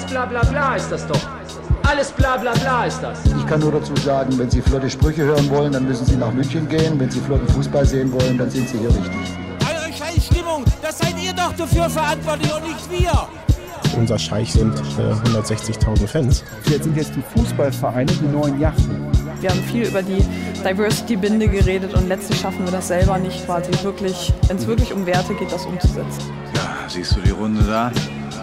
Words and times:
Alles 0.00 0.12
bla 0.12 0.24
bla 0.24 0.42
bla 0.44 0.76
ist 0.76 0.90
das 0.90 1.06
doch. 1.06 1.20
Alles 1.82 2.10
bla 2.12 2.38
bla 2.38 2.52
bla 2.52 2.86
ist 2.86 3.02
das. 3.02 3.18
Ich 3.26 3.46
kann 3.46 3.60
nur 3.60 3.72
dazu 3.72 3.94
sagen, 3.96 4.38
wenn 4.38 4.50
Sie 4.50 4.62
flotte 4.62 4.88
Sprüche 4.88 5.24
hören 5.24 5.50
wollen, 5.50 5.72
dann 5.72 5.86
müssen 5.86 6.06
Sie 6.06 6.16
nach 6.16 6.32
München 6.32 6.66
gehen. 6.68 6.98
Wenn 6.98 7.10
Sie 7.10 7.20
flotten 7.20 7.46
Fußball 7.48 7.84
sehen 7.84 8.10
wollen, 8.10 8.38
dann 8.38 8.48
sind 8.48 8.66
Sie 8.66 8.78
hier 8.78 8.88
richtig. 8.88 9.10
Eure 9.60 9.92
scheiß 9.92 10.24
Stimmung, 10.24 10.64
das 10.80 10.98
seid 10.98 11.22
ihr 11.22 11.34
doch 11.34 11.52
dafür 11.52 11.90
verantwortlich 11.90 12.50
und 12.54 12.62
nicht 12.62 12.90
wir. 12.90 13.28
Unser 13.98 14.18
Scheich 14.18 14.52
sind 14.52 14.74
äh, 14.98 15.28
160.000 15.28 16.06
Fans. 16.06 16.44
Jetzt 16.70 16.84
sind 16.84 16.96
jetzt 16.96 17.12
die 17.14 17.38
Fußballvereine 17.38 18.10
die 18.10 18.26
neuen 18.26 18.58
Yachten. 18.58 19.06
Wir 19.42 19.50
haben 19.50 19.62
viel 19.64 19.86
über 19.86 20.02
die 20.02 20.24
Diversity-Binde 20.64 21.48
geredet 21.48 21.92
und 21.92 22.08
letztlich 22.08 22.40
schaffen 22.40 22.64
wir 22.64 22.72
das 22.72 22.88
selber 22.88 23.18
nicht 23.18 23.44
quasi 23.44 23.70
wirklich, 23.82 24.32
wenn 24.48 24.56
es 24.56 24.66
wirklich 24.66 24.94
um 24.94 25.04
Werte 25.04 25.34
geht, 25.34 25.52
das 25.52 25.66
umzusetzen. 25.66 26.22
Ja, 26.54 26.88
siehst 26.88 27.16
du 27.16 27.20
die 27.20 27.30
Runde 27.30 27.62
da? 27.64 27.92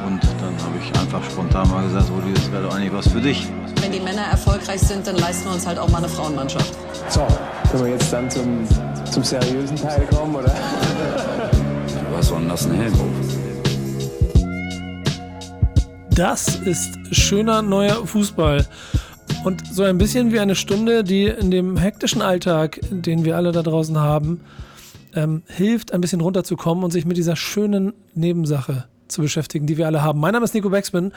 Und 0.08 0.24
dann 0.40 0.54
habe 0.64 0.78
ich 0.82 1.00
einfach 1.02 1.22
spontan 1.30 1.70
mal 1.70 1.84
gesagt, 1.84 2.10
Rudi, 2.10 2.34
das 2.34 2.50
wäre 2.50 2.64
doch 2.64 2.74
eigentlich 2.74 2.94
was 2.94 3.10
für 3.10 3.20
dich. 3.20 3.46
Wenn 3.82 3.92
die 3.92 4.00
Männer 4.00 4.22
erfolgreich 4.22 4.80
sind, 4.80 5.06
dann 5.06 5.18
leisten 5.18 5.50
wir 5.50 5.56
uns 5.56 5.68
halt 5.68 5.78
auch 5.78 5.90
mal 5.90 5.98
eine 5.98 6.08
Frauenmannschaft. 6.08 6.74
So, 7.10 7.28
können 7.70 7.84
wir 7.84 7.92
jetzt 7.92 8.14
dann 8.14 8.32
zum, 8.32 8.66
zum 9.12 9.22
seriösen 9.22 9.76
Teil 9.76 10.08
kommen, 10.10 10.34
oder? 10.34 10.56
Was 12.14 12.30
soll 12.30 12.40
denn 12.40 12.48
das 12.48 12.66
ein 12.66 12.76
Helm? 12.76 12.94
Das 16.12 16.56
ist 16.56 16.98
schöner 17.12 17.62
neuer 17.62 18.08
Fußball. 18.08 18.66
Und 19.44 19.68
so 19.68 19.84
ein 19.84 19.98
bisschen 19.98 20.32
wie 20.32 20.40
eine 20.40 20.56
Stunde, 20.56 21.04
die 21.04 21.26
in 21.26 21.52
dem 21.52 21.76
hektischen 21.76 22.22
Alltag, 22.22 22.80
den 22.92 23.26
wir 23.26 23.36
alle 23.36 23.52
da 23.52 23.62
draußen 23.62 24.00
haben, 24.00 24.40
ähm, 25.16 25.44
hilft, 25.48 25.92
ein 25.92 26.00
bisschen 26.00 26.22
runterzukommen 26.22 26.86
und 26.86 26.92
sich 26.92 27.06
mit 27.06 27.18
dieser 27.18 27.36
schönen 27.36 27.92
Nebensache 28.16 28.86
zu 29.08 29.22
beschäftigen, 29.22 29.68
die 29.68 29.78
wir 29.78 29.88
alle 29.88 30.04
haben. 30.04 30.20
Mein 30.20 30.34
Name 30.34 30.46
ist 30.46 30.54
Nico 30.54 30.70
Becksmann 30.70 31.12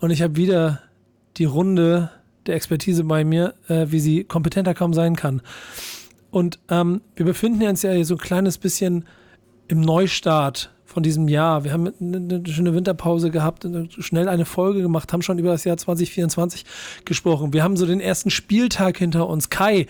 und 0.00 0.10
ich 0.10 0.22
habe 0.22 0.36
wieder 0.36 0.80
die 1.36 1.44
Runde 1.44 2.10
der 2.46 2.56
Expertise 2.56 3.04
bei 3.04 3.24
mir, 3.24 3.54
äh, 3.68 3.86
wie 3.88 4.00
sie 4.00 4.24
kompetenter 4.24 4.74
kaum 4.74 4.94
sein 4.94 5.16
kann. 5.16 5.42
Und 6.30 6.58
ähm, 6.68 7.02
wir 7.14 7.26
befinden 7.26 7.62
uns 7.64 7.82
ja 7.82 7.92
hier 7.92 8.04
so 8.04 8.14
ein 8.14 8.18
kleines 8.18 8.58
bisschen 8.58 9.04
im 9.68 9.80
Neustart 9.80 10.70
von 10.84 11.02
diesem 11.02 11.28
Jahr. 11.28 11.64
Wir 11.64 11.72
haben 11.72 11.92
eine 12.00 12.42
schöne 12.46 12.74
Winterpause 12.74 13.30
gehabt, 13.30 13.66
schnell 13.98 14.28
eine 14.28 14.44
Folge 14.44 14.82
gemacht, 14.82 15.12
haben 15.12 15.22
schon 15.22 15.38
über 15.38 15.50
das 15.50 15.64
Jahr 15.64 15.76
2024 15.76 16.64
gesprochen. 17.04 17.52
Wir 17.52 17.62
haben 17.62 17.76
so 17.76 17.86
den 17.86 18.00
ersten 18.00 18.30
Spieltag 18.30 18.98
hinter 18.98 19.28
uns. 19.28 19.48
Kai, 19.48 19.86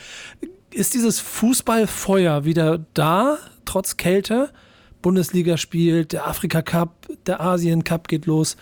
ist 0.70 0.94
dieses 0.94 1.20
Fußballfeuer 1.20 2.44
wieder 2.44 2.78
da, 2.94 3.38
trotz 3.64 3.96
Kälte? 3.96 4.50
Bundesliga 5.02 5.56
spielt, 5.56 6.12
der 6.12 6.26
Afrika 6.26 6.62
Cup, 6.62 7.08
der 7.26 7.40
Asien 7.40 7.84
Cup 7.84 8.08
geht 8.08 8.26
los. 8.26 8.56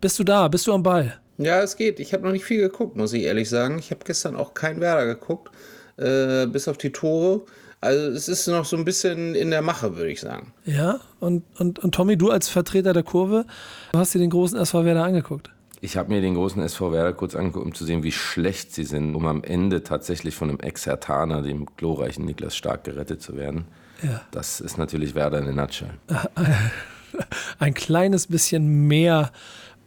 Bist 0.00 0.18
du 0.18 0.24
da? 0.24 0.48
Bist 0.48 0.66
du 0.66 0.72
am 0.72 0.82
Ball? 0.82 1.18
Ja, 1.38 1.60
es 1.62 1.76
geht. 1.76 2.00
Ich 2.00 2.12
habe 2.12 2.24
noch 2.24 2.32
nicht 2.32 2.44
viel 2.44 2.60
geguckt, 2.60 2.96
muss 2.96 3.12
ich 3.12 3.24
ehrlich 3.24 3.48
sagen. 3.48 3.78
Ich 3.78 3.90
habe 3.90 4.00
gestern 4.04 4.36
auch 4.36 4.54
kein 4.54 4.80
Werder 4.80 5.06
geguckt, 5.06 5.50
äh, 5.96 6.46
bis 6.46 6.68
auf 6.68 6.78
die 6.78 6.92
Tore. 6.92 7.42
Also 7.80 8.08
es 8.10 8.28
ist 8.28 8.46
noch 8.46 8.64
so 8.64 8.76
ein 8.76 8.84
bisschen 8.84 9.34
in 9.34 9.50
der 9.50 9.62
Mache, 9.62 9.96
würde 9.96 10.10
ich 10.10 10.20
sagen. 10.20 10.52
Ja, 10.64 11.00
und, 11.20 11.44
und, 11.58 11.78
und 11.78 11.94
Tommy, 11.94 12.16
du 12.16 12.30
als 12.30 12.48
Vertreter 12.48 12.92
der 12.92 13.02
Kurve, 13.02 13.44
du 13.92 13.98
hast 13.98 14.14
dir 14.14 14.18
den 14.18 14.30
großen 14.30 14.58
SV 14.58 14.84
Werder 14.84 15.04
angeguckt. 15.04 15.50
Ich 15.82 15.98
habe 15.98 16.08
mir 16.08 16.22
den 16.22 16.34
großen 16.34 16.62
SV 16.62 16.90
Werder 16.90 17.12
kurz 17.12 17.36
angeguckt, 17.36 17.66
um 17.66 17.74
zu 17.74 17.84
sehen, 17.84 18.02
wie 18.02 18.12
schlecht 18.12 18.74
sie 18.74 18.84
sind, 18.84 19.14
um 19.14 19.26
am 19.26 19.44
Ende 19.44 19.82
tatsächlich 19.82 20.34
von 20.34 20.48
einem 20.48 20.58
Ex-Hertaner, 20.58 21.42
dem 21.42 21.66
glorreichen 21.76 22.24
Niklas 22.24 22.56
Stark, 22.56 22.84
gerettet 22.84 23.20
zu 23.20 23.36
werden. 23.36 23.66
Ja. 24.02 24.20
Das 24.30 24.60
ist 24.60 24.78
natürlich 24.78 25.14
Werder 25.14 25.38
in 25.38 25.48
a 25.48 25.52
nutshell. 25.52 25.90
Ein 27.58 27.74
kleines 27.74 28.26
bisschen 28.26 28.86
mehr 28.86 29.30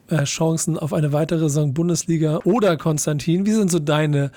äh, 0.10 0.24
Chancen 0.24 0.78
auf 0.78 0.94
eine 0.94 1.14
weitere 1.14 1.42
Saison 1.42 1.74
Bundesliga 1.74 2.40
oder 2.44 2.78
Konstantin. 2.78 3.46
Wie 3.46 3.52
sind 3.52 3.70
so 3.70 3.80
deine 3.80 4.32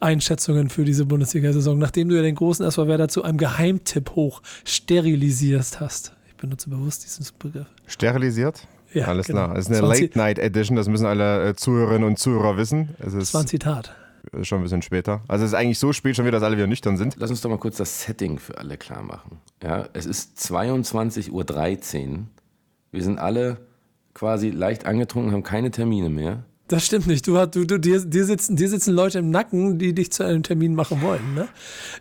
Einschätzungen 0.00 0.70
für 0.70 0.84
diese 0.84 1.04
Bundesliga-Saison, 1.04 1.78
nachdem 1.78 2.08
du 2.08 2.16
ja 2.16 2.22
den 2.22 2.36
großen 2.36 2.64
SV 2.64 2.86
Werder 2.86 3.08
zu 3.08 3.22
einem 3.24 3.36
Geheimtipp 3.38 4.10
hoch 4.14 4.42
sterilisiert 4.64 5.80
hast? 5.80 6.12
Ich 6.28 6.36
benutze 6.36 6.70
bewusst 6.70 7.04
diesen 7.04 7.26
Begriff. 7.38 7.66
Sterilisiert? 7.86 8.66
Ja, 8.94 9.06
Alles 9.08 9.26
genau. 9.26 9.46
klar. 9.46 9.56
Es 9.58 9.68
ist 9.68 9.76
eine 9.76 9.86
Das 9.86 10.00
Late-Night-Edition, 10.00 10.76
das 10.76 10.88
müssen 10.88 11.04
alle 11.06 11.48
äh, 11.48 11.54
Zuhörerinnen 11.54 12.04
und 12.04 12.18
Zuhörer 12.18 12.56
wissen. 12.56 12.90
Es 12.98 13.12
Das 13.12 13.14
ist 13.14 13.34
war 13.34 13.42
ein 13.42 13.46
Zitat. 13.46 13.94
Äh, 14.32 14.44
schon 14.44 14.60
ein 14.60 14.62
bisschen 14.64 14.82
später. 14.82 15.22
Also 15.28 15.44
es 15.44 15.52
ist 15.52 15.54
eigentlich 15.54 15.78
so 15.78 15.92
spät 15.92 16.16
schon 16.16 16.24
wieder, 16.24 16.38
dass 16.38 16.42
alle 16.42 16.56
wieder 16.56 16.66
nüchtern 16.66 16.96
sind. 16.96 17.16
Lass 17.18 17.30
uns 17.30 17.40
doch 17.40 17.50
mal 17.50 17.58
kurz 17.58 17.76
das 17.76 18.02
Setting 18.02 18.38
für 18.38 18.58
alle 18.58 18.76
klar 18.76 19.02
machen. 19.02 19.38
Ja, 19.62 19.88
es 19.92 20.06
ist 20.06 20.38
22.13 20.38 22.08
Uhr. 22.10 22.18
Wir 22.90 23.02
sind 23.02 23.18
alle 23.18 23.58
quasi 24.14 24.50
leicht 24.50 24.86
angetrunken, 24.86 25.32
haben 25.32 25.42
keine 25.42 25.70
Termine 25.70 26.08
mehr. 26.08 26.44
Das 26.68 26.84
stimmt 26.84 27.06
nicht. 27.06 27.26
Du, 27.26 27.38
hast- 27.38 27.54
du, 27.54 27.64
du, 27.64 27.78
dir, 27.78 28.00
dir, 28.04 28.24
sitzen, 28.24 28.56
dir 28.56 28.68
sitzen 28.68 28.92
Leute 28.94 29.18
im 29.20 29.30
Nacken, 29.30 29.78
die 29.78 29.94
dich 29.94 30.12
zu 30.12 30.22
einem 30.24 30.42
Termin 30.42 30.74
machen 30.74 31.00
wollen. 31.00 31.34
Ne? 31.34 31.48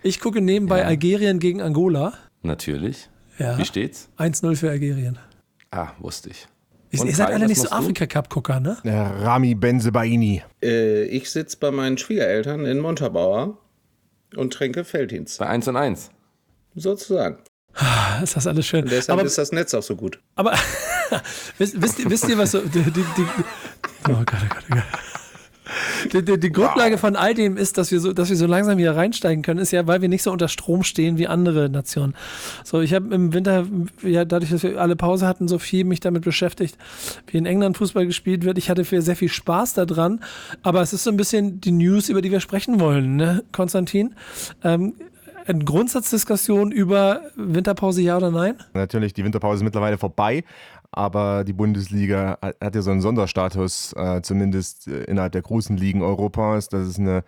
Ich 0.03 0.19
gucke 0.19 0.41
nebenbei 0.41 0.85
Algerien 0.85 1.39
gegen 1.39 1.61
Angola. 1.61 2.13
Natürlich. 2.41 3.09
Ja. 3.39 3.57
Wie 3.57 3.65
steht's? 3.65 4.09
1-0 4.17 4.55
für 4.57 4.69
Algerien. 4.69 5.19
Ah, 5.71 5.89
wusste 5.99 6.29
ich. 6.31 6.47
Ihr, 7.05 7.09
ihr 7.11 7.15
seid 7.15 7.27
Kai, 7.27 7.33
alle 7.35 7.47
nicht 7.47 7.61
so? 7.61 7.69
Afrika-Cup-Gucker, 7.69 8.59
ne? 8.59 8.77
Rami 8.83 9.55
Benzebaini. 9.55 10.43
Äh, 10.61 11.03
ich 11.05 11.29
sitze 11.31 11.57
bei 11.57 11.71
meinen 11.71 11.97
Schwiegereltern 11.97 12.65
in 12.65 12.79
Montabaur 12.79 13.57
und 14.35 14.53
trinke 14.53 14.83
Felddienst. 14.83 15.39
Bei 15.39 15.47
1 15.47 15.67
und 15.67 15.75
1. 15.77 16.09
Sozusagen. 16.75 17.39
Ist 18.23 18.35
das 18.35 18.47
alles 18.47 18.65
schön. 18.65 18.83
Und 18.85 18.91
deshalb 18.91 19.19
Aber, 19.19 19.27
ist 19.27 19.37
das 19.37 19.51
Netz 19.51 19.73
auch 19.73 19.83
so 19.83 19.95
gut. 19.95 20.19
aber 20.35 20.53
wisst, 21.59 21.79
wisst, 21.81 21.99
ihr- 21.99 22.09
wisst 22.09 22.27
ihr, 22.27 22.37
was 22.37 22.51
so. 22.51 22.59
Die, 22.61 22.81
die, 22.81 22.91
die, 22.91 23.03
oh 24.09 24.13
Gott, 24.13 24.17
oh 24.19 24.25
Gott, 24.25 24.63
oh 24.71 24.73
Gott. 24.75 24.83
Die, 26.13 26.23
die, 26.23 26.39
die 26.39 26.51
Grundlage 26.51 26.97
von 26.97 27.15
all 27.15 27.33
dem 27.33 27.57
ist, 27.57 27.77
dass 27.77 27.91
wir, 27.91 27.99
so, 27.99 28.13
dass 28.13 28.29
wir 28.29 28.35
so 28.35 28.45
langsam 28.45 28.77
hier 28.77 28.95
reinsteigen 28.95 29.43
können, 29.43 29.59
ist 29.59 29.71
ja, 29.71 29.87
weil 29.87 30.01
wir 30.01 30.09
nicht 30.09 30.23
so 30.23 30.31
unter 30.31 30.47
Strom 30.47 30.83
stehen 30.83 31.17
wie 31.17 31.27
andere 31.27 31.69
Nationen. 31.69 32.15
So, 32.63 32.81
ich 32.81 32.93
habe 32.93 33.13
im 33.13 33.33
Winter, 33.33 33.65
ja, 34.03 34.25
dadurch, 34.25 34.51
dass 34.51 34.63
wir 34.63 34.79
alle 34.79 34.95
Pause 34.95 35.27
hatten, 35.27 35.47
so 35.47 35.59
viel 35.59 35.83
mich 35.83 35.99
damit 35.99 36.23
beschäftigt, 36.23 36.77
wie 37.27 37.37
in 37.37 37.45
England 37.45 37.77
Fußball 37.77 38.05
gespielt 38.05 38.45
wird. 38.45 38.57
Ich 38.57 38.69
hatte 38.69 38.83
sehr 38.83 39.15
viel 39.15 39.29
Spaß 39.29 39.73
daran, 39.73 40.21
aber 40.63 40.81
es 40.81 40.93
ist 40.93 41.03
so 41.03 41.09
ein 41.09 41.17
bisschen 41.17 41.61
die 41.61 41.71
News, 41.71 42.09
über 42.09 42.21
die 42.21 42.31
wir 42.31 42.39
sprechen 42.39 42.79
wollen, 42.79 43.15
ne, 43.15 43.43
Konstantin? 43.51 44.15
Ähm, 44.63 44.93
eine 45.47 45.63
Grundsatzdiskussion 45.63 46.71
über 46.71 47.21
Winterpause, 47.35 48.01
ja 48.01 48.17
oder 48.17 48.31
nein? 48.31 48.55
Natürlich, 48.73 49.13
die 49.13 49.23
Winterpause 49.23 49.57
ist 49.57 49.63
mittlerweile 49.63 49.97
vorbei, 49.97 50.43
aber 50.97 51.43
die 51.43 51.53
Bundesliga 51.53 52.39
hat, 52.41 52.75
ja 52.75 52.81
so 52.81 52.91
einen 52.91 53.01
Sonderstatus, 53.01 53.93
äh, 53.93 54.21
zumindest 54.21 54.87
äh, 54.87 55.03
innerhalb 55.03 55.31
der 55.31 55.43
großen 55.43 55.77
Ligen 55.77 56.01
Europas, 56.01 56.69
dass 56.69 56.87
es 56.87 56.99
eine 56.99 57.23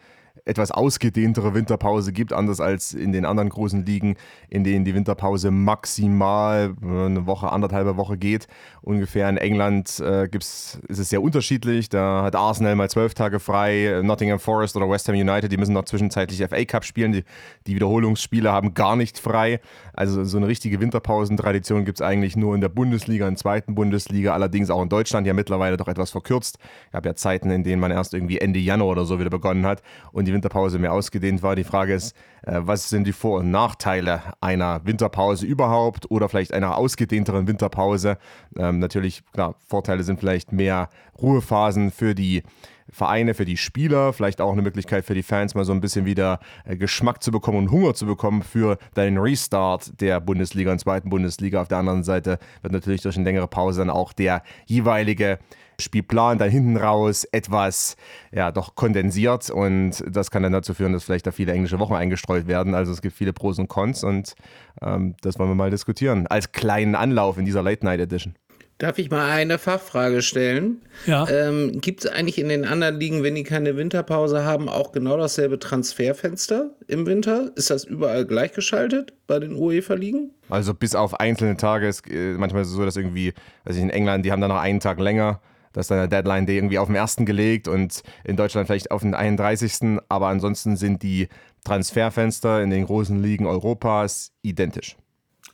etwas 0.50 0.72
ausgedehntere 0.72 1.54
Winterpause 1.54 2.12
gibt, 2.12 2.34
anders 2.34 2.60
als 2.60 2.94
in 2.94 3.12
den 3.12 3.26
anderen 3.26 3.50
großen 3.50 3.86
Ligen, 3.86 4.16
in 4.50 4.64
denen 4.64 4.84
die 4.84 4.96
Winterpause 4.96 5.52
maximal 5.52 6.74
äh, 6.82 6.86
eine 6.86 7.26
Woche, 7.26 7.52
anderthalbe 7.52 7.96
Woche 7.98 8.18
geht. 8.18 8.48
Ungefähr 8.82 9.30
in 9.30 9.38
England 9.38 10.00
äh, 10.00 10.28
gibt's, 10.28 10.80
ist 10.88 11.00
es 11.00 11.10
sehr 11.10 11.22
unterschiedlich. 11.22 11.90
Da 11.90 12.24
hat 12.24 12.36
Arsenal 12.36 12.76
mal 12.76 12.90
zwölf 12.90 13.14
Tage 13.14 13.40
frei, 13.40 14.02
Nottingham 14.04 14.40
Forest 14.40 14.76
oder 14.76 14.90
West 14.90 15.08
Ham 15.08 15.16
United, 15.16 15.52
die 15.52 15.58
müssen 15.58 15.74
noch 15.74 15.86
zwischenzeitlich 15.86 16.44
FA 16.44 16.66
Cup 16.66 16.84
spielen. 16.84 17.12
Die, 17.12 17.24
die 17.68 17.76
Wiederholungsspiele 17.76 18.52
haben 18.52 18.74
gar 18.74 18.96
nicht 18.96 19.20
frei. 19.20 19.60
Also 19.94 20.24
so 20.24 20.38
eine 20.38 20.48
richtige 20.48 20.80
Winterpausentradition 20.80 21.86
gibt 21.86 22.00
es 22.00 22.02
eigentlich 22.02 22.36
nur 22.36 22.56
in 22.56 22.62
der 22.62 22.70
Bundesliga, 22.70 23.28
in 23.28 23.36
der 23.36 23.40
zweiten 23.40 23.76
Bundesliga, 23.76 24.34
allerdings 24.34 24.70
auch 24.70 24.82
in 24.82 24.90
Deutschland 24.90 25.28
ja 25.28 25.34
mittlerweile 25.34 25.78
doch 25.78 25.88
etwas 25.88 26.12
verkürzt. 26.12 26.58
Ich 26.90 26.94
habe 26.96 27.10
ja 27.10 27.16
Zeiten, 27.16 27.52
in 27.52 27.64
denen 27.64 27.80
man 27.80 27.92
erst 27.92 28.14
irgendwie 28.14 28.40
Ende 28.40 28.60
Januar 28.60 28.90
oder 28.90 29.06
so 29.06 29.20
wieder 29.20 29.30
begonnen 29.30 29.66
hat 29.66 29.82
und 30.12 30.26
die 30.26 30.32
Winterpause 30.40 30.80
mehr 30.80 30.94
ausgedehnt 30.94 31.44
war. 31.44 31.56
Die 31.56 31.64
Frage 31.64 31.94
ist, 31.94 32.16
äh, 32.44 32.60
was 32.62 32.90
sind 32.90 33.06
die 33.06 33.14
Vor- 33.14 33.40
und 33.40 33.52
Nachteile 33.52 34.22
einer 34.40 34.86
Winterpause 34.86 35.46
überhaupt 35.46 36.10
oder 36.10 36.30
vielleicht 36.30 36.54
einer 36.54 36.78
ausgedehnteren 36.78 37.48
Winterpause? 37.48 38.18
Ähm, 38.58 38.80
natürlich, 38.80 39.24
klar, 39.34 39.56
Vorteile 39.68 40.04
sind 40.04 40.20
vielleicht 40.20 40.54
mehr 40.54 40.90
Ruhephasen 41.22 41.92
für 41.92 42.16
die 42.16 42.44
Vereine, 42.92 43.34
für 43.34 43.46
die 43.46 43.58
Spieler, 43.58 44.14
vielleicht 44.14 44.42
auch 44.42 44.52
eine 44.52 44.62
Möglichkeit 44.62 45.06
für 45.06 45.14
die 45.14 45.24
Fans, 45.24 45.54
mal 45.54 45.66
so 45.66 45.74
ein 45.74 45.82
bisschen 45.82 46.06
wieder 46.06 46.40
äh, 46.66 46.76
Geschmack 46.76 47.22
zu 47.22 47.32
bekommen 47.32 47.58
und 47.58 47.72
Hunger 47.72 47.94
zu 47.94 48.06
bekommen 48.06 48.42
für 48.42 48.78
den 48.96 49.18
Restart 49.18 50.00
der 50.02 50.20
Bundesliga 50.22 50.72
und 50.72 50.80
zweiten 50.80 51.10
Bundesliga. 51.10 51.62
Auf 51.62 51.68
der 51.68 51.78
anderen 51.78 52.04
Seite 52.04 52.40
wird 52.62 52.74
natürlich 52.74 53.02
durch 53.02 53.16
eine 53.16 53.26
längere 53.26 53.48
Pause 53.48 53.82
dann 53.82 53.90
auch 53.90 54.14
der 54.14 54.42
jeweilige 54.66 55.40
Spielplan 55.80 56.38
dann 56.38 56.50
hinten 56.50 56.78
raus 56.78 57.26
etwas 57.32 57.96
ja 58.32 58.52
doch 58.52 58.76
kondensiert 58.76 59.50
und 59.50 60.04
das 60.08 60.32
kann 60.32 60.44
dann 60.44 60.54
dazu 60.54 60.74
führen, 60.74 60.94
dass 60.94 61.04
vielleicht 61.04 61.28
da 61.28 61.32
viele 61.32 61.52
englische 61.52 61.80
Wochen 61.80 61.94
eingestreut 61.94 62.48
werden. 62.48 62.76
Also 62.76 62.92
es 62.92 63.02
gibt 63.02 63.16
viele 63.16 63.34
Pros 63.34 63.60
und 63.60 63.68
Cons 63.68 64.04
und 64.04 64.36
ähm, 64.82 65.16
das 65.22 65.40
wollen 65.40 65.50
wir 65.50 65.56
mal 65.56 65.72
diskutieren 65.72 66.28
als 66.28 66.52
kleinen 66.52 66.96
Anlauf 66.96 67.38
in 67.38 67.46
dieser 67.46 67.64
Late 67.64 67.86
Night 67.86 68.00
Edition. 68.00 68.36
Darf 68.80 68.98
ich 68.98 69.12
mal 69.12 69.30
eine 69.30 69.58
Fachfrage 69.58 70.22
stellen? 70.22 70.82
Ja. 71.06 71.28
Ähm, 71.30 71.82
Gibt 71.82 72.06
es 72.06 72.10
eigentlich 72.10 72.40
in 72.40 72.48
den 72.48 72.64
anderen 72.64 72.98
Ligen, 72.98 73.24
wenn 73.24 73.36
die 73.36 73.44
keine 73.44 73.76
Winterpause 73.76 74.46
haben, 74.46 74.70
auch 74.70 74.94
genau 74.94 75.18
dasselbe 75.18 75.60
Transferfenster 75.60 76.70
im 76.88 77.06
Winter? 77.06 77.52
Ist 77.58 77.70
das 77.72 77.84
überall 77.84 78.26
gleichgeschaltet 78.26 79.12
bei 79.28 79.38
den 79.40 79.54
UEFA-Ligen? 79.54 80.32
Also 80.48 80.74
bis 80.74 80.96
auf 80.96 81.20
einzelne 81.20 81.58
Tage, 81.58 81.90
ist, 81.90 82.10
äh, 82.10 82.36
manchmal 82.36 82.62
ist 82.62 82.70
es 82.70 82.76
so, 82.76 82.86
dass 82.86 82.96
irgendwie, 82.96 83.34
weiß 83.66 83.76
ich, 83.76 83.82
in 83.82 83.90
England, 83.90 84.26
die 84.26 84.32
haben 84.32 84.40
dann 84.40 84.50
noch 84.50 84.62
einen 84.62 84.80
Tag 84.80 84.98
länger 85.02 85.42
dass 85.74 85.88
dann 85.88 85.98
der 85.98 86.08
Deadline 86.08 86.46
Day 86.46 86.58
irgendwie 86.58 86.80
auf 86.80 86.88
den 86.88 86.96
ersten 86.96 87.26
gelegt 87.26 87.68
und 87.68 88.02
in 88.24 88.36
Deutschland 88.36 88.68
vielleicht 88.68 88.92
auf 88.92 89.02
den 89.02 89.14
31. 89.14 90.00
Aber 90.10 90.28
ansonsten 90.28 90.78
sind 90.78 91.04
die 91.04 91.28
Transferfenster 91.64 92.62
in 92.62 92.70
den 92.70 92.86
großen 92.86 93.22
Ligen 93.22 93.46
Europas 93.46 94.32
identisch. 94.42 94.96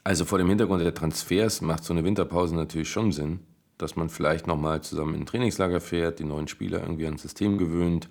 Also 0.04 0.26
vor 0.26 0.38
dem 0.38 0.50
Hintergrund 0.50 0.82
der 0.84 0.94
Transfers 0.94 1.62
macht 1.62 1.84
so 1.84 1.94
eine 1.94 2.04
Winterpause 2.04 2.56
natürlich 2.56 2.90
schon 2.90 3.12
Sinn, 3.12 3.40
dass 3.78 3.96
man 3.96 4.10
vielleicht 4.10 4.46
nochmal 4.46 4.82
zusammen 4.82 5.16
in 5.16 5.22
ein 5.22 5.26
Trainingslager 5.26 5.82
fährt, 5.82 6.20
die 6.20 6.26
neuen 6.26 6.48
Spieler 6.48 6.82
irgendwie 6.82 7.06
ans 7.06 7.24
System 7.24 7.58
gewöhnt, 7.58 8.08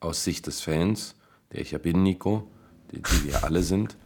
aus 0.00 0.24
Sicht 0.24 0.46
des 0.46 0.62
Fans, 0.62 1.14
der 1.52 1.60
ich 1.60 1.72
ja 1.72 1.78
bin, 1.78 2.02
Nico, 2.02 2.48
die, 2.92 3.02
die 3.02 3.28
wir 3.28 3.44
alle 3.44 3.62
sind. 3.62 3.96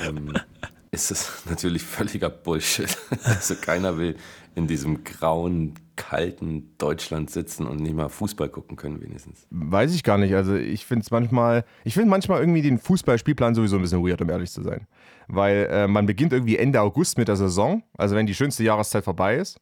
Ähm, 0.00 0.34
ist 0.94 1.10
es 1.10 1.42
natürlich 1.48 1.82
völliger 1.82 2.30
Bullshit. 2.30 2.96
Also 3.24 3.56
keiner 3.56 3.98
will 3.98 4.16
in 4.54 4.66
diesem 4.66 5.04
grauen, 5.04 5.74
kalten 5.96 6.74
Deutschland 6.78 7.30
sitzen 7.30 7.66
und 7.66 7.80
nicht 7.80 7.94
mal 7.94 8.08
Fußball 8.08 8.48
gucken 8.48 8.76
können 8.76 9.00
wenigstens. 9.00 9.46
Weiß 9.50 9.94
ich 9.94 10.02
gar 10.02 10.18
nicht. 10.18 10.34
Also 10.34 10.54
ich 10.54 10.86
finde 10.86 11.02
es 11.04 11.10
manchmal, 11.10 11.64
ich 11.84 11.94
finde 11.94 12.10
manchmal 12.10 12.40
irgendwie 12.40 12.62
den 12.62 12.78
Fußballspielplan 12.78 13.54
sowieso 13.54 13.76
ein 13.76 13.82
bisschen 13.82 14.06
weird, 14.06 14.20
um 14.20 14.30
ehrlich 14.30 14.50
zu 14.50 14.62
sein. 14.62 14.86
Weil 15.28 15.68
äh, 15.70 15.86
man 15.86 16.06
beginnt 16.06 16.32
irgendwie 16.32 16.56
Ende 16.56 16.80
August 16.80 17.18
mit 17.18 17.28
der 17.28 17.36
Saison, 17.36 17.82
also 17.96 18.16
wenn 18.16 18.26
die 18.26 18.34
schönste 18.34 18.64
Jahreszeit 18.64 19.04
vorbei 19.04 19.36
ist, 19.36 19.58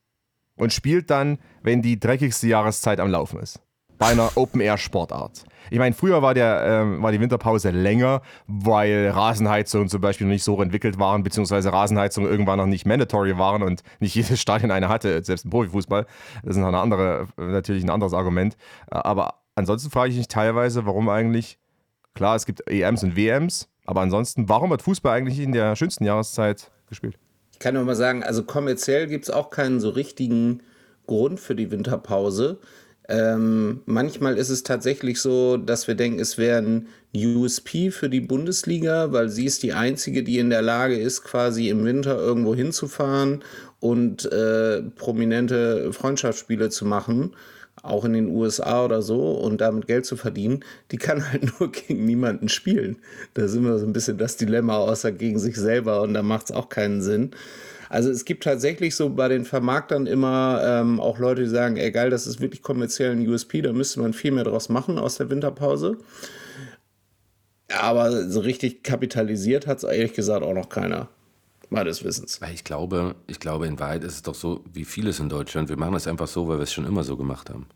und 0.56 0.72
spielt 0.72 1.10
dann, 1.10 1.38
wenn 1.62 1.82
die 1.82 1.98
dreckigste 1.98 2.46
Jahreszeit 2.46 3.00
am 3.00 3.10
Laufen 3.10 3.40
ist 3.40 3.60
bei 4.02 4.08
einer 4.08 4.36
Open-Air-Sportart. 4.36 5.44
Ich 5.70 5.78
meine, 5.78 5.94
früher 5.94 6.22
war, 6.22 6.34
der, 6.34 6.62
ähm, 6.64 7.02
war 7.02 7.12
die 7.12 7.20
Winterpause 7.20 7.70
länger, 7.70 8.22
weil 8.46 9.10
Rasenheizungen 9.10 9.88
zum 9.88 10.00
Beispiel 10.00 10.26
noch 10.26 10.32
nicht 10.32 10.44
so 10.44 10.60
entwickelt 10.60 10.98
waren, 10.98 11.22
beziehungsweise 11.22 11.72
Rasenheizungen 11.72 12.30
irgendwann 12.30 12.58
noch 12.58 12.66
nicht 12.66 12.86
mandatory 12.86 13.38
waren 13.38 13.62
und 13.62 13.82
nicht 14.00 14.14
jedes 14.14 14.40
Stadion 14.40 14.70
eine 14.70 14.88
hatte, 14.88 15.22
selbst 15.22 15.44
im 15.44 15.50
Profifußball. 15.50 16.06
Das 16.42 16.56
ist 16.56 16.60
noch 16.60 16.68
eine 16.68 16.78
andere, 16.78 17.28
natürlich 17.36 17.84
ein 17.84 17.90
anderes 17.90 18.14
Argument. 18.14 18.56
Aber 18.90 19.34
ansonsten 19.54 19.90
frage 19.90 20.10
ich 20.10 20.16
mich 20.16 20.28
teilweise, 20.28 20.86
warum 20.86 21.08
eigentlich, 21.08 21.58
klar, 22.14 22.36
es 22.36 22.46
gibt 22.46 22.68
EMs 22.68 23.02
und 23.02 23.16
WMs, 23.16 23.68
aber 23.84 24.00
ansonsten, 24.00 24.48
warum 24.48 24.72
hat 24.72 24.82
Fußball 24.82 25.16
eigentlich 25.16 25.40
in 25.40 25.52
der 25.52 25.76
schönsten 25.76 26.04
Jahreszeit 26.04 26.70
gespielt? 26.88 27.18
Ich 27.52 27.58
kann 27.58 27.74
nur 27.74 27.84
mal 27.84 27.94
sagen, 27.94 28.22
also 28.22 28.44
kommerziell 28.44 29.06
gibt 29.06 29.24
es 29.24 29.30
auch 29.30 29.50
keinen 29.50 29.80
so 29.80 29.90
richtigen 29.90 30.62
Grund 31.06 31.40
für 31.40 31.54
die 31.54 31.70
Winterpause. 31.70 32.58
Ähm, 33.12 33.82
manchmal 33.84 34.38
ist 34.38 34.48
es 34.48 34.62
tatsächlich 34.62 35.20
so, 35.20 35.58
dass 35.58 35.86
wir 35.86 35.94
denken, 35.94 36.18
es 36.18 36.38
wäre 36.38 36.62
ein 36.62 36.88
USP 37.14 37.90
für 37.90 38.08
die 38.08 38.22
Bundesliga, 38.22 39.12
weil 39.12 39.28
sie 39.28 39.44
ist 39.44 39.62
die 39.62 39.74
einzige, 39.74 40.22
die 40.22 40.38
in 40.38 40.48
der 40.48 40.62
Lage 40.62 40.98
ist, 40.98 41.22
quasi 41.22 41.68
im 41.68 41.84
Winter 41.84 42.16
irgendwo 42.16 42.54
hinzufahren 42.54 43.44
und 43.80 44.32
äh, 44.32 44.80
prominente 44.96 45.92
Freundschaftsspiele 45.92 46.70
zu 46.70 46.86
machen, 46.86 47.36
auch 47.82 48.06
in 48.06 48.14
den 48.14 48.28
USA 48.28 48.82
oder 48.82 49.02
so, 49.02 49.32
und 49.32 49.60
damit 49.60 49.86
Geld 49.86 50.06
zu 50.06 50.16
verdienen. 50.16 50.64
Die 50.90 50.96
kann 50.96 51.30
halt 51.30 51.52
nur 51.60 51.70
gegen 51.70 52.06
niemanden 52.06 52.48
spielen. 52.48 52.96
Da 53.34 53.46
sind 53.46 53.64
wir 53.64 53.78
so 53.78 53.84
ein 53.84 53.92
bisschen 53.92 54.16
das 54.16 54.38
Dilemma, 54.38 54.78
außer 54.78 55.12
gegen 55.12 55.38
sich 55.38 55.56
selber, 55.56 56.00
und 56.00 56.14
da 56.14 56.22
macht 56.22 56.46
es 56.46 56.56
auch 56.56 56.70
keinen 56.70 57.02
Sinn. 57.02 57.32
Also 57.92 58.08
es 58.08 58.24
gibt 58.24 58.44
tatsächlich 58.44 58.96
so 58.96 59.10
bei 59.10 59.28
den 59.28 59.44
Vermarktern 59.44 60.06
immer 60.06 60.62
ähm, 60.64 60.98
auch 60.98 61.18
Leute, 61.18 61.42
die 61.42 61.48
sagen, 61.50 61.76
ey 61.76 61.92
geil, 61.92 62.08
das 62.08 62.26
ist 62.26 62.40
wirklich 62.40 62.62
kommerziell 62.62 63.10
ein 63.12 63.28
USP, 63.28 63.60
da 63.60 63.74
müsste 63.74 64.00
man 64.00 64.14
viel 64.14 64.30
mehr 64.30 64.44
draus 64.44 64.70
machen 64.70 64.98
aus 64.98 65.18
der 65.18 65.28
Winterpause. 65.28 65.98
Aber 67.68 68.30
so 68.30 68.40
richtig 68.40 68.82
kapitalisiert 68.82 69.66
hat 69.66 69.76
es 69.76 69.84
ehrlich 69.84 70.14
gesagt 70.14 70.42
auch 70.42 70.54
noch 70.54 70.70
keiner. 70.70 71.10
Meines 71.68 72.02
Wissens. 72.02 72.40
Ich 72.54 72.64
glaube, 72.64 73.14
ich 73.26 73.40
glaube, 73.40 73.66
in 73.66 73.78
Wahrheit 73.78 74.04
ist 74.04 74.14
es 74.14 74.22
doch 74.22 74.34
so, 74.34 74.64
wie 74.72 74.86
vieles 74.86 75.20
in 75.20 75.28
Deutschland. 75.28 75.68
Wir 75.68 75.76
machen 75.76 75.92
das 75.92 76.06
einfach 76.06 76.28
so, 76.28 76.48
weil 76.48 76.56
wir 76.56 76.62
es 76.62 76.72
schon 76.72 76.86
immer 76.86 77.04
so 77.04 77.18
gemacht 77.18 77.50
haben. 77.50 77.66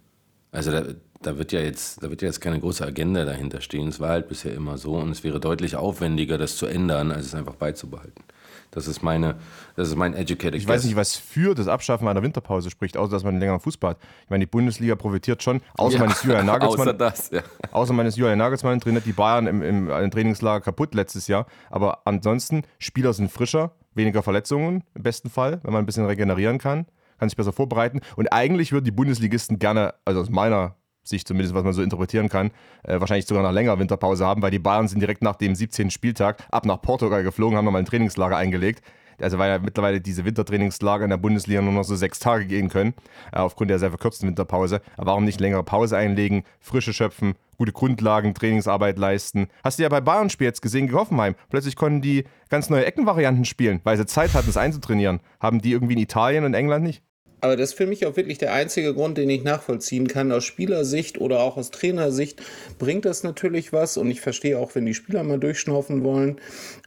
Also 0.50 0.70
da, 0.70 0.84
da, 1.20 1.36
wird 1.36 1.52
ja 1.52 1.60
jetzt, 1.60 2.02
da 2.02 2.08
wird 2.08 2.22
ja 2.22 2.28
jetzt 2.28 2.40
keine 2.40 2.58
große 2.58 2.86
Agenda 2.86 3.26
dahinter 3.26 3.60
stehen. 3.60 3.88
Es 3.88 4.00
war 4.00 4.08
halt 4.08 4.28
bisher 4.28 4.54
immer 4.54 4.78
so 4.78 4.94
und 4.94 5.10
es 5.10 5.24
wäre 5.24 5.40
deutlich 5.40 5.76
aufwendiger, 5.76 6.38
das 6.38 6.56
zu 6.56 6.64
ändern, 6.64 7.10
als 7.10 7.26
es 7.26 7.34
einfach 7.34 7.56
beizubehalten. 7.56 8.24
Das 8.70 8.86
ist 8.88 9.02
meine, 9.02 9.36
das 9.74 9.88
ist 9.88 9.96
mein 9.96 10.14
Educated 10.14 10.54
Ich 10.54 10.66
weiß 10.66 10.84
nicht, 10.84 10.96
was 10.96 11.16
für 11.16 11.54
das 11.54 11.68
Abschaffen 11.68 12.06
einer 12.08 12.22
Winterpause 12.22 12.70
spricht, 12.70 12.96
außer 12.96 13.10
dass 13.10 13.24
man 13.24 13.38
länger 13.38 13.58
Fußball 13.58 13.92
hat. 13.92 13.98
Ich 14.24 14.30
meine, 14.30 14.44
die 14.44 14.50
Bundesliga 14.50 14.94
profitiert 14.96 15.42
schon, 15.42 15.60
außer 15.76 15.94
ja, 15.94 16.00
meines 16.00 16.22
Julian 16.22 16.46
Nagelsmann. 16.46 16.88
Außer 16.88 16.94
das, 16.94 17.30
ja. 17.30 17.42
Außer 17.72 17.92
meines 17.92 18.16
Julian 18.16 18.38
Nagelsmann 18.38 18.80
trainiert 18.80 19.06
die 19.06 19.12
Bayern 19.12 19.46
im, 19.46 19.62
im, 19.62 19.90
im 19.90 20.10
Trainingslager 20.10 20.60
kaputt 20.60 20.94
letztes 20.94 21.26
Jahr. 21.26 21.46
Aber 21.70 22.00
ansonsten, 22.04 22.62
Spieler 22.78 23.12
sind 23.12 23.30
frischer, 23.30 23.72
weniger 23.94 24.22
Verletzungen 24.22 24.84
im 24.94 25.02
besten 25.02 25.30
Fall, 25.30 25.60
wenn 25.62 25.72
man 25.72 25.82
ein 25.82 25.86
bisschen 25.86 26.06
regenerieren 26.06 26.58
kann, 26.58 26.86
kann 27.18 27.28
sich 27.28 27.36
besser 27.36 27.52
vorbereiten. 27.52 28.00
Und 28.16 28.28
eigentlich 28.28 28.72
würden 28.72 28.84
die 28.84 28.90
Bundesligisten 28.90 29.58
gerne, 29.58 29.94
also 30.04 30.20
aus 30.20 30.30
meiner 30.30 30.76
sich 31.08 31.24
zumindest, 31.24 31.54
was 31.54 31.64
man 31.64 31.72
so 31.72 31.82
interpretieren 31.82 32.28
kann, 32.28 32.50
äh, 32.82 33.00
wahrscheinlich 33.00 33.26
sogar 33.26 33.42
noch 33.42 33.52
länger 33.52 33.78
Winterpause 33.78 34.26
haben, 34.26 34.42
weil 34.42 34.50
die 34.50 34.58
Bayern 34.58 34.88
sind 34.88 35.00
direkt 35.00 35.22
nach 35.22 35.36
dem 35.36 35.54
17. 35.54 35.90
Spieltag 35.90 36.42
ab 36.50 36.66
nach 36.66 36.80
Portugal 36.80 37.22
geflogen, 37.22 37.56
haben 37.56 37.64
nochmal 37.64 37.82
ein 37.82 37.86
Trainingslager 37.86 38.36
eingelegt. 38.36 38.82
Also 39.20 39.38
weil 39.38 39.50
ja 39.50 39.58
mittlerweile 39.58 40.00
diese 40.00 40.24
Wintertrainingslager 40.24 41.04
in 41.04 41.10
der 41.10 41.16
Bundesliga 41.16 41.62
nur 41.62 41.72
noch 41.72 41.84
so 41.84 41.96
sechs 41.96 42.18
Tage 42.18 42.46
gehen 42.46 42.68
können, 42.68 42.94
äh, 43.32 43.38
aufgrund 43.38 43.70
der 43.70 43.78
sehr 43.78 43.90
verkürzten 43.90 44.28
Winterpause. 44.28 44.80
Aber 44.96 45.06
warum 45.06 45.24
nicht 45.24 45.40
längere 45.40 45.62
Pause 45.62 45.96
einlegen, 45.96 46.44
frische 46.60 46.92
schöpfen, 46.92 47.34
gute 47.56 47.72
Grundlagen, 47.72 48.34
Trainingsarbeit 48.34 48.98
leisten. 48.98 49.48
Hast 49.64 49.78
du 49.78 49.82
ja 49.82 49.88
bei 49.88 50.00
Bayern-Spiel 50.00 50.46
jetzt 50.46 50.62
gesehen, 50.62 50.86
gegen 50.86 50.98
Hoffenheim. 50.98 51.34
Plötzlich 51.48 51.76
konnten 51.76 52.02
die 52.02 52.24
ganz 52.50 52.68
neue 52.68 52.84
Eckenvarianten 52.84 53.44
spielen, 53.44 53.80
weil 53.84 53.96
sie 53.96 54.06
Zeit 54.06 54.34
hatten, 54.34 54.50
es 54.50 54.56
einzutrainieren. 54.56 55.20
Haben 55.40 55.60
die 55.60 55.72
irgendwie 55.72 55.94
in 55.94 56.00
Italien 56.00 56.44
und 56.44 56.54
England 56.54 56.84
nicht? 56.84 57.02
Aber 57.40 57.56
das 57.56 57.70
ist 57.70 57.76
für 57.76 57.86
mich 57.86 58.06
auch 58.06 58.16
wirklich 58.16 58.38
der 58.38 58.54
einzige 58.54 58.94
Grund, 58.94 59.18
den 59.18 59.28
ich 59.28 59.44
nachvollziehen 59.44 60.08
kann. 60.08 60.32
Aus 60.32 60.44
Spielersicht 60.44 61.20
oder 61.20 61.40
auch 61.40 61.56
aus 61.56 61.70
Trainersicht 61.70 62.40
bringt 62.78 63.04
das 63.04 63.22
natürlich 63.22 63.72
was. 63.72 63.98
Und 63.98 64.10
ich 64.10 64.20
verstehe 64.20 64.58
auch, 64.58 64.74
wenn 64.74 64.86
die 64.86 64.94
Spieler 64.94 65.22
mal 65.22 65.38
durchschnaufen 65.38 66.02
wollen. 66.02 66.40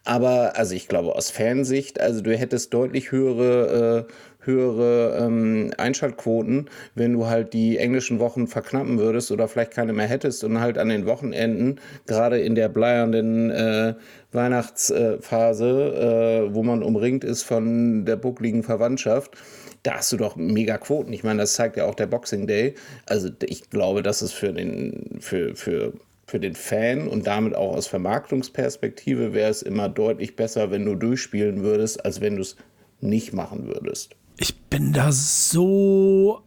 Aber 0.06 0.58
also 0.58 0.74
ich 0.74 0.88
glaube, 0.88 1.16
aus 1.16 1.30
Fansicht, 1.30 2.02
also 2.02 2.22
du 2.22 2.36
hättest 2.36 2.74
deutlich 2.74 3.12
höhere, 3.12 4.08
äh, 4.10 4.14
höhere 4.50 5.20
ähm, 5.22 5.72
Einschaltquoten, 5.78 6.70
wenn 6.96 7.14
du 7.14 7.28
halt 7.28 7.54
die 7.54 7.78
englischen 7.78 8.20
Wochen 8.20 8.48
verknappen 8.48 8.98
würdest 8.98 9.32
oder 9.32 9.48
vielleicht 9.48 9.72
keine 9.72 9.94
mehr 9.94 10.08
hättest 10.08 10.44
und 10.44 10.60
halt 10.60 10.78
an 10.78 10.90
den 10.90 11.06
Wochenenden, 11.06 11.80
gerade 12.08 12.40
in 12.40 12.56
der 12.56 12.70
bleiernden 12.70 13.52
äh, 13.52 13.94
Weihnachtsphase, 14.32 16.48
äh, 16.50 16.56
wo 16.56 16.64
man 16.64 16.84
umringt 16.84 17.24
ist 17.24 17.44
von 17.44 18.06
der 18.06 18.16
buckligen 18.16 18.64
Verwandtschaft, 18.64 19.38
da 19.84 19.96
hast 19.96 20.12
du 20.12 20.18
doch 20.18 20.36
mega 20.36 20.78
Quoten. 20.78 21.14
Ich 21.14 21.24
meine, 21.24 21.40
das 21.42 21.54
zeigt 21.54 21.78
ja 21.78 21.86
auch 21.86 21.96
der 21.96 22.08
Boxing 22.08 22.48
Day. 22.48 22.76
Also 23.06 23.30
ich 23.46 23.70
glaube, 23.70 24.04
dass 24.04 24.22
es 24.22 24.32
für 24.32 24.52
den, 24.52 25.18
für, 25.20 25.56
für, 25.56 25.94
für 26.28 26.40
den 26.40 26.56
Fan 26.56 27.08
und 27.08 27.28
damit 27.28 27.56
auch 27.56 27.76
aus 27.76 27.88
Vermarktungsperspektive 27.88 29.34
wäre 29.34 29.50
es 29.50 29.62
immer 29.62 29.90
deutlich 29.90 30.36
besser, 30.36 30.72
wenn 30.72 30.86
du 30.86 30.96
durchspielen 30.96 31.64
würdest, 31.64 32.04
als 32.06 32.22
wenn 32.22 32.36
du 32.36 32.42
es 32.42 32.56
nicht 33.02 33.34
machen 33.34 33.68
würdest. 33.68 34.16
Ich 34.38 34.58
bin 34.58 34.94
da 34.94 35.12
so 35.12 36.42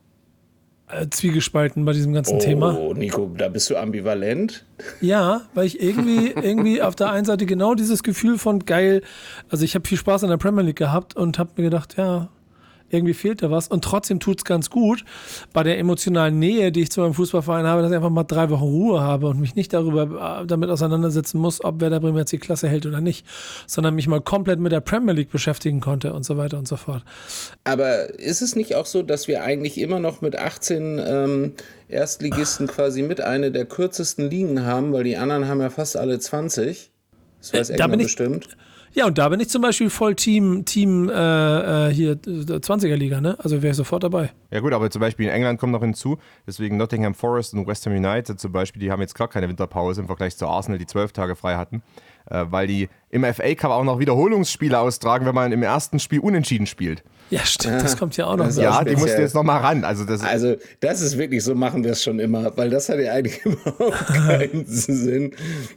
äh, 0.88 1.09
zwiegespalten 1.09 1.85
bei 1.85 1.92
diesem 1.92 2.12
ganzen 2.12 2.37
oh, 2.37 2.38
Thema. 2.38 2.76
Oh, 2.78 2.92
Nico, 2.92 3.30
da 3.37 3.49
bist 3.49 3.71
du 3.71 3.76
ambivalent. 3.76 4.64
Ja, 5.00 5.42
weil 5.54 5.66
ich 5.66 5.83
irgendwie, 5.83 6.30
irgendwie 6.30 6.83
auf 6.83 6.95
der 6.95 7.11
einen 7.11 7.25
Seite 7.25 7.47
genau 7.47 7.75
dieses 7.75 8.02
Gefühl 8.02 8.38
von 8.38 8.64
geil, 8.66 9.02
also 9.49 9.64
ich 9.64 9.75
habe 9.75 9.88
viel 9.88 9.99
Spaß 9.99 10.25
an 10.25 10.30
der 10.30 10.37
Premier 10.37 10.62
League 10.62 10.76
gehabt 10.76 11.16
und 11.16 11.38
habe 11.38 11.50
mir 11.57 11.64
gedacht, 11.64 11.97
ja, 11.97 12.28
irgendwie 12.92 13.14
fehlt 13.14 13.42
da 13.42 13.50
was. 13.50 13.68
Und 13.68 13.84
trotzdem 13.84 14.20
tut 14.20 14.38
es 14.38 14.44
ganz 14.44 14.70
gut 14.70 15.04
bei 15.52 15.62
der 15.62 15.78
emotionalen 15.78 16.38
Nähe, 16.38 16.72
die 16.72 16.82
ich 16.82 16.90
zu 16.90 17.00
meinem 17.00 17.14
Fußballverein 17.14 17.66
habe, 17.66 17.82
dass 17.82 17.90
ich 17.90 17.96
einfach 17.96 18.11
mal 18.11 18.25
drei 18.25 18.50
Wochen 18.50 18.64
Ruhe 18.64 19.00
habe 19.00 19.28
und 19.28 19.40
mich 19.40 19.54
nicht 19.54 19.72
darüber 19.72 20.42
äh, 20.42 20.46
damit 20.46 20.70
auseinandersetzen 20.70 21.38
muss, 21.38 21.62
ob 21.64 21.80
Werder 21.80 22.00
Bremen 22.00 22.18
jetzt 22.18 22.32
die 22.32 22.38
Klasse 22.38 22.68
hält 22.68 22.87
oder 22.87 23.00
nicht, 23.00 23.26
sondern 23.66 23.94
mich 23.94 24.06
mal 24.06 24.20
komplett 24.20 24.61
mit 24.61 24.72
der 24.72 24.80
Premier 24.80 25.14
League 25.14 25.30
beschäftigen 25.30 25.80
konnte 25.80 26.12
und 26.12 26.25
so 26.25 26.37
weiter 26.37 26.58
und 26.58 26.68
so 26.68 26.76
fort. 26.76 27.02
Aber 27.64 28.18
ist 28.18 28.42
es 28.42 28.56
nicht 28.56 28.75
auch 28.75 28.87
so, 28.87 29.02
dass 29.02 29.28
wir 29.28 29.42
eigentlich 29.42 29.78
immer 29.78 29.99
noch 29.99 30.20
mit 30.20 30.37
18 30.37 31.00
ähm, 31.04 31.52
Erstligisten 31.88 32.66
quasi 32.66 33.02
mit 33.02 33.20
eine 33.20 33.52
der 33.52 33.64
kürzesten 33.64 34.28
Ligen 34.28 34.64
haben, 34.64 34.92
weil 34.92 35.04
die 35.04 35.16
anderen 35.16 35.49
haben 35.49 35.61
ja 35.61 35.70
fast 35.70 35.96
alle 35.96 36.18
20? 36.18 36.90
Das 37.40 37.52
weiß 37.52 37.70
äh, 37.70 37.76
da 37.76 37.87
bin 37.87 38.00
ich, 38.00 38.06
bestimmt. 38.06 38.56
Ja, 38.94 39.06
und 39.06 39.16
da 39.16 39.28
bin 39.30 39.40
ich 39.40 39.49
zum 39.49 39.62
Beispiel 39.62 39.88
voll 39.88 40.14
Team, 40.14 40.64
Team 40.66 41.08
äh, 41.08 41.88
äh 41.88 41.92
hier 41.92 42.14
20er 42.14 42.94
Liga, 42.94 43.22
ne? 43.22 43.38
Also 43.38 43.62
wäre 43.62 43.70
ich 43.70 43.76
sofort 43.76 44.02
dabei. 44.02 44.32
Ja 44.50 44.61
gut, 44.61 44.75
aber 44.75 44.90
zum 44.90 45.00
Beispiel 45.00 45.26
in 45.26 45.32
England 45.32 45.58
kommt 45.58 45.72
noch 45.72 45.80
hinzu, 45.80 46.18
deswegen 46.46 46.76
Nottingham 46.76 47.14
Forest 47.14 47.54
und 47.54 47.66
West 47.66 47.87
Ham 47.87 47.94
United 47.94 48.38
zum 48.38 48.52
Beispiel, 48.52 48.80
die 48.80 48.90
haben 48.90 49.00
jetzt 49.00 49.14
gar 49.14 49.28
keine 49.28 49.49
Winterpause 49.49 50.02
im 50.02 50.06
Vergleich 50.08 50.37
zu 50.37 50.46
Arsenal, 50.46 50.78
die 50.78 50.87
zwölf 50.87 51.12
Tage 51.12 51.37
frei 51.37 51.56
hatten, 51.56 51.82
äh, 52.30 52.44
weil 52.50 52.66
die 52.66 52.90
im 53.12 53.25
FA 53.25 53.54
Cup 53.54 53.71
auch 53.71 53.85
noch 53.85 53.99
Wiederholungsspiele 54.00 54.78
austragen, 54.78 55.26
wenn 55.26 55.35
man 55.35 55.52
im 55.52 55.62
ersten 55.62 56.00
Spiel 56.00 56.19
unentschieden 56.19 56.66
spielt. 56.66 57.04
Ja, 57.33 57.47
stimmt, 57.47 57.83
das 57.83 57.97
kommt 57.97 58.14
ja 58.19 58.26
auch 58.26 58.37
noch. 58.37 58.54
Ja, 58.57 58.85
die 58.85 58.95
musst 58.95 59.16
du 59.16 59.23
jetzt 59.23 59.35
noch 59.35 59.42
mal 59.42 59.57
ran. 59.57 59.85
Also 59.85 60.04
das, 60.04 60.23
also 60.23 60.54
das 60.81 61.00
ist 61.00 61.16
wirklich 61.16 61.42
so, 61.42 61.54
machen 61.54 61.83
wir 61.83 61.92
es 61.92 62.02
schon 62.02 62.19
immer, 62.19 62.54
weil 62.59 62.69
das 62.69 62.90
hat 62.90 62.99
ja 62.99 63.12
eigentlich 63.12 63.40
überhaupt 63.47 64.07
keinen 64.09 64.66
Sinn. 64.66 65.33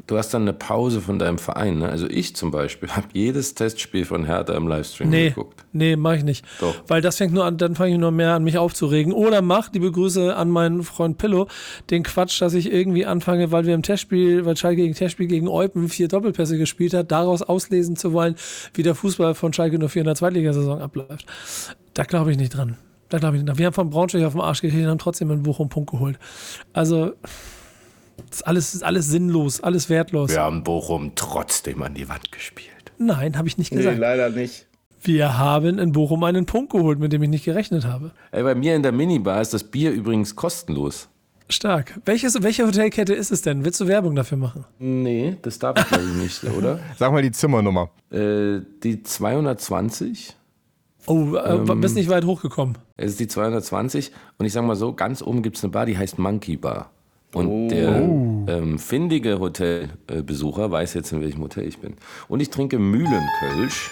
Du 0.05 0.17
hast 0.17 0.33
dann 0.33 0.41
eine 0.41 0.51
Pause 0.51 0.99
von 0.99 1.17
deinem 1.17 1.37
Verein. 1.37 1.79
Ne? 1.79 1.87
Also 1.87 2.07
ich 2.09 2.35
zum 2.35 2.51
Beispiel 2.51 2.89
habe 2.89 3.07
jedes 3.13 3.53
Testspiel 3.53 4.03
von 4.03 4.25
Hertha 4.25 4.53
im 4.53 4.67
Livestream 4.67 5.09
nee, 5.09 5.29
geguckt. 5.29 5.63
Nee, 5.71 5.95
mach 5.95 6.15
ich 6.15 6.25
nicht. 6.25 6.45
Doch. 6.59 6.75
Weil 6.87 7.01
das 7.01 7.15
fängt 7.15 7.33
nur 7.33 7.45
an, 7.45 7.57
dann 7.57 7.75
fange 7.75 7.93
ich 7.93 7.99
nur 7.99 8.11
mehr 8.11 8.33
an, 8.33 8.43
mich 8.43 8.57
aufzuregen. 8.57 9.13
Oder 9.13 9.41
mach, 9.41 9.71
liebe 9.71 9.89
Grüße 9.89 10.35
an 10.35 10.49
meinen 10.49 10.83
Freund 10.83 11.17
Pillow, 11.17 11.47
den 11.89 12.03
Quatsch, 12.03 12.41
dass 12.41 12.53
ich 12.53 12.69
irgendwie 12.69 13.05
anfange, 13.05 13.53
weil 13.53 13.65
wir 13.65 13.75
im 13.75 13.81
Testspiel, 13.81 14.45
weil 14.45 14.57
Schalke 14.57 14.81
gegen 14.81 14.93
Testspiel 14.93 15.27
gegen 15.27 15.47
Eupen 15.47 15.87
vier 15.87 16.09
Doppelpässe 16.09 16.57
gespielt 16.57 16.93
hat, 16.93 17.11
daraus 17.25 17.41
auslesen 17.41 17.95
zu 17.95 18.13
wollen, 18.13 18.35
wie 18.73 18.83
der 18.83 18.95
Fußball 18.95 19.35
von 19.35 19.53
Schalke 19.53 19.77
nur 19.79 19.89
vier 19.89 20.01
in 20.01 20.07
der 20.07 20.15
Zweitligasaison 20.15 20.81
abläuft. 20.81 21.25
Da 21.93 22.03
glaube 22.03 22.31
ich 22.31 22.37
nicht 22.37 22.55
dran. 22.55 22.77
Da 23.09 23.19
glaube 23.19 23.35
ich 23.37 23.41
nicht 23.43 23.49
dran. 23.49 23.57
Wir 23.57 23.65
haben 23.67 23.73
von 23.73 23.89
Braunschweig 23.89 24.23
auf 24.23 24.33
den 24.33 24.41
Arsch 24.41 24.61
gekriegt 24.61 24.83
und 24.83 24.89
haben 24.89 24.97
trotzdem 24.99 25.31
in 25.31 25.43
Bochum 25.43 25.65
einen 25.65 25.69
Punkt 25.69 25.91
geholt. 25.91 26.17
Also, 26.73 27.13
das 28.29 28.37
ist 28.39 28.47
alles, 28.47 28.75
ist 28.75 28.83
alles 28.83 29.07
sinnlos, 29.07 29.61
alles 29.61 29.89
wertlos. 29.89 30.31
Wir 30.31 30.41
haben 30.41 30.63
Bochum 30.63 31.11
trotzdem 31.15 31.81
an 31.83 31.93
die 31.93 32.07
Wand 32.09 32.31
gespielt. 32.31 32.71
Nein, 32.97 33.37
habe 33.37 33.47
ich 33.47 33.57
nicht 33.57 33.71
Nee, 33.71 33.77
gesagt. 33.79 33.99
leider 33.99 34.29
nicht. 34.29 34.67
Wir 35.01 35.37
haben 35.37 35.77
in 35.77 35.91
Bochum 35.91 36.23
einen 36.23 36.45
Punkt 36.47 36.71
geholt, 36.71 36.97
mit 36.97 37.13
dem 37.13 37.21
ich 37.21 37.29
nicht 37.29 37.45
gerechnet 37.45 37.85
habe. 37.85 38.11
Ey, 38.31 38.41
bei 38.41 38.55
mir 38.55 38.75
in 38.75 38.81
der 38.81 38.91
Minibar 38.91 39.39
ist 39.41 39.53
das 39.53 39.63
Bier 39.63 39.91
übrigens 39.91 40.35
kostenlos. 40.35 41.09
Stark. 41.49 41.99
Welches, 42.05 42.41
welche 42.41 42.65
Hotelkette 42.65 43.13
ist 43.13 43.31
es 43.31 43.41
denn? 43.43 43.63
Willst 43.65 43.79
du 43.79 43.87
Werbung 43.87 44.15
dafür 44.15 44.37
machen? 44.37 44.65
Nee, 44.79 45.37
das 45.43 45.59
darf 45.59 45.77
ich 45.79 45.87
glaube 45.87 46.03
ich 46.05 46.13
nicht, 46.15 46.43
oder? 46.57 46.79
Sag 46.97 47.11
mal 47.11 47.21
die 47.21 47.31
Zimmernummer. 47.31 47.89
Äh, 48.11 48.61
die 48.83 49.03
220. 49.03 50.35
Oh, 51.07 51.35
äh, 51.35 51.55
Ähm, 51.55 51.81
bist 51.81 51.95
nicht 51.95 52.09
weit 52.09 52.25
hochgekommen. 52.25 52.77
Es 52.97 53.11
ist 53.11 53.19
die 53.19 53.27
220 53.27 54.11
und 54.39 54.45
ich 54.47 54.53
sag 54.53 54.65
mal 54.65 54.75
so, 54.75 54.93
ganz 54.93 55.21
oben 55.21 55.43
gibt 55.43 55.57
es 55.57 55.63
eine 55.63 55.71
Bar, 55.71 55.85
die 55.85 55.97
heißt 55.97 56.17
Monkey 56.17 56.57
Bar. 56.57 56.89
Und 57.33 57.47
Oh. 57.47 57.67
der 57.67 57.95
ähm, 58.47 58.79
findige 58.79 59.39
Hotelbesucher 59.39 60.71
weiß 60.71 60.93
jetzt, 60.95 61.11
in 61.11 61.21
welchem 61.21 61.41
Hotel 61.41 61.67
ich 61.67 61.77
bin. 61.79 61.93
Und 62.27 62.39
ich 62.39 62.49
trinke 62.49 62.79
Mühlenkölsch, 62.79 63.91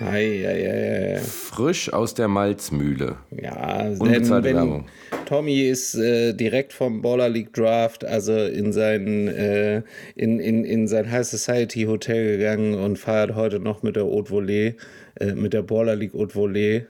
Ei, 0.00 0.46
ei, 0.46 0.46
ei, 0.46 1.14
ei. 1.16 1.18
frisch 1.18 1.92
aus 1.92 2.14
der 2.14 2.28
Malzmühle. 2.28 3.16
Ja, 3.30 3.82
denn 3.84 3.98
Unbezahlte 4.00 4.48
wenn 4.48 4.56
Werbung. 4.56 4.86
Tommy 5.26 5.60
ist 5.68 5.94
äh, 5.94 6.32
direkt 6.32 6.72
vom 6.72 7.02
Baller 7.02 7.28
League 7.28 7.52
Draft, 7.52 8.04
also 8.04 8.32
in 8.32 8.72
sein, 8.72 9.28
äh, 9.28 9.82
in, 10.16 10.40
in, 10.40 10.64
in 10.64 10.88
sein 10.88 11.10
High 11.10 11.26
Society 11.26 11.84
Hotel 11.84 12.38
gegangen 12.38 12.74
und 12.74 12.98
feiert 12.98 13.34
heute 13.34 13.60
noch 13.60 13.82
mit 13.82 13.96
der 13.96 14.04
Haute 14.04 14.32
Volée, 14.32 14.74
äh, 15.20 15.34
mit 15.34 15.52
der 15.52 15.62
Baller 15.62 15.96
League 15.96 16.14
Haute 16.14 16.34
Volée 16.34 16.86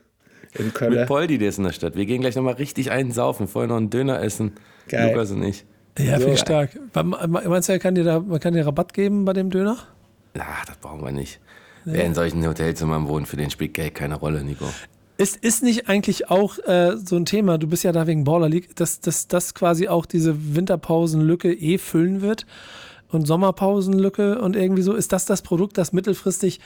in 0.58 0.72
Köln. 0.72 0.94
Mit 0.94 1.06
Poldi, 1.06 1.38
der 1.38 1.48
ist 1.50 1.58
in 1.58 1.64
der 1.64 1.72
Stadt. 1.72 1.96
Wir 1.96 2.06
gehen 2.06 2.20
gleich 2.20 2.36
nochmal 2.36 2.54
richtig 2.54 2.90
einen 2.90 3.12
saufen, 3.12 3.48
vorher 3.48 3.68
noch 3.68 3.76
einen 3.76 3.90
Döner 3.90 4.22
essen. 4.22 4.52
Geil. 4.88 5.10
Lukas 5.12 5.30
und 5.32 5.42
ich. 5.42 5.64
Ja, 5.98 6.18
So. 6.18 6.28
ich 6.28 6.38
stark. 6.40 6.70
Meinst 6.94 7.68
du, 7.68 7.72
er 7.72 7.78
kann 7.78 7.94
dir 7.94 8.04
da, 8.04 8.20
man 8.20 8.40
kann 8.40 8.54
dir 8.54 8.66
Rabatt 8.66 8.94
geben 8.94 9.24
bei 9.24 9.32
dem 9.32 9.50
Döner? 9.50 9.76
Ach, 10.38 10.64
das 10.64 10.76
brauchen 10.78 11.04
wir 11.04 11.12
nicht. 11.12 11.40
Wer 11.84 12.04
in 12.04 12.14
solchen 12.14 12.46
Hotelzimmern 12.46 13.08
wohnt, 13.08 13.28
für 13.28 13.36
den 13.36 13.50
spielt 13.50 13.74
Geld 13.74 13.94
keine 13.94 14.16
Rolle, 14.16 14.44
Nico. 14.44 14.66
Ist, 15.16 15.36
ist 15.36 15.62
nicht 15.62 15.88
eigentlich 15.88 16.30
auch 16.30 16.58
äh, 16.60 16.96
so 16.96 17.16
ein 17.16 17.26
Thema, 17.26 17.58
du 17.58 17.66
bist 17.66 17.84
ja 17.84 17.92
da 17.92 18.06
wegen 18.06 18.24
Baller 18.24 18.48
League, 18.48 18.74
dass, 18.76 19.00
dass 19.00 19.28
das 19.28 19.54
quasi 19.54 19.86
auch 19.88 20.06
diese 20.06 20.54
Winterpausenlücke 20.56 21.52
eh 21.52 21.76
füllen 21.76 22.22
wird 22.22 22.46
und 23.08 23.26
Sommerpausenlücke 23.26 24.40
und 24.40 24.56
irgendwie 24.56 24.82
so, 24.82 24.94
ist 24.94 25.12
das 25.12 25.26
das 25.26 25.42
Produkt, 25.42 25.76
das 25.76 25.92
mittelfristig 25.92 26.60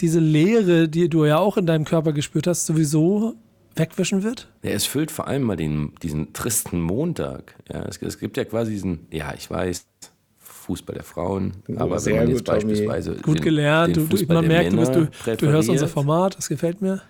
diese 0.00 0.20
Leere, 0.20 0.88
die 0.88 1.08
du 1.08 1.24
ja 1.24 1.38
auch 1.38 1.56
in 1.56 1.66
deinem 1.66 1.84
Körper 1.84 2.12
gespürt 2.12 2.46
hast, 2.46 2.66
sowieso 2.66 3.34
wegwischen 3.74 4.22
wird? 4.22 4.48
Ja, 4.62 4.70
es 4.70 4.86
füllt 4.86 5.10
vor 5.10 5.26
allem 5.26 5.42
mal 5.42 5.56
den, 5.56 5.92
diesen 6.02 6.32
tristen 6.32 6.80
Montag. 6.80 7.56
Ja, 7.72 7.82
es, 7.82 8.00
es 8.00 8.18
gibt 8.18 8.36
ja 8.36 8.44
quasi 8.44 8.72
diesen, 8.72 9.06
ja, 9.10 9.34
ich 9.36 9.50
weiß, 9.50 9.86
Fußball 10.66 10.94
der 10.94 11.04
Frauen, 11.04 11.52
aber 11.76 11.98
sehr 11.98 12.14
wenn 12.14 12.20
man 12.20 12.26
gut, 12.26 12.36
jetzt 12.36 12.46
Tommy. 12.46 12.58
beispielsweise 12.58 13.14
Gut 13.22 13.38
den, 13.38 13.44
gelernt, 13.44 13.96
den 13.96 14.02
du, 14.02 14.08
du, 14.08 14.16
Fußball 14.16 14.34
man 14.34 14.48
der 14.48 14.62
merkt, 14.62 14.72
du, 14.72 14.76
bist, 14.76 14.92
Männer 14.92 15.10
du, 15.26 15.36
du 15.36 15.52
hörst 15.52 15.68
unser 15.68 15.88
Format, 15.88 16.36
das 16.36 16.48
gefällt 16.48 16.82
mir. 16.82 17.02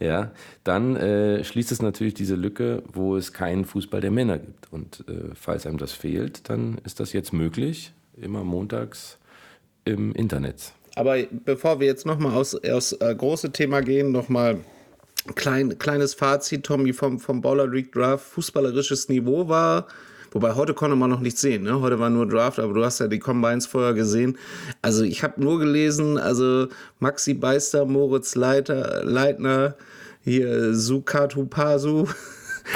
Ja, 0.00 0.30
dann 0.62 0.94
äh, 0.94 1.42
schließt 1.42 1.72
es 1.72 1.82
natürlich 1.82 2.14
diese 2.14 2.36
Lücke, 2.36 2.82
wo 2.92 3.16
es 3.16 3.32
keinen 3.32 3.64
Fußball 3.64 4.00
der 4.00 4.12
Männer 4.12 4.38
gibt. 4.38 4.72
Und 4.72 5.04
äh, 5.08 5.34
falls 5.34 5.66
einem 5.66 5.78
das 5.78 5.92
fehlt, 5.92 6.48
dann 6.48 6.78
ist 6.84 7.00
das 7.00 7.12
jetzt 7.12 7.32
möglich, 7.32 7.92
immer 8.16 8.44
montags 8.44 9.18
im 9.84 10.12
Internet. 10.12 10.72
Aber 10.94 11.16
bevor 11.44 11.80
wir 11.80 11.86
jetzt 11.86 12.06
nochmal 12.06 12.34
aus, 12.34 12.54
aus 12.54 12.92
äh, 12.92 13.14
große 13.16 13.50
Thema 13.50 13.80
gehen, 13.80 14.12
nochmal 14.12 14.58
klein, 15.34 15.78
kleines 15.78 16.14
Fazit, 16.14 16.64
Tommy, 16.64 16.92
vom, 16.92 17.18
vom 17.18 17.40
Baller 17.40 17.66
League 17.66 17.92
Draft. 17.92 18.24
Fußballerisches 18.24 19.08
Niveau 19.08 19.48
war, 19.48 19.88
wobei 20.32 20.54
heute 20.54 20.74
konnte 20.74 20.96
man 20.96 21.10
noch 21.10 21.20
nichts 21.20 21.40
sehen, 21.40 21.62
ne? 21.64 21.80
heute 21.80 21.98
war 21.98 22.10
nur 22.10 22.26
Draft, 22.28 22.58
aber 22.58 22.72
du 22.74 22.84
hast 22.84 22.98
ja 23.00 23.08
die 23.08 23.18
Combines 23.18 23.66
vorher 23.66 23.94
gesehen. 23.94 24.36
Also 24.82 25.04
ich 25.04 25.22
habe 25.22 25.42
nur 25.42 25.58
gelesen, 25.58 26.18
also 26.18 26.68
Maxi 26.98 27.34
Beister, 27.34 27.84
Moritz 27.84 28.34
Leiter, 28.34 29.04
Leitner, 29.04 29.74
hier 30.22 30.74
Sukatu 30.74 31.46
Pasu. 31.46 32.06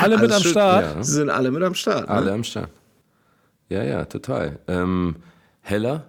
Alle 0.00 0.16
mit 0.18 0.32
am 0.32 0.42
Start. 0.42 0.96
Ja. 0.96 1.02
Sie 1.02 1.12
sind 1.12 1.28
alle 1.30 1.50
mit 1.50 1.62
am 1.62 1.74
Start. 1.74 2.08
Ne? 2.08 2.14
Alle 2.14 2.32
am 2.32 2.44
Start. 2.44 2.70
Ja, 3.68 3.82
ja, 3.82 4.04
total. 4.04 4.58
Ähm, 4.68 5.16
Heller, 5.60 6.06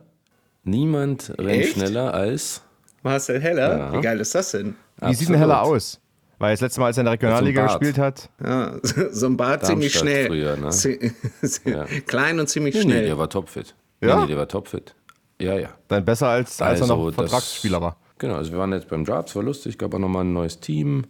niemand 0.63 1.33
rennt 1.37 1.63
Echt? 1.63 1.73
schneller 1.73 2.13
als 2.13 2.61
Marcel 3.03 3.39
Heller, 3.41 3.77
Ja. 3.77 3.93
wie 3.93 4.01
geil 4.01 4.19
ist 4.19 4.33
das 4.35 4.51
denn? 4.51 4.75
Wie 5.01 5.13
sieht 5.13 5.27
denn 5.29 5.35
Heller 5.35 5.61
aus? 5.61 5.99
Weil 6.43 6.51
das 6.53 6.59
letzte 6.61 6.81
Mal, 6.81 6.87
als 6.87 6.97
er 6.97 7.01
in 7.01 7.05
der 7.05 7.13
Regionalliga 7.13 7.65
Bart. 7.65 7.79
gespielt 7.79 7.97
hat, 7.97 8.29
Ja, 8.45 8.73
so 9.11 9.27
ein 9.27 9.37
Bart 9.37 9.65
ziemlich 9.65 9.93
Darmstadt 9.93 10.09
schnell. 10.11 10.27
früher, 10.27 10.57
ne? 10.57 11.73
Ja. 11.73 11.85
Klein 12.05 12.37
und 12.37 12.49
ziemlich 12.49 12.75
Nee, 12.75 12.81
schnell. 12.81 12.99
nee, 13.01 13.05
der 13.07 13.17
war 13.17 13.29
topfit. 13.29 13.73
Ja? 14.01 14.19
Nee, 14.19 14.27
der 14.27 14.35
war 14.37 14.47
topfit. 14.49 14.93
Ja, 15.39 15.57
ja. 15.57 15.69
dann 15.87 16.03
besser 16.03 16.27
als, 16.27 16.61
als 16.61 16.79
er 16.81 16.83
Also, 16.83 16.95
noch 16.97 17.05
das- 17.07 17.15
Vertragsspieler 17.15 17.79
war. 17.81 17.95
Genau, 18.17 18.35
also 18.35 18.51
wir 18.51 18.59
waren 18.59 18.73
jetzt 18.73 18.89
beim 18.89 19.05
Draft, 19.05 19.29
es 19.29 19.35
war 19.37 19.43
lustig, 19.43 19.77
gab 19.77 19.93
auch 19.93 19.99
nochmal 19.99 20.25
ein 20.25 20.33
neues 20.33 20.59
Team 20.59 21.05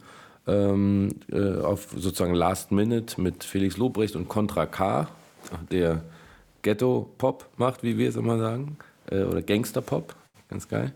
ähm, 0.46 1.10
äh, 1.32 1.62
auf 1.62 1.88
sozusagen 1.96 2.36
Last 2.36 2.72
Minute 2.72 3.20
mit 3.20 3.44
Felix 3.44 3.78
Lobrecht 3.78 4.16
und 4.16 4.30
Contra 4.30 4.68
K, 4.68 5.08
der 5.72 6.04
Ghetto-Pop 6.62 7.46
macht, 7.58 7.82
wie 7.82 7.98
wir 7.98 8.08
es 8.10 8.16
immer 8.16 8.38
sagen, 8.38 8.78
äh, 9.10 9.24
oder 9.24 9.42
Gangster-Pop, 9.42 10.14
ganz 10.50 10.68
geil. 10.68 10.94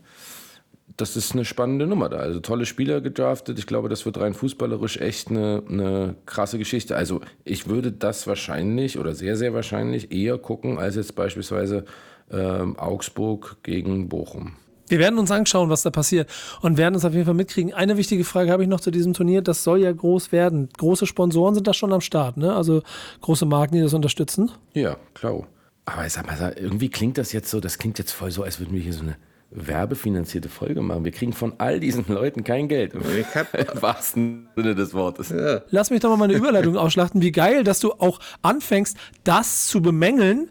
Das 0.96 1.15
ist 1.15 1.34
eine 1.34 1.46
spannende 1.46 1.86
Nummer 1.86 2.10
da. 2.10 2.17
Also 2.17 2.39
tolle 2.39 2.65
Spieler 2.65 3.01
gedraftet. 3.01 3.60
Ich 3.60 3.67
glaube, 3.67 3.89
das 3.89 4.06
wird 4.06 4.17
rein 4.20 4.34
fußballerisch 4.34 4.98
echt 4.98 5.29
eine, 5.29 5.62
eine 5.70 6.15
krasse 6.25 6.58
Geschichte. 6.58 6.96
Also 6.96 7.22
ich 7.44 7.67
würde 7.67 7.91
das 7.91 8.25
wahrscheinlich 8.25 8.98
oder 8.98 9.13
sehr, 9.13 9.36
sehr 9.36 9.53
wahrscheinlich 9.53 10.12
eher 10.12 10.38
gucken 10.38 10.79
als 10.79 10.96
jetzt 10.96 11.15
beispielsweise 11.15 11.86
ähm, 12.32 12.79
Augsburg 12.79 13.58
gegen 13.63 14.10
Bochum. 14.10 14.53
Wir 14.89 15.00
werden 15.00 15.20
uns 15.20 15.32
anschauen, 15.32 15.70
was 15.70 15.82
da 15.82 15.89
passiert 15.89 16.29
und 16.62 16.77
werden 16.77 16.96
uns 16.96 17.03
auf 17.03 17.13
jeden 17.13 17.25
Fall 17.25 17.34
mitkriegen. 17.34 17.74
Eine 17.74 17.98
wichtige 17.98 18.24
Frage 18.24 18.51
habe 18.51 18.63
ich 18.63 18.70
noch 18.70 18.79
zu 18.79 18.89
diesem 18.89 19.13
Turnier. 19.13 19.41
Das 19.41 19.63
soll 19.63 19.82
ja 19.82 19.91
groß 19.91 20.32
werden. 20.32 20.70
Große 20.77 21.06
Sponsoren 21.06 21.56
sind 21.56 21.67
da 21.67 21.74
schon 21.74 21.91
am 21.91 22.01
Start, 22.01 22.38
ne? 22.38 22.56
Also 22.56 22.84
große 23.22 23.46
Marken, 23.46 23.75
die 23.75 23.82
das 23.82 23.94
unterstützen. 23.94 24.50
Ja, 24.74 24.96
klar. 25.13 25.46
Aber 25.86 26.06
ich 26.06 26.13
sag 26.13 26.25
mal, 26.25 26.56
irgendwie 26.58 26.89
klingt 26.89 27.17
das 27.17 27.34
jetzt 27.34 27.50
so, 27.50 27.60
das 27.60 27.77
klingt 27.77 28.00
jetzt 28.00 28.12
voll 28.12 28.32
so, 28.32 28.44
als 28.44 28.60
würden 28.60 28.74
wir 28.74 28.82
hier 28.82 28.94
so 28.94 29.03
eine 29.03 29.17
werbefinanzierte 29.50 30.50
Folge 30.50 30.82
machen. 30.82 31.06
Wir 31.06 31.12
kriegen 31.12 31.34
von 31.34 31.54
all 31.58 31.80
diesen 31.80 32.06
Leuten 32.13 32.44
kein 32.44 32.68
Geld. 32.68 32.94
Ich 32.96 33.36
hab, 33.36 33.54
Im 33.74 33.82
wahrsten 33.82 34.48
Sinne 34.56 34.75
des 34.75 34.94
Wortes. 34.94 35.34
Lass 35.70 35.89
mich 35.89 36.01
doch 36.01 36.10
mal 36.10 36.18
meine 36.18 36.34
Überleitung 36.34 36.75
ausschlachten. 36.77 37.22
Wie 37.22 37.32
geil, 37.32 37.63
dass 37.63 37.80
du 37.80 37.94
auch 37.94 38.20
anfängst, 38.42 38.98
das 39.24 39.68
zu 39.68 39.82
bemängeln, 39.82 40.50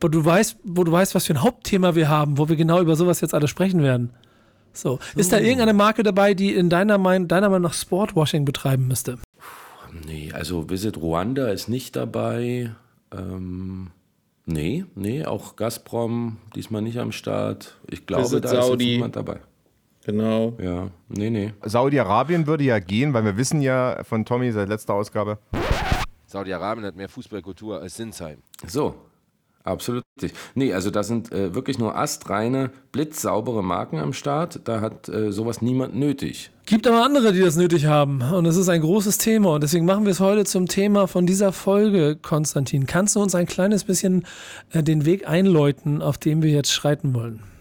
wo 0.00 0.08
du 0.08 0.24
weißt, 0.24 0.58
wo 0.64 0.84
du 0.84 0.92
weißt, 0.92 1.14
was 1.14 1.26
für 1.26 1.34
ein 1.34 1.42
Hauptthema 1.42 1.94
wir 1.94 2.08
haben, 2.08 2.38
wo 2.38 2.48
wir 2.48 2.56
genau 2.56 2.80
über 2.80 2.96
sowas 2.96 3.20
jetzt 3.20 3.34
alle 3.34 3.48
sprechen 3.48 3.82
werden. 3.82 4.10
So. 4.72 4.98
Ist 5.14 5.32
da 5.32 5.38
irgendeine 5.38 5.72
Marke 5.72 6.02
dabei, 6.02 6.34
die 6.34 6.52
in 6.52 6.68
deiner 6.68 6.98
Meinung, 6.98 7.28
deiner 7.28 7.48
Meinung 7.48 7.62
nach 7.62 7.74
Sportwashing 7.74 8.44
betreiben 8.44 8.88
müsste? 8.88 9.18
Nee, 10.06 10.32
also 10.32 10.68
Visit 10.68 10.96
Ruanda 10.96 11.48
ist 11.48 11.68
nicht 11.68 11.94
dabei. 11.94 12.74
Ähm, 13.12 13.92
nee, 14.46 14.84
nee, 14.94 15.24
auch 15.24 15.56
Gazprom 15.56 16.38
diesmal 16.54 16.82
nicht 16.82 16.98
am 16.98 17.12
Start. 17.12 17.76
Ich 17.90 18.06
glaube, 18.06 18.24
Visit 18.24 18.44
da 18.44 18.48
ist 18.48 18.54
Saudi. 18.66 18.84
jetzt 18.84 18.92
niemand 18.94 19.16
dabei. 19.16 19.40
genau. 20.04 20.54
Ja, 20.60 20.90
nee, 21.08 21.30
nee. 21.30 21.52
Saudi-Arabien 21.62 22.46
würde 22.46 22.64
ja 22.64 22.78
gehen, 22.78 23.12
weil 23.14 23.24
wir 23.24 23.36
wissen 23.36 23.60
ja 23.62 24.02
von 24.04 24.24
Tommy 24.24 24.52
seit 24.52 24.68
letzter 24.68 24.94
Ausgabe, 24.94 25.38
Saudi-Arabien 26.26 26.86
hat 26.86 26.96
mehr 26.96 27.08
Fußballkultur 27.08 27.80
als 27.80 27.96
Sinsheim. 27.96 28.38
So, 28.66 28.94
absolut 29.64 30.04
richtig. 30.16 30.38
Nee, 30.54 30.72
also 30.72 30.90
da 30.90 31.02
sind 31.02 31.32
äh, 31.32 31.54
wirklich 31.54 31.78
nur 31.78 31.96
astreine, 31.96 32.70
blitzsaubere 32.92 33.64
Marken 33.64 33.98
am 33.98 34.12
Start. 34.12 34.60
Da 34.64 34.80
hat 34.80 35.08
äh, 35.08 35.32
sowas 35.32 35.60
niemand 35.62 35.96
nötig. 35.96 36.50
Gibt 36.66 36.86
aber 36.86 37.04
andere, 37.04 37.32
die 37.32 37.40
das 37.40 37.56
nötig 37.56 37.86
haben. 37.86 38.22
Und 38.22 38.46
es 38.46 38.56
ist 38.56 38.68
ein 38.68 38.80
großes 38.80 39.18
Thema. 39.18 39.54
Und 39.54 39.62
deswegen 39.62 39.84
machen 39.84 40.04
wir 40.04 40.12
es 40.12 40.20
heute 40.20 40.44
zum 40.44 40.66
Thema 40.66 41.08
von 41.08 41.26
dieser 41.26 41.52
Folge, 41.52 42.16
Konstantin. 42.16 42.86
Kannst 42.86 43.16
du 43.16 43.20
uns 43.20 43.34
ein 43.34 43.46
kleines 43.46 43.84
bisschen 43.84 44.26
äh, 44.70 44.82
den 44.82 45.04
Weg 45.04 45.28
einläuten, 45.28 46.00
auf 46.00 46.18
dem 46.18 46.42
wir 46.42 46.50
jetzt 46.50 46.72
schreiten 46.72 47.14
wollen? 47.14 47.53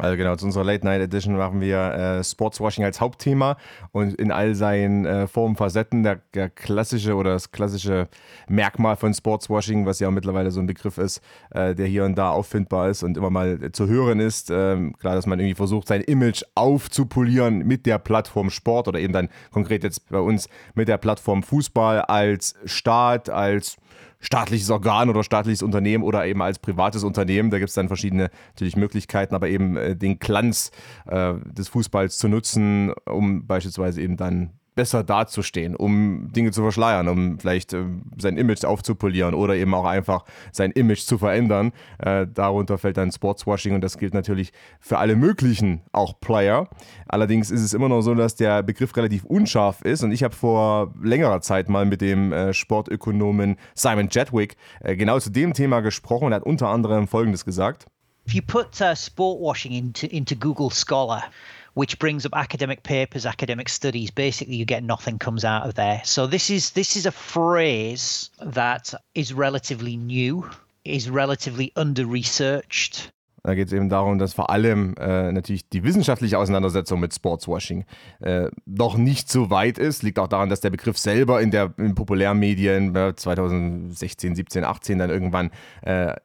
Also 0.00 0.16
genau, 0.16 0.36
zu 0.36 0.46
unserer 0.46 0.64
Late 0.64 0.84
Night 0.84 1.00
Edition 1.00 1.36
machen 1.36 1.60
wir 1.60 1.78
äh, 1.78 2.24
Sportswashing 2.24 2.84
als 2.84 3.00
Hauptthema 3.00 3.56
und 3.92 4.14
in 4.14 4.30
all 4.32 4.54
seinen 4.54 5.04
äh, 5.04 5.26
Formen, 5.26 5.56
Facetten. 5.56 6.02
Der, 6.02 6.20
der, 6.34 6.50
klassische 6.50 7.14
oder 7.14 7.32
das 7.32 7.52
klassische 7.52 8.08
Merkmal 8.48 8.96
von 8.96 9.14
Sportswashing, 9.14 9.86
was 9.86 10.00
ja 10.00 10.10
mittlerweile 10.10 10.50
so 10.50 10.60
ein 10.60 10.66
Begriff 10.66 10.98
ist, 10.98 11.20
äh, 11.50 11.74
der 11.74 11.86
hier 11.86 12.04
und 12.04 12.16
da 12.16 12.30
auffindbar 12.30 12.88
ist 12.88 13.02
und 13.02 13.16
immer 13.16 13.30
mal 13.30 13.72
zu 13.72 13.86
hören 13.86 14.20
ist. 14.20 14.50
Ähm, 14.50 14.94
klar, 14.98 15.14
dass 15.14 15.26
man 15.26 15.38
irgendwie 15.38 15.54
versucht, 15.54 15.88
sein 15.88 16.00
Image 16.02 16.42
aufzupolieren 16.54 17.58
mit 17.66 17.86
der 17.86 17.98
Plattform 17.98 18.50
Sport 18.50 18.88
oder 18.88 18.98
eben 18.98 19.12
dann 19.12 19.28
konkret 19.52 19.84
jetzt 19.84 20.08
bei 20.08 20.18
uns 20.18 20.48
mit 20.74 20.88
der 20.88 20.98
Plattform 20.98 21.42
Fußball 21.42 22.02
als 22.02 22.54
Staat, 22.64 23.30
als 23.30 23.76
staatliches 24.20 24.70
Organ 24.70 25.08
oder 25.08 25.24
staatliches 25.24 25.62
Unternehmen 25.62 26.04
oder 26.04 26.26
eben 26.26 26.42
als 26.42 26.58
privates 26.58 27.04
Unternehmen. 27.04 27.50
Da 27.50 27.58
gibt 27.58 27.70
es 27.70 27.74
dann 27.74 27.88
verschiedene 27.88 28.30
natürlich 28.48 28.76
Möglichkeiten, 28.76 29.34
aber 29.34 29.48
eben 29.48 29.76
äh, 29.76 29.96
den 29.96 30.18
Glanz 30.18 30.70
äh, 31.06 31.34
des 31.46 31.68
Fußballs 31.68 32.18
zu 32.18 32.28
nutzen, 32.28 32.92
um 33.06 33.46
beispielsweise 33.46 34.02
eben 34.02 34.16
dann 34.16 34.59
besser 34.80 35.04
dazustehen, 35.04 35.76
um 35.76 36.32
Dinge 36.32 36.52
zu 36.52 36.62
verschleiern, 36.62 37.06
um 37.06 37.38
vielleicht 37.38 37.74
äh, 37.74 37.84
sein 38.16 38.38
Image 38.38 38.64
aufzupolieren 38.64 39.34
oder 39.34 39.54
eben 39.54 39.74
auch 39.74 39.84
einfach 39.84 40.24
sein 40.52 40.70
Image 40.70 41.00
zu 41.00 41.18
verändern. 41.18 41.72
Äh, 41.98 42.26
darunter 42.32 42.78
fällt 42.78 42.96
dann 42.96 43.12
Sportswashing 43.12 43.74
und 43.74 43.82
das 43.82 43.98
gilt 43.98 44.14
natürlich 44.14 44.54
für 44.80 44.96
alle 44.96 45.16
möglichen 45.16 45.82
auch 45.92 46.18
Player. 46.18 46.66
Allerdings 47.08 47.50
ist 47.50 47.60
es 47.60 47.74
immer 47.74 47.90
noch 47.90 48.00
so, 48.00 48.14
dass 48.14 48.36
der 48.36 48.62
Begriff 48.62 48.96
relativ 48.96 49.26
unscharf 49.26 49.82
ist 49.82 50.02
und 50.02 50.12
ich 50.12 50.22
habe 50.22 50.34
vor 50.34 50.94
längerer 51.02 51.42
Zeit 51.42 51.68
mal 51.68 51.84
mit 51.84 52.00
dem 52.00 52.32
äh, 52.32 52.54
Sportökonomen 52.54 53.56
Simon 53.74 54.08
Jedwick 54.10 54.56
äh, 54.80 54.96
genau 54.96 55.18
zu 55.18 55.28
dem 55.28 55.52
Thema 55.52 55.80
gesprochen 55.80 56.24
und 56.28 56.32
hat 56.32 56.44
unter 56.44 56.68
anderem 56.68 57.06
Folgendes 57.06 57.44
gesagt. 57.44 57.84
If 58.26 58.32
you 58.32 58.40
put 58.40 58.80
uh, 58.80 58.94
sportwashing 58.94 59.72
into, 59.72 60.06
into 60.06 60.36
Google 60.36 60.70
Scholar, 60.70 61.24
which 61.74 61.98
brings 61.98 62.26
up 62.26 62.32
academic 62.34 62.82
papers, 62.82 63.26
academic 63.26 63.68
studies. 63.68 64.10
Basically, 64.10 64.56
you 64.56 64.64
get 64.64 64.82
nothing 64.82 65.18
comes 65.18 65.44
out 65.44 65.66
of 65.66 65.74
there. 65.74 66.00
So 66.04 66.26
this 66.26 66.50
is 66.50 66.70
this 66.72 66.96
is 66.96 67.06
a 67.06 67.12
phrase 67.12 68.30
that 68.40 68.94
is 69.14 69.32
relatively 69.32 69.96
new, 69.96 70.48
is 70.84 71.08
relatively 71.08 71.72
under 71.76 72.06
researched. 72.06 73.12
Da 73.42 73.54
geht 73.54 73.68
es 73.68 73.72
eben 73.72 73.88
darum, 73.88 74.18
dass 74.18 74.34
vor 74.34 74.50
allem 74.50 74.94
äh, 74.98 75.32
natürlich 75.32 75.68
die 75.68 75.82
wissenschaftliche 75.82 76.38
Auseinandersetzung 76.38 77.00
mit 77.00 77.14
Sportswashing 77.14 77.86
äh, 78.20 78.48
noch 78.66 78.98
nicht 78.98 79.30
so 79.30 79.48
weit 79.48 79.78
ist. 79.78 80.02
Liegt 80.02 80.18
auch 80.18 80.28
daran, 80.28 80.50
dass 80.50 80.60
der 80.60 80.68
Begriff 80.68 80.98
selber 80.98 81.40
in 81.40 81.50
der 81.50 81.72
in 81.78 81.94
Populärmedien 81.94 82.94
äh, 82.94 83.16
2016, 83.16 84.34
17, 84.34 84.64
18 84.64 84.98
dann 84.98 85.10
irgendwann 85.10 85.50
äh, 85.82 86.16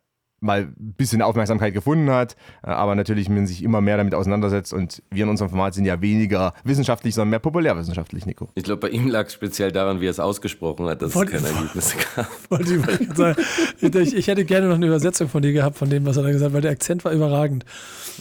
mal 0.45 0.61
ein 0.61 0.93
bisschen 0.97 1.21
Aufmerksamkeit 1.21 1.73
gefunden 1.73 2.09
hat, 2.09 2.35
äh, 2.63 2.69
aber 2.69 2.95
natürlich 2.95 3.29
man 3.29 3.47
sich 3.47 3.63
immer 3.63 3.81
mehr 3.81 3.97
damit 3.97 4.15
auseinandersetzt 4.15 4.73
und 4.73 5.03
wir 5.11 5.23
in 5.23 5.29
unserem 5.29 5.49
Format 5.49 5.73
sind 5.73 5.85
ja 5.85 6.01
weniger 6.01 6.53
wissenschaftlich, 6.63 7.15
sondern 7.15 7.31
mehr 7.31 7.39
populärwissenschaftlich, 7.39 8.25
Nico. 8.25 8.49
Ich 8.55 8.63
glaube, 8.63 8.81
bei 8.81 8.89
ihm 8.89 9.07
lag 9.07 9.27
es 9.27 9.33
speziell 9.33 9.71
daran, 9.71 10.01
wie 10.01 10.07
er 10.07 10.11
es 10.11 10.19
ausgesprochen 10.19 10.87
hat, 10.87 11.01
dass 11.01 11.15
Wollt, 11.15 11.33
es 11.33 11.43
keine 11.43 11.55
Ergebnisse 11.55 11.97
gab. 12.15 12.27
Ich, 12.65 13.15
sagen, 13.15 13.41
ich, 13.81 14.15
ich, 14.15 14.27
hätte 14.27 14.45
gerne 14.45 14.67
noch 14.67 14.75
eine 14.75 14.87
Übersetzung 14.87 15.27
von 15.27 15.41
dir 15.41 15.51
gehabt, 15.51 15.77
von 15.77 15.89
dem, 15.89 16.05
was 16.05 16.17
er 16.17 16.23
da 16.23 16.31
gesagt 16.31 16.49
hat, 16.49 16.53
weil 16.53 16.61
der 16.61 16.71
Akzent 16.71 17.03
war 17.05 17.11
überragend. 17.11 17.65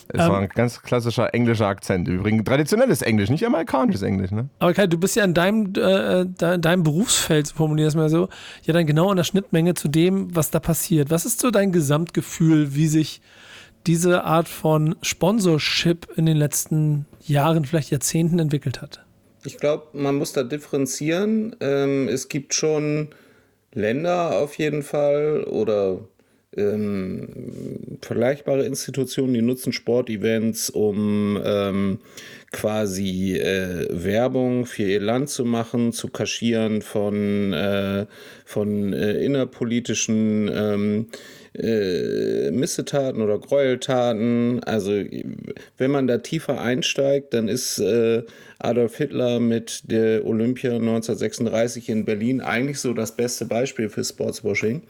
Es 0.09 0.23
ähm, 0.23 0.31
war 0.31 0.41
ein 0.41 0.49
ganz 0.49 0.83
klassischer 0.83 1.33
englischer 1.35 1.67
Akzent. 1.67 2.09
Übrigens 2.09 2.45
traditionelles 2.45 3.03
Englisch, 3.03 3.31
nicht 3.31 3.47
amerikanisches 3.47 4.03
Englisch. 4.03 4.31
Ne? 4.31 4.49
Aber 4.59 4.75
Kai, 4.75 4.87
du 4.87 4.99
bist 4.99 5.17
ja 5.17 5.25
in 5.25 5.35
deinem, 5.35 5.73
äh, 5.77 6.23
in 6.23 6.61
deinem 6.61 6.83
Berufsfeld, 6.83 7.49
formulier 7.49 7.87
es 7.87 7.95
mal 7.95 8.09
so, 8.09 8.29
ja 8.63 8.75
dann 8.75 8.87
genau 8.87 9.11
an 9.11 9.17
der 9.17 9.25
Schnittmenge 9.25 9.75
zu 9.75 9.89
dem, 9.89 10.35
was 10.35 10.51
da 10.51 10.61
passiert. 10.61 11.11
Was 11.11 11.25
ist 11.25 11.41
so 11.41 11.51
dein 11.51 11.73
Gesamtgefühl, 12.15 12.75
wie 12.75 12.87
sich 12.87 13.21
diese 13.87 14.25
Art 14.25 14.49
von 14.49 14.97
Sponsorship 15.03 16.09
in 16.17 16.27
den 16.27 16.37
letzten 16.37 17.07
Jahren, 17.27 17.65
vielleicht 17.65 17.91
Jahrzehnten 17.91 18.39
entwickelt 18.39 18.81
hat? 18.81 19.05
Ich 19.45 19.59
glaube, 19.59 19.89
man 19.93 20.15
muss 20.15 20.33
da 20.33 20.43
differenzieren. 20.43 21.55
Ähm, 21.61 22.09
es 22.09 22.29
gibt 22.29 22.55
schon 22.55 23.09
Länder 23.75 24.39
auf 24.39 24.57
jeden 24.57 24.83
Fall 24.83 25.45
oder 25.45 26.01
ähm, 26.57 27.99
vergleichbare 28.01 28.65
Institutionen, 28.65 29.35
die 29.35 29.43
nutzen 29.43 29.73
Sportevents, 29.73 30.71
um 30.71 31.39
ähm, 31.45 31.99
quasi 32.53 33.37
äh, 33.37 33.87
Werbung 33.91 34.65
für 34.65 34.85
ihr 34.85 35.01
Land 35.01 35.29
zu 35.29 35.45
machen, 35.45 35.93
zu 35.93 36.09
kaschieren 36.09 36.81
von, 36.81 37.53
äh, 37.53 38.07
von 38.47 38.93
äh, 38.93 39.25
innerpolitischen 39.25 40.51
ähm, 40.55 41.07
äh, 41.59 42.51
Missetaten 42.51 43.23
oder 43.23 43.39
Gräueltaten. 43.39 44.63
Also 44.65 44.93
wenn 45.79 45.91
man 45.91 46.07
da 46.07 46.19
tiefer 46.19 46.61
einsteigt, 46.61 47.35
dann 47.35 47.49
ist 47.49 47.79
äh, 47.79 48.23
Adolf 48.65 48.97
Hitler 48.97 49.41
mit 49.41 49.83
der 49.91 50.25
Olympia 50.27 50.73
1936 50.73 51.89
in 51.89 52.05
Berlin 52.05 52.41
eigentlich 52.41 52.81
so 52.81 52.95
das 52.95 53.15
beste 53.17 53.45
Beispiel 53.45 53.89
für 53.89 54.03
Sportswashing. 54.03 54.83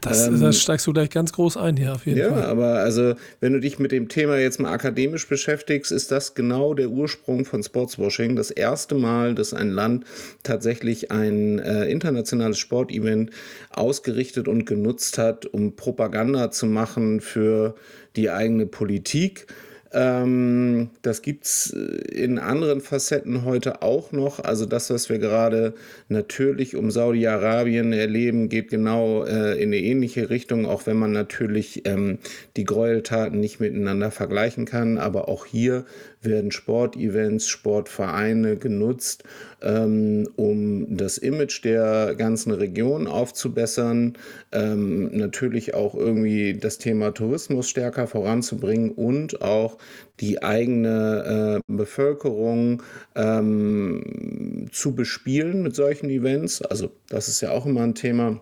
Das, 0.00 0.26
ähm, 0.26 0.40
das 0.40 0.60
steigst 0.60 0.86
du 0.86 0.92
gleich 0.92 1.10
ganz 1.10 1.32
groß 1.32 1.56
ein 1.56 1.76
hier 1.76 1.94
auf 1.94 2.06
jeden 2.06 2.18
ja, 2.18 2.30
Fall. 2.30 2.40
Ja, 2.40 2.48
aber 2.48 2.74
also 2.78 3.14
wenn 3.40 3.52
du 3.52 3.60
dich 3.60 3.78
mit 3.78 3.92
dem 3.92 4.08
Thema 4.08 4.38
jetzt 4.38 4.60
mal 4.60 4.72
akademisch 4.72 5.28
beschäftigst, 5.28 5.92
ist 5.92 6.10
das 6.10 6.34
genau 6.34 6.74
der 6.74 6.88
Ursprung 6.88 7.44
von 7.44 7.62
Sportswashing. 7.62 8.36
Das 8.36 8.50
erste 8.50 8.94
Mal, 8.94 9.34
dass 9.34 9.52
ein 9.52 9.70
Land 9.70 10.04
tatsächlich 10.42 11.10
ein 11.10 11.58
äh, 11.58 11.84
internationales 11.90 12.58
Sportevent 12.58 13.30
ausgerichtet 13.70 14.48
und 14.48 14.64
genutzt 14.64 15.18
hat, 15.18 15.46
um 15.46 15.76
Propaganda 15.76 16.50
zu 16.50 16.66
machen 16.66 17.20
für 17.20 17.74
die 18.16 18.30
eigene 18.30 18.66
Politik. 18.66 19.46
Ähm, 19.92 20.90
das 21.02 21.22
gibt 21.22 21.44
es 21.44 21.72
äh, 21.72 21.78
in 22.14 22.38
anderen 22.38 22.80
Facetten 22.80 23.44
heute 23.44 23.82
auch 23.82 24.12
noch. 24.12 24.40
Also 24.40 24.66
das, 24.66 24.90
was 24.90 25.08
wir 25.08 25.18
gerade 25.18 25.74
natürlich 26.08 26.76
um 26.76 26.90
Saudi-Arabien 26.90 27.92
erleben, 27.92 28.48
geht 28.48 28.68
genau 28.68 29.24
äh, 29.24 29.54
in 29.54 29.68
eine 29.68 29.78
ähnliche 29.78 30.28
Richtung, 30.28 30.66
auch 30.66 30.86
wenn 30.86 30.98
man 30.98 31.12
natürlich 31.12 31.86
ähm, 31.86 32.18
die 32.56 32.64
Gräueltaten 32.64 33.40
nicht 33.40 33.60
miteinander 33.60 34.10
vergleichen 34.10 34.66
kann. 34.66 34.98
Aber 34.98 35.28
auch 35.28 35.46
hier 35.46 35.86
werden 36.22 36.50
Sportevents, 36.50 37.48
Sportvereine 37.48 38.56
genutzt, 38.56 39.24
ähm, 39.62 40.28
um 40.36 40.96
das 40.96 41.18
Image 41.18 41.64
der 41.64 42.14
ganzen 42.16 42.52
Region 42.52 43.06
aufzubessern, 43.06 44.14
ähm, 44.52 45.16
natürlich 45.16 45.74
auch 45.74 45.94
irgendwie 45.94 46.54
das 46.54 46.78
Thema 46.78 47.12
Tourismus 47.12 47.68
stärker 47.68 48.06
voranzubringen 48.06 48.90
und 48.90 49.42
auch 49.42 49.78
die 50.20 50.42
eigene 50.42 51.60
äh, 51.68 51.72
Bevölkerung 51.72 52.82
ähm, 53.14 54.66
zu 54.72 54.94
bespielen 54.94 55.62
mit 55.62 55.74
solchen 55.74 56.10
Events. 56.10 56.62
Also 56.62 56.90
das 57.08 57.28
ist 57.28 57.40
ja 57.40 57.50
auch 57.50 57.66
immer 57.66 57.82
ein 57.82 57.94
Thema. 57.94 58.40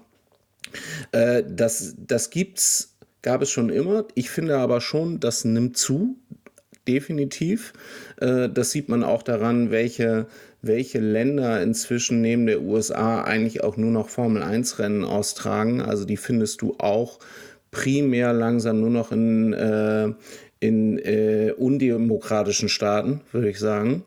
Äh, 1.12 1.42
das 1.48 1.94
das 1.98 2.30
gibt's, 2.30 2.96
gab 3.22 3.42
es 3.42 3.50
schon 3.50 3.70
immer. 3.70 4.06
Ich 4.14 4.30
finde 4.30 4.56
aber 4.56 4.80
schon, 4.80 5.20
das 5.20 5.44
nimmt 5.44 5.76
zu 5.76 6.16
definitiv. 6.86 7.72
Äh, 8.20 8.48
das 8.48 8.70
sieht 8.70 8.88
man 8.88 9.04
auch 9.04 9.22
daran, 9.22 9.70
welche, 9.70 10.26
welche 10.62 11.00
Länder 11.00 11.62
inzwischen 11.62 12.20
neben 12.20 12.46
der 12.46 12.62
USA 12.62 13.22
eigentlich 13.22 13.62
auch 13.62 13.76
nur 13.76 13.90
noch 13.90 14.08
Formel-1-Rennen 14.08 15.04
austragen. 15.04 15.80
Also 15.80 16.04
die 16.04 16.16
findest 16.16 16.62
du 16.62 16.76
auch 16.78 17.18
primär 17.70 18.32
langsam 18.32 18.80
nur 18.80 18.90
noch 18.90 19.12
in, 19.12 19.52
äh, 19.52 20.12
in 20.60 20.98
äh, 20.98 21.52
undemokratischen 21.56 22.68
Staaten, 22.68 23.20
würde 23.32 23.50
ich 23.50 23.58
sagen. 23.58 24.04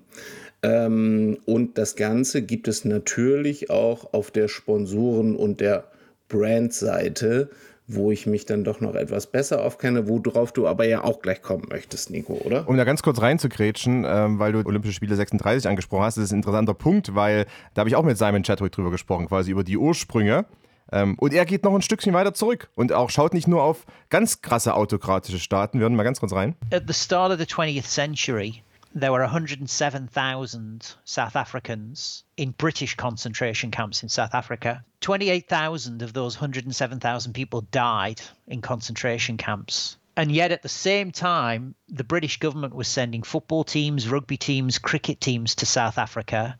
Ähm, 0.61 1.37
und 1.45 1.77
das 1.77 1.95
Ganze 1.95 2.41
gibt 2.41 2.67
es 2.67 2.83
natürlich 2.83 3.69
auch 3.69 4.13
auf 4.13 4.31
der 4.31 4.47
Sponsoren- 4.47 5.35
und 5.35 5.61
der 5.61 5.85
Brandseite 6.27 7.49
wo 7.89 8.11
ich 8.11 8.27
mich 8.27 8.45
dann 8.45 8.63
doch 8.63 8.81
noch 8.81 8.93
etwas 8.93 9.27
besser 9.27 9.65
aufkenne, 9.65 10.07
worauf 10.07 10.51
du 10.51 10.67
aber 10.67 10.85
ja 10.85 11.03
auch 11.03 11.21
gleich 11.21 11.41
kommen 11.41 11.65
möchtest, 11.69 12.11
Nico, 12.11 12.33
oder? 12.33 12.69
Um 12.69 12.77
da 12.77 12.83
ganz 12.83 13.01
kurz 13.01 13.19
reinzugrätschen, 13.19 14.05
ähm, 14.07 14.37
weil 14.37 14.51
du 14.51 14.59
Olympische 14.65 14.93
Spiele 14.93 15.15
36 15.15 15.67
angesprochen 15.67 16.03
hast, 16.03 16.17
das 16.17 16.25
ist 16.25 16.31
ein 16.31 16.37
interessanter 16.37 16.75
Punkt, 16.75 17.15
weil 17.15 17.45
da 17.73 17.81
habe 17.81 17.89
ich 17.89 17.95
auch 17.95 18.03
mit 18.03 18.17
Simon 18.17 18.43
Chadwick 18.43 18.71
drüber 18.71 18.91
gesprochen, 18.91 19.27
quasi 19.27 19.51
über 19.51 19.63
die 19.63 19.77
Ursprünge. 19.77 20.45
Ähm, 20.91 21.15
und 21.19 21.33
er 21.33 21.45
geht 21.45 21.63
noch 21.63 21.73
ein 21.73 21.81
Stückchen 21.81 22.13
weiter 22.13 22.33
zurück 22.33 22.69
und 22.75 22.93
auch 22.93 23.09
schaut 23.09 23.33
nicht 23.33 23.47
nur 23.47 23.63
auf 23.63 23.85
ganz 24.09 24.41
krasse 24.41 24.75
autokratische 24.75 25.39
Staaten. 25.39 25.79
Wir 25.79 25.83
hören 25.83 25.95
mal 25.95 26.03
ganz 26.03 26.19
kurz 26.19 26.33
rein. 26.33 26.55
At 26.71 26.83
the 26.87 26.93
start 26.93 27.31
of 27.31 27.39
the 27.39 27.45
20th 27.45 27.83
century, 27.83 28.63
there 28.93 29.11
were 29.11 29.21
107,000 29.21 30.95
South 31.05 31.35
Africans 31.35 32.23
in 32.37 32.51
British 32.51 32.95
concentration 32.95 33.71
camps 33.71 34.03
in 34.03 34.09
South 34.09 34.33
Africa. 34.33 34.83
28,000 35.01 36.01
of 36.01 36.13
those 36.13 36.35
107,000 36.35 37.33
people 37.33 37.61
died 37.71 38.21
in 38.47 38.61
concentration 38.61 39.37
camps. 39.37 39.97
And 40.17 40.33
yet, 40.33 40.51
at 40.51 40.63
the 40.63 40.69
same 40.69 41.11
time, 41.11 41.75
the 41.87 42.03
British 42.03 42.39
government 42.39 42.75
was 42.75 42.89
sending 42.89 43.23
football 43.23 43.63
teams, 43.63 44.09
rugby 44.09 44.35
teams, 44.35 44.77
cricket 44.77 45.21
teams 45.21 45.55
to 45.55 45.65
South 45.65 45.97
Africa 45.97 46.57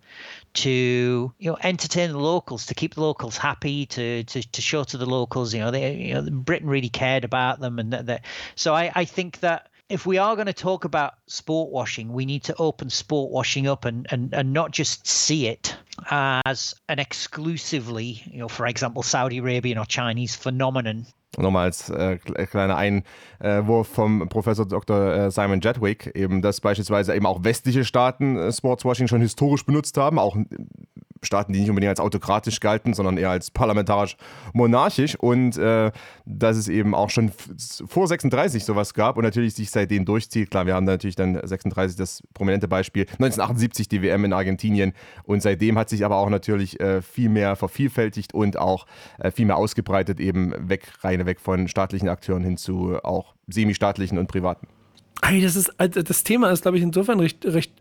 to, 0.53 1.33
you 1.37 1.51
know, 1.51 1.57
entertain 1.61 2.11
the 2.11 2.19
locals, 2.19 2.67
to 2.67 2.73
keep 2.73 2.95
the 2.95 3.01
locals 3.01 3.35
happy, 3.35 3.85
to 3.87 4.23
to, 4.23 4.41
to 4.51 4.61
show 4.61 4.85
to 4.85 4.97
the 4.97 5.05
locals, 5.05 5.53
you 5.53 5.59
know, 5.59 5.71
they, 5.71 5.93
you 5.93 6.13
know, 6.13 6.29
Britain 6.29 6.69
really 6.69 6.87
cared 6.87 7.25
about 7.25 7.59
them, 7.59 7.79
and 7.79 7.91
that. 7.91 8.23
So 8.55 8.73
I, 8.73 8.93
I 8.95 9.03
think 9.03 9.41
that 9.41 9.69
if 9.89 10.05
we 10.05 10.19
are 10.19 10.35
going 10.35 10.45
to 10.45 10.53
talk 10.53 10.85
about 10.85 11.13
sport 11.27 11.71
washing, 11.71 12.13
we 12.13 12.25
need 12.25 12.43
to 12.43 12.55
open 12.57 12.89
sport 12.89 13.31
washing 13.31 13.67
up 13.67 13.85
and, 13.85 14.07
and, 14.11 14.33
and 14.33 14.53
not 14.53 14.71
just 14.71 15.05
see 15.07 15.47
it 15.47 15.75
as 16.11 16.75
an 16.87 16.99
exclusively, 16.99 18.21
you 18.31 18.39
know, 18.39 18.47
for 18.47 18.67
example, 18.67 19.03
Saudi 19.03 19.39
Arabian 19.39 19.77
or 19.77 19.85
Chinese 19.85 20.35
phenomenon. 20.35 21.05
Nochmal 21.37 21.65
als 21.65 21.89
äh, 21.89 22.17
äh, 22.35 22.45
kleiner 22.47 22.75
Einwurf 22.75 23.91
äh, 23.91 23.93
vom 23.93 24.29
Professor 24.29 24.67
Dr. 24.67 25.13
Äh, 25.13 25.31
Simon 25.31 25.61
Jedwick, 25.61 26.11
eben, 26.15 26.41
dass 26.41 26.59
beispielsweise 26.59 27.15
eben 27.15 27.25
auch 27.25 27.43
westliche 27.43 27.85
Staaten 27.85 28.35
äh, 28.35 28.51
Sportswashing 28.51 29.07
schon 29.07 29.21
historisch 29.21 29.65
benutzt 29.65 29.97
haben, 29.97 30.17
auch 30.17 30.35
Staaten, 31.21 31.53
die 31.53 31.59
nicht 31.59 31.69
unbedingt 31.69 31.89
als 31.89 31.99
autokratisch 31.99 32.59
galten, 32.59 32.93
sondern 32.93 33.17
eher 33.17 33.29
als 33.29 33.51
parlamentarisch-monarchisch 33.51 35.15
und 35.15 35.57
äh, 35.57 35.91
dass 36.25 36.57
es 36.57 36.67
eben 36.67 36.95
auch 36.95 37.09
schon 37.09 37.31
vor 37.87 38.07
36 38.07 38.63
sowas 38.63 38.93
gab 38.93 39.17
und 39.17 39.23
natürlich 39.23 39.55
sich 39.55 39.71
seitdem 39.71 40.05
durchzieht. 40.05 40.51
Klar, 40.51 40.65
wir 40.65 40.75
haben 40.75 40.85
da 40.85 40.93
natürlich 40.93 41.15
dann 41.15 41.39
36 41.41 41.97
das 41.97 42.23
prominente 42.33 42.67
Beispiel, 42.67 43.03
1978 43.03 43.87
die 43.87 44.01
WM 44.01 44.25
in 44.25 44.33
Argentinien 44.33 44.93
und 45.23 45.41
seitdem 45.41 45.77
hat 45.77 45.89
sich 45.89 46.05
aber 46.05 46.17
auch 46.17 46.29
natürlich 46.29 46.79
äh, 46.79 47.01
viel 47.01 47.29
mehr 47.29 47.55
vervielfältigt 47.55 48.33
und 48.33 48.57
auch 48.57 48.85
äh, 49.19 49.31
viel 49.31 49.45
mehr 49.45 49.57
ausgebreitet, 49.57 50.19
eben 50.19 50.69
weg, 50.69 50.87
reine 51.01 51.25
weg 51.25 51.39
von 51.39 51.67
staatlichen 51.67 52.09
Akteuren 52.09 52.43
hin 52.43 52.57
zu 52.57 52.97
auch 53.03 53.33
semi-staatlichen 53.47 54.17
und 54.17 54.27
privaten. 54.27 54.67
Hey, 55.21 55.41
das 55.41 55.55
ist 55.55 55.79
also 55.79 56.01
das 56.01 56.23
Thema 56.23 56.49
ist, 56.49 56.61
glaube 56.61 56.77
ich, 56.77 56.83
insofern 56.83 57.19
recht, 57.19 57.45
recht 57.45 57.73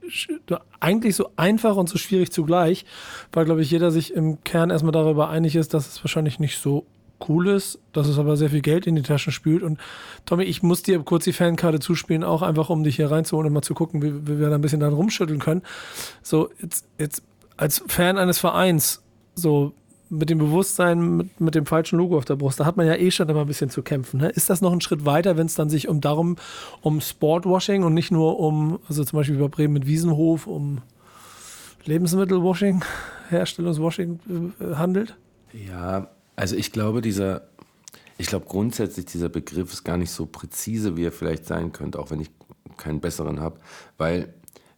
eigentlich 0.81 1.15
so 1.15 1.31
einfach 1.37 1.77
und 1.77 1.89
so 1.89 1.97
schwierig 1.97 2.33
zugleich, 2.33 2.85
weil, 3.33 3.45
glaube 3.45 3.63
ich, 3.63 3.71
jeder 3.71 3.91
sich 3.91 4.13
im 4.13 4.43
Kern 4.45 4.71
erstmal 4.71 4.93
darüber 4.93 5.29
einig 5.29 5.55
ist, 5.55 5.73
dass 5.73 5.87
es 5.87 6.05
wahrscheinlich 6.05 6.41
nicht 6.41 6.59
so 6.59 6.85
cool 7.29 7.49
ist, 7.49 7.79
dass 7.93 8.07
es 8.09 8.19
aber 8.19 8.37
sehr 8.37 8.51
viel 8.51 8.61
Geld 8.61 8.87
in 8.87 8.97
die 8.97 9.03
Taschen 9.03 9.33
spült. 9.33 9.63
Und 9.63 9.79
Tommy, 10.27 10.45
ich 10.45 10.63
muss 10.63 10.83
dir 10.83 11.01
kurz 11.01 11.25
die 11.25 11.33
Fankarte 11.33 11.81
zuspielen, 11.81 12.25
auch 12.25 12.43
einfach, 12.43 12.71
um 12.71 12.85
dich 12.85 12.97
hier 12.97 13.11
reinzuholen 13.11 13.49
und 13.49 13.53
mal 13.55 13.63
zu 13.63 13.75
gucken, 13.75 14.03
wie, 14.03 14.27
wie 14.27 14.39
wir 14.39 14.49
da 14.51 14.57
ein 14.57 14.61
bisschen 14.61 14.81
dann 14.81 14.93
rumschütteln 14.93 15.41
können. 15.41 15.63
So, 16.23 16.51
jetzt, 16.61 16.87
jetzt 16.99 17.23
als 17.57 17.83
Fan 17.87 18.19
eines 18.19 18.39
Vereins, 18.39 19.03
so 19.35 19.73
mit 20.11 20.31
dem 20.31 20.39
Bewusstsein, 20.39 21.17
mit, 21.17 21.41
mit 21.41 21.55
dem 21.55 21.67
falschen 21.67 21.99
Logo 21.99 22.17
auf 22.17 22.25
der 22.25 22.37
Brust, 22.37 22.61
da 22.61 22.65
hat 22.65 22.77
man 22.77 22.87
ja 22.87 22.95
eh 22.95 23.11
schon 23.11 23.29
immer 23.29 23.43
ein 23.43 23.47
bisschen 23.47 23.71
zu 23.71 23.83
kämpfen. 23.83 24.21
Ne? 24.21 24.31
Ist 24.31 24.51
das 24.51 24.61
noch 24.61 24.73
ein 24.73 24.81
Schritt 24.81 25.05
weiter, 25.05 25.37
wenn 25.37 25.47
es 25.47 25.55
dann 25.55 25.71
sich 25.71 25.89
um 25.89 26.01
darum, 26.01 26.37
um 26.81 27.01
Sportwashing 27.01 27.83
und 27.85 27.95
nicht 27.95 28.11
nur 28.11 28.39
um, 28.41 28.79
also 28.89 29.05
zum 29.05 29.19
Beispiel 29.19 29.37
bei 29.37 29.49
Bremen 29.49 29.75
mit 29.75 29.87
Wiesenhof, 29.87 30.47
um 30.47 30.79
Lebensmittelwashing, 31.85 32.85
Herstellungswashing 33.29 34.21
äh, 34.61 34.75
handelt? 34.75 35.17
Ja, 35.53 36.09
also 36.37 36.57
ich 36.57 36.73
glaube, 36.73 37.01
dieser, 37.01 37.49
ich 38.19 38.27
glaube 38.27 38.47
grundsätzlich, 38.47 39.07
dieser 39.07 39.29
Begriff 39.29 39.73
ist 39.73 39.85
gar 39.85 39.97
nicht 39.97 40.11
so 40.11 40.27
präzise, 40.27 40.97
wie 40.97 41.05
er 41.05 41.13
vielleicht 41.13 41.47
sein 41.47 41.73
könnte, 41.73 41.99
auch 41.99 42.11
wenn 42.11 42.21
ich 42.21 42.31
keinen 42.77 43.01
besseren 43.01 43.41
habe. 43.41 43.59
Weil 43.97 44.35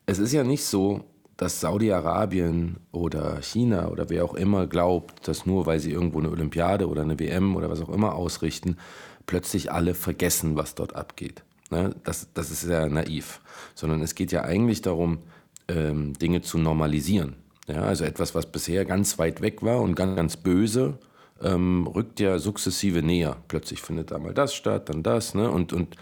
es 0.07 0.19
ist 0.19 0.33
ja 0.33 0.45
nicht 0.45 0.65
so, 0.65 1.05
dass 1.41 1.59
Saudi-Arabien 1.61 2.77
oder 2.93 3.41
China 3.41 3.89
oder 3.89 4.11
wer 4.11 4.27
auch 4.27 4.35
immer 4.35 4.67
glaubt, 4.67 5.27
dass 5.27 5.47
nur 5.47 5.65
weil 5.65 5.81
sie 5.81 5.91
irgendwo 5.91 6.19
eine 6.19 6.31
Olympiade 6.31 6.87
oder 6.87 7.01
eine 7.01 7.19
WM 7.19 7.57
oder 7.57 7.71
was 7.71 7.81
auch 7.81 7.89
immer 7.89 8.15
ausrichten, 8.15 8.77
plötzlich 9.25 9.73
alle 9.73 9.95
vergessen, 9.95 10.57
was 10.57 10.75
dort 10.75 10.95
abgeht. 10.95 11.43
Ne? 11.71 11.95
Das, 12.05 12.29
das 12.35 12.51
ist 12.51 12.69
ja 12.69 12.87
naiv. 12.91 13.41
Sondern 13.75 14.03
es 14.03 14.15
geht 14.15 14.33
ja 14.33 14.43
eigentlich 14.43 14.83
darum, 14.83 15.21
ähm, 15.69 16.13
Dinge 16.13 16.43
zu 16.43 16.59
normalisieren. 16.59 17.37
Also 17.69 18.05
etwas, 18.05 18.35
was 18.35 18.45
bisher 18.45 18.85
ganz 18.85 19.19
weit 19.19 19.41
weg 19.41 19.63
war 19.63 19.81
und 19.81 19.95
ganz, 19.95 20.17
ganz 20.17 20.37
böse, 20.37 20.99
ähm, 21.41 21.87
rückt 21.87 22.21
ja 22.21 22.39
sukzessive 22.39 23.03
näher. 23.03 23.39
Plötzlich 23.49 23.81
findet 23.81 24.11
da 24.11 24.19
mal 24.19 24.35
das 24.35 24.53
statt, 24.53 24.91
dann 24.91 25.03
das. 25.03 25.35
Ne? 25.35 25.51
Und, 25.51 25.73
und 25.73 25.97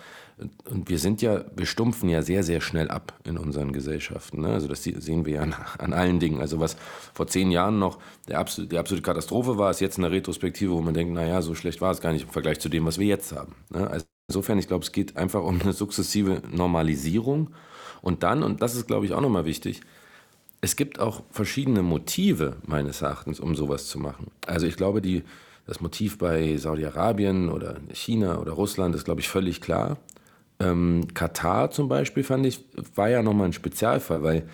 und 0.70 0.88
wir 0.88 0.98
sind 0.98 1.20
ja, 1.20 1.44
wir 1.56 1.66
stumpfen 1.66 2.08
ja 2.08 2.22
sehr, 2.22 2.42
sehr 2.42 2.60
schnell 2.60 2.90
ab 2.90 3.12
in 3.24 3.38
unseren 3.38 3.72
Gesellschaften. 3.72 4.42
Ne? 4.42 4.48
Also 4.48 4.68
das 4.68 4.84
sehen 4.84 5.26
wir 5.26 5.34
ja 5.34 5.42
an, 5.78 5.92
allen 5.92 6.20
Dingen. 6.20 6.40
Also 6.40 6.60
was 6.60 6.76
vor 7.12 7.26
zehn 7.26 7.50
Jahren 7.50 7.78
noch 7.78 7.98
der 8.28 8.38
absolute, 8.38 8.70
die 8.70 8.78
absolute 8.78 9.02
Katastrophe 9.02 9.58
war, 9.58 9.70
ist 9.70 9.80
jetzt 9.80 9.98
eine 9.98 10.10
Retrospektive, 10.10 10.72
wo 10.72 10.80
man 10.80 10.94
denkt, 10.94 11.12
naja, 11.12 11.42
so 11.42 11.54
schlecht 11.54 11.80
war 11.80 11.90
es 11.90 12.00
gar 12.00 12.12
nicht 12.12 12.22
im 12.22 12.30
Vergleich 12.30 12.60
zu 12.60 12.68
dem, 12.68 12.86
was 12.86 12.98
wir 12.98 13.06
jetzt 13.06 13.32
haben. 13.32 13.54
Ne? 13.70 13.88
Also 13.90 14.06
insofern, 14.28 14.58
ich 14.58 14.68
glaube, 14.68 14.84
es 14.84 14.92
geht 14.92 15.16
einfach 15.16 15.42
um 15.42 15.60
eine 15.60 15.72
sukzessive 15.72 16.42
Normalisierung. 16.50 17.50
Und 18.00 18.22
dann, 18.22 18.42
und 18.44 18.62
das 18.62 18.76
ist, 18.76 18.86
glaube 18.86 19.06
ich, 19.06 19.12
auch 19.12 19.20
nochmal 19.20 19.44
wichtig, 19.44 19.80
es 20.60 20.76
gibt 20.76 20.98
auch 20.98 21.22
verschiedene 21.30 21.82
Motive, 21.82 22.56
meines 22.66 23.02
Erachtens, 23.02 23.40
um 23.40 23.54
sowas 23.54 23.86
zu 23.86 23.98
machen. 23.98 24.28
Also 24.46 24.66
ich 24.66 24.76
glaube, 24.76 25.00
die, 25.00 25.22
das 25.66 25.80
Motiv 25.80 26.18
bei 26.18 26.56
Saudi-Arabien 26.56 27.48
oder 27.48 27.76
China 27.92 28.38
oder 28.38 28.52
Russland 28.52 28.94
ist, 28.94 29.04
glaube 29.04 29.20
ich, 29.20 29.28
völlig 29.28 29.60
klar. 29.60 29.98
Ähm, 30.60 31.06
Katar 31.14 31.70
zum 31.70 31.88
Beispiel 31.88 32.24
fand 32.24 32.46
ich, 32.46 32.64
war 32.94 33.08
ja 33.08 33.22
nochmal 33.22 33.46
ein 33.46 33.52
Spezialfall, 33.52 34.22
weil 34.22 34.48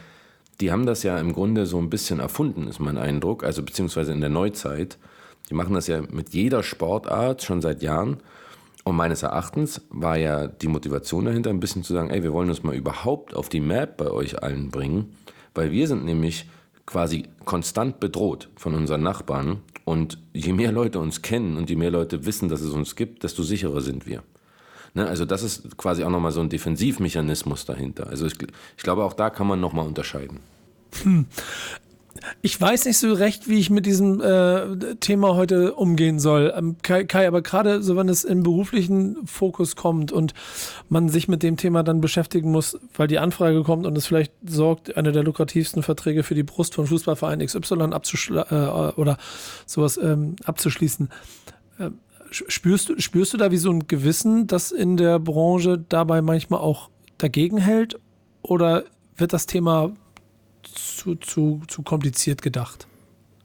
die 0.61 0.71
haben 0.71 0.87
das 0.87 1.03
ja 1.03 1.19
im 1.19 1.33
Grunde 1.33 1.67
so 1.67 1.79
ein 1.79 1.91
bisschen 1.91 2.21
erfunden, 2.21 2.69
ist 2.69 2.79
mein 2.79 2.99
Eindruck, 2.99 3.45
also 3.45 3.63
beziehungsweise 3.63 4.13
in 4.13 4.21
der 4.21 4.31
Neuzeit. 4.31 4.99
Die 5.51 5.55
machen 5.55 5.75
das 5.75 5.87
ja 5.87 6.01
mit 6.11 6.31
jeder 6.31 6.63
Sportart 6.63 7.43
schon 7.43 7.61
seit 7.61 7.83
Jahren. 7.83 8.19
Und 8.85 8.97
meines 8.97 9.23
Erachtens 9.23 9.81
war 9.91 10.17
ja 10.19 10.47
die 10.47 10.69
Motivation 10.69 11.25
dahinter, 11.25 11.51
ein 11.51 11.61
bisschen 11.61 11.83
zu 11.83 11.95
sagen, 11.95 12.11
ey, 12.11 12.23
wir 12.23 12.33
wollen 12.33 12.51
uns 12.51 12.63
mal 12.63 12.75
überhaupt 12.75 13.35
auf 13.35 13.49
die 13.49 13.61
Map 13.61 13.97
bei 13.97 14.11
euch 14.11 14.43
allen 14.43 14.71
bringen, 14.71 15.17
weil 15.55 15.71
wir 15.71 15.89
sind 15.89 16.05
nämlich 16.05 16.47
quasi 16.87 17.25
konstant 17.47 17.99
bedroht 17.99 18.51
von 18.57 18.75
unseren 18.75 19.03
Nachbarn. 19.03 19.61
Und 19.85 20.19
je 20.33 20.53
mehr 20.53 20.73
Leute 20.73 20.99
uns 20.99 21.23
kennen 21.23 21.57
und 21.57 21.69
je 21.69 21.77
mehr 21.77 21.91
Leute 21.91 22.25
wissen, 22.25 22.49
dass 22.49 22.61
es 22.61 22.73
uns 22.73 22.97
gibt, 22.97 23.23
desto 23.23 23.43
sicherer 23.43 23.81
sind 23.81 24.07
wir. 24.07 24.23
Ne, 24.95 25.07
also 25.09 25.25
das 25.25 25.43
ist 25.43 25.77
quasi 25.77 26.05
auch 26.05 26.11
nochmal 26.11 26.31
so 26.31 26.41
ein 26.41 26.49
Defensivmechanismus 26.49 27.65
dahinter. 27.65 28.07
Also 28.07 28.27
ich, 28.27 28.35
ich 28.77 28.83
glaube, 28.83 29.05
auch 29.05 29.13
da 29.13 29.29
kann 29.29 29.49
man 29.49 29.61
nochmal 29.61 29.87
unterscheiden. 29.87 30.39
Hm. 31.03 31.27
Ich 32.43 32.59
weiß 32.59 32.85
nicht 32.85 32.97
so 32.99 33.13
recht, 33.13 33.49
wie 33.49 33.59
ich 33.59 33.71
mit 33.71 33.87
diesem 33.87 34.21
äh, 34.21 34.95
Thema 35.01 35.35
heute 35.35 35.75
umgehen 35.75 36.21
soll. 36.21 36.55
Ähm, 36.57 36.77
Kai, 36.81 37.05
Kai, 37.05 37.27
aber 37.27 37.43
gerade 37.43 37.83
so, 37.83 37.97
wenn 37.97 38.09
es 38.09 38.23
in 38.23 38.45
beruflichen 38.45 39.27
Fokus 39.27 39.75
kommt 39.75 40.13
und 40.13 40.33
man 40.89 41.09
sich 41.09 41.27
mit 41.27 41.43
dem 41.43 41.57
Thema 41.57 41.83
dann 41.83 42.01
beschäftigen 42.01 42.53
muss, 42.53 42.79
weil 42.97 43.09
die 43.09 43.19
Anfrage 43.19 43.65
kommt 43.65 43.85
und 43.85 43.99
es 43.99 44.07
vielleicht 44.07 44.33
sorgt, 44.47 44.97
eine 44.97 45.11
der 45.11 45.25
lukrativsten 45.25 45.83
Verträge 45.83 46.23
für 46.23 46.37
die 46.37 46.45
Brust 46.45 46.75
von 46.75 46.87
Fußballverein 46.87 47.45
XY 47.45 47.93
abzuschl 47.93 48.39
äh, 48.39 48.99
oder 48.99 49.19
sowas 49.67 49.99
ähm, 50.01 50.37
abzuschließen. 50.45 51.11
Äh, 51.79 51.91
Spürst 52.35 52.89
du, 52.89 52.99
spürst 52.99 53.33
du 53.33 53.37
da 53.37 53.53
wie 53.53 53.57
so 53.57 53.71
ein 53.71 53.87
Gewissen, 53.87 54.49
das 54.49 54.73
in 54.73 54.97
der 54.97 55.21
Branche 55.21 55.85
dabei 55.89 56.21
manchmal 56.21 56.61
auch 56.61 56.91
dagegen 57.19 57.59
hält? 57.59 57.97
Oder 58.43 58.85
wird 59.17 59.33
das 59.33 59.47
Thema 59.47 59.95
zu, 60.63 61.15
zu, 61.15 61.63
zu 61.69 61.83
kompliziert 61.83 62.43
gedacht? 62.43 62.89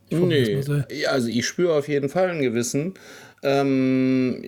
Nee, 0.10 0.63
also 1.06 1.28
ich 1.28 1.45
spüre 1.45 1.73
auf 1.75 1.88
jeden 1.88 2.10
Fall 2.10 2.30
ein 2.30 2.41
Gewissen. 2.41 2.95
Ähm, 3.43 4.43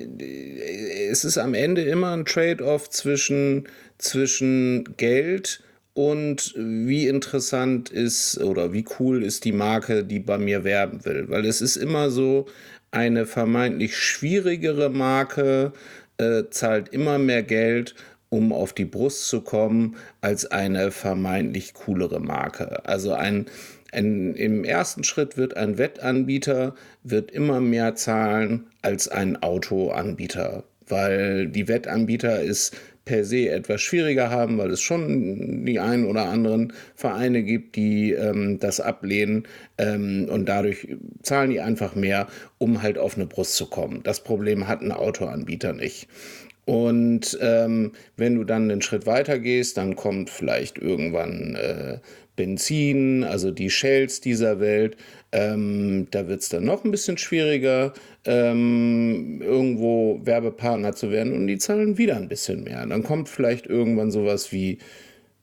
es 1.10 1.24
ist 1.24 1.38
am 1.38 1.54
Ende 1.54 1.84
immer 1.84 2.12
ein 2.12 2.26
Trade-off 2.26 2.90
zwischen, 2.90 3.68
zwischen 4.00 4.96
Geld 4.98 5.62
und 5.94 6.54
wie 6.58 7.08
interessant 7.08 7.90
ist 7.90 8.40
oder 8.40 8.74
wie 8.74 8.86
cool 9.00 9.24
ist 9.24 9.46
die 9.46 9.52
Marke, 9.52 10.04
die 10.04 10.20
bei 10.20 10.38
mir 10.38 10.64
werben 10.64 11.06
will. 11.06 11.30
Weil 11.30 11.46
es 11.46 11.62
ist 11.62 11.76
immer 11.76 12.10
so, 12.10 12.48
eine 12.92 13.26
vermeintlich 13.26 13.98
schwierigere 13.98 14.90
Marke 14.90 15.74
äh, 16.18 16.44
zahlt 16.50 16.90
immer 16.90 17.18
mehr 17.18 17.44
Geld, 17.44 17.96
um 18.30 18.54
auf 18.54 18.74
die 18.74 18.86
Brust 18.86 19.28
zu 19.28 19.42
kommen, 19.42 19.96
als 20.22 20.46
eine 20.46 20.92
vermeintlich 20.92 21.74
coolere 21.74 22.20
Marke. 22.20 22.86
Also 22.86 23.14
ein, 23.14 23.48
ein, 23.92 24.36
im 24.36 24.64
ersten 24.64 25.04
Schritt 25.04 25.38
wird 25.38 25.58
ein 25.58 25.78
Wettanbieter 25.78 26.76
wird 27.04 27.32
immer 27.32 27.60
mehr 27.60 27.96
zahlen 27.96 28.68
als 28.82 29.08
ein 29.08 29.42
Autoanbieter, 29.42 30.64
weil 30.88 31.48
die 31.48 31.68
Wettanbieter 31.68 32.42
ist 32.42 32.76
per 33.12 33.26
se 33.26 33.50
etwas 33.50 33.82
schwieriger 33.82 34.30
haben, 34.30 34.58
weil 34.58 34.72
es 34.72 34.80
schon 34.80 35.66
die 35.66 35.82
ein 35.82 36.06
oder 36.06 36.30
anderen 36.30 36.72
Vereine 36.96 37.44
gibt, 37.44 37.76
die 37.76 38.14
ähm, 38.14 38.58
das 38.58 38.80
ablehnen 38.80 39.50
ähm, 39.78 40.30
und 40.32 40.48
dadurch 40.48 40.88
zahlen 41.22 41.50
die 41.50 41.60
einfach 41.60 41.94
mehr, 41.94 42.28
um 42.58 42.82
halt 42.82 42.98
auf 42.98 43.18
eine 43.18 43.26
Brust 43.26 43.58
zu 43.58 43.66
kommen. 43.66 44.00
Das 44.04 44.24
Problem 44.24 44.70
hat 44.70 44.82
ein 44.82 44.94
Autoanbieter 44.94 45.74
nicht. 45.74 46.08
Und 46.64 47.38
ähm, 47.42 47.92
wenn 48.16 48.36
du 48.36 48.46
dann 48.46 48.72
einen 48.72 48.82
Schritt 48.82 49.06
weiter 49.06 49.40
gehst, 49.40 49.76
dann 49.76 49.98
kommt 49.98 50.30
vielleicht 50.30 50.78
irgendwann 50.78 51.56
äh, 51.56 51.98
Benzin, 52.38 53.26
also 53.26 53.52
die 53.52 53.70
Shells 53.70 54.22
dieser 54.22 54.62
Welt. 54.62 54.96
Ähm, 55.32 56.08
da 56.12 56.28
wird 56.28 56.42
es 56.42 56.50
dann 56.50 56.66
noch 56.66 56.84
ein 56.84 56.92
bisschen 56.92 57.18
schwieriger, 57.18 57.94
ähm, 58.26 59.42
irgendwo 59.42 60.20
Werbepartner 60.24 60.94
zu 60.94 61.10
werden 61.10 61.34
und 61.34 61.48
die 61.48 61.58
zahlen 61.58 61.98
wieder 61.98 62.18
ein 62.18 62.28
bisschen 62.28 62.64
mehr. 62.64 62.86
Dann 62.86 63.04
kommt 63.04 63.30
vielleicht 63.30 63.66
irgendwann 63.66 64.12
sowas 64.12 64.52
wie, 64.52 64.80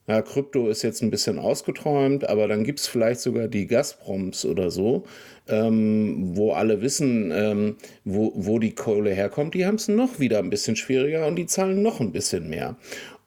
ja, 0.06 0.22
Krypto 0.22 0.68
ist 0.68 0.82
jetzt 0.82 1.02
ein 1.02 1.10
bisschen 1.10 1.38
ausgeträumt, 1.38 2.28
aber 2.28 2.48
dann 2.48 2.64
gibt 2.64 2.80
es 2.80 2.86
vielleicht 2.86 3.20
sogar 3.20 3.48
die 3.48 3.66
Gazproms 3.66 4.44
oder 4.44 4.70
so, 4.70 5.04
ähm, 5.48 6.36
wo 6.36 6.52
alle 6.52 6.82
wissen, 6.82 7.30
ähm, 7.34 7.76
wo, 8.04 8.32
wo 8.34 8.58
die 8.58 8.74
Kohle 8.74 9.10
herkommt. 9.10 9.54
Die 9.54 9.66
haben 9.66 9.76
es 9.76 9.88
noch 9.88 10.20
wieder 10.20 10.38
ein 10.38 10.50
bisschen 10.50 10.76
schwieriger 10.76 11.26
und 11.26 11.36
die 11.36 11.46
zahlen 11.46 11.82
noch 11.82 12.00
ein 12.00 12.12
bisschen 12.12 12.48
mehr. 12.50 12.76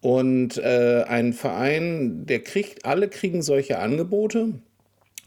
Und 0.01 0.57
äh, 0.57 1.03
ein 1.07 1.33
Verein, 1.33 2.25
der 2.25 2.39
kriegt, 2.39 2.85
alle 2.85 3.07
kriegen 3.07 3.43
solche 3.43 3.77
Angebote. 3.77 4.53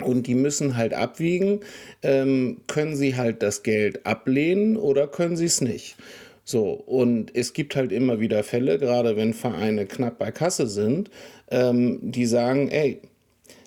Und 0.02 0.26
die 0.26 0.34
müssen 0.34 0.76
halt 0.76 0.92
abwiegen, 0.92 1.60
ähm, 2.02 2.60
können 2.66 2.96
sie 2.96 3.16
halt 3.16 3.42
das 3.42 3.62
Geld 3.62 4.04
ablehnen 4.04 4.76
oder 4.76 5.06
können 5.06 5.36
sie 5.36 5.44
es 5.44 5.60
nicht. 5.60 5.96
So, 6.44 6.72
und 6.72 7.34
es 7.34 7.52
gibt 7.52 7.74
halt 7.74 7.92
immer 7.92 8.20
wieder 8.20 8.42
Fälle, 8.42 8.78
gerade 8.78 9.16
wenn 9.16 9.32
Vereine 9.32 9.86
knapp 9.86 10.18
bei 10.18 10.30
Kasse 10.30 10.66
sind, 10.66 11.10
ähm, 11.50 12.00
die 12.02 12.26
sagen, 12.26 12.68
ey, 12.68 13.00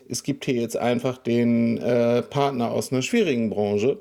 es 0.10 0.24
gibt 0.24 0.46
hier 0.46 0.56
jetzt 0.56 0.78
einfach 0.78 1.18
den 1.18 1.78
äh, 1.78 2.22
Partner 2.22 2.72
aus 2.72 2.92
einer 2.92 3.02
schwierigen 3.02 3.50
Branche. 3.50 3.98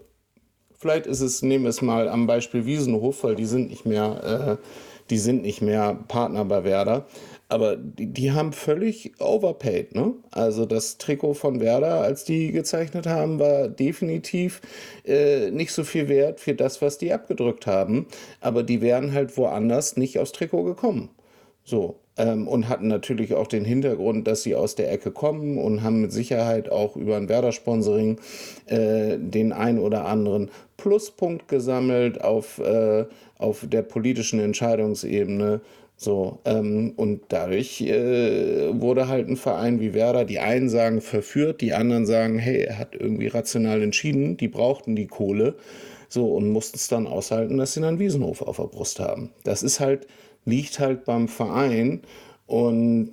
Vielleicht 0.79 1.07
ist 1.07 1.21
es, 1.21 1.43
nehmen 1.43 1.65
wir 1.65 1.71
es 1.71 1.81
mal 1.81 2.09
am 2.09 2.27
Beispiel 2.27 2.67
Wiesenhof, 2.67 3.25
weil 3.25 3.35
die 3.35 3.47
sind 3.47 3.71
nicht 3.71 3.87
mehr, 3.87 4.59
äh, 4.61 4.67
die 5.11 5.19
sind 5.19 5.43
nicht 5.43 5.63
mehr 5.63 5.99
Partner 6.09 6.45
bei 6.45 6.65
Werder. 6.65 7.07
Aber 7.49 7.77
die, 7.77 8.07
die 8.07 8.33
haben 8.33 8.53
völlig 8.53 9.13
overpaid. 9.21 9.95
Ne? 9.95 10.15
Also 10.33 10.67
das 10.67 10.99
Trikot 10.99 11.35
von 11.35 11.61
Werder, 11.61 12.01
als 12.01 12.25
die 12.25 12.51
gezeichnet 12.51 13.07
haben, 13.07 13.39
war 13.39 13.69
definitiv 13.69 14.61
äh, 15.05 15.51
nicht 15.51 15.73
so 15.73 15.85
viel 15.85 16.09
wert 16.09 16.41
für 16.41 16.55
das, 16.55 16.83
was 16.83 16.99
die 16.99 17.13
abgedrückt 17.13 17.67
haben. 17.67 18.07
Aber 18.41 18.63
die 18.63 18.81
wären 18.81 19.13
halt 19.13 19.37
woanders 19.37 19.97
nicht 19.97 20.19
aufs 20.19 20.33
Trikot 20.33 20.65
gekommen. 20.65 21.11
So. 21.63 22.01
Ähm, 22.19 22.49
und 22.49 22.69
hatten 22.69 22.89
natürlich 22.89 23.35
auch 23.35 23.47
den 23.47 23.65
Hintergrund, 23.65 24.27
dass 24.27 24.43
sie 24.43 24.55
aus 24.55 24.75
der 24.75 24.91
Ecke 24.91 25.11
kommen 25.11 25.59
und 25.59 25.83
haben 25.83 26.01
mit 26.01 26.13
Sicherheit 26.13 26.71
auch 26.71 26.97
über 26.97 27.17
ein 27.17 27.29
Werder-Sponsoring 27.29 28.19
äh, 28.67 29.19
den 29.19 29.53
ein 29.53 29.79
oder 29.79 30.07
anderen 30.07 30.51
Pluspunkt 30.79 31.47
gesammelt 31.49 32.23
auf, 32.23 32.59
äh, 32.59 33.05
auf 33.39 33.67
der 33.69 33.83
politischen 33.83 34.41
Entscheidungsebene 34.41 35.61
so, 35.97 36.41
ähm, 36.45 36.93
und 36.97 37.23
dadurch 37.29 37.81
äh, 37.81 38.81
wurde 38.81 39.09
halt 39.09 39.29
ein 39.29 39.37
Verein 39.37 39.81
wie 39.81 39.95
Werder, 39.95 40.27
die 40.27 40.39
einen 40.39 40.69
sagen 40.69 41.01
verführt, 41.01 41.63
die 41.63 41.73
anderen 41.73 42.05
sagen, 42.05 42.39
hey, 42.39 42.65
er 42.65 42.79
hat 42.79 42.95
irgendwie 42.95 43.29
rational 43.29 43.83
entschieden, 43.83 44.37
die 44.37 44.49
brauchten 44.49 44.95
die 44.95 45.07
Kohle, 45.07 45.57
so, 46.09 46.35
und 46.35 46.51
mussten 46.51 46.77
es 46.77 46.89
dann 46.89 47.07
aushalten, 47.07 47.57
dass 47.57 47.73
sie 47.73 47.83
einen 47.83 47.99
Wiesenhof 47.99 48.43
auf 48.43 48.57
der 48.57 48.65
Brust 48.65 49.01
haben. 49.01 49.33
Das 49.45 49.63
ist 49.63 49.81
halt, 49.81 50.07
liegt 50.45 50.79
halt 50.79 51.05
beim 51.05 51.29
Verein 51.29 52.03
und 52.47 53.13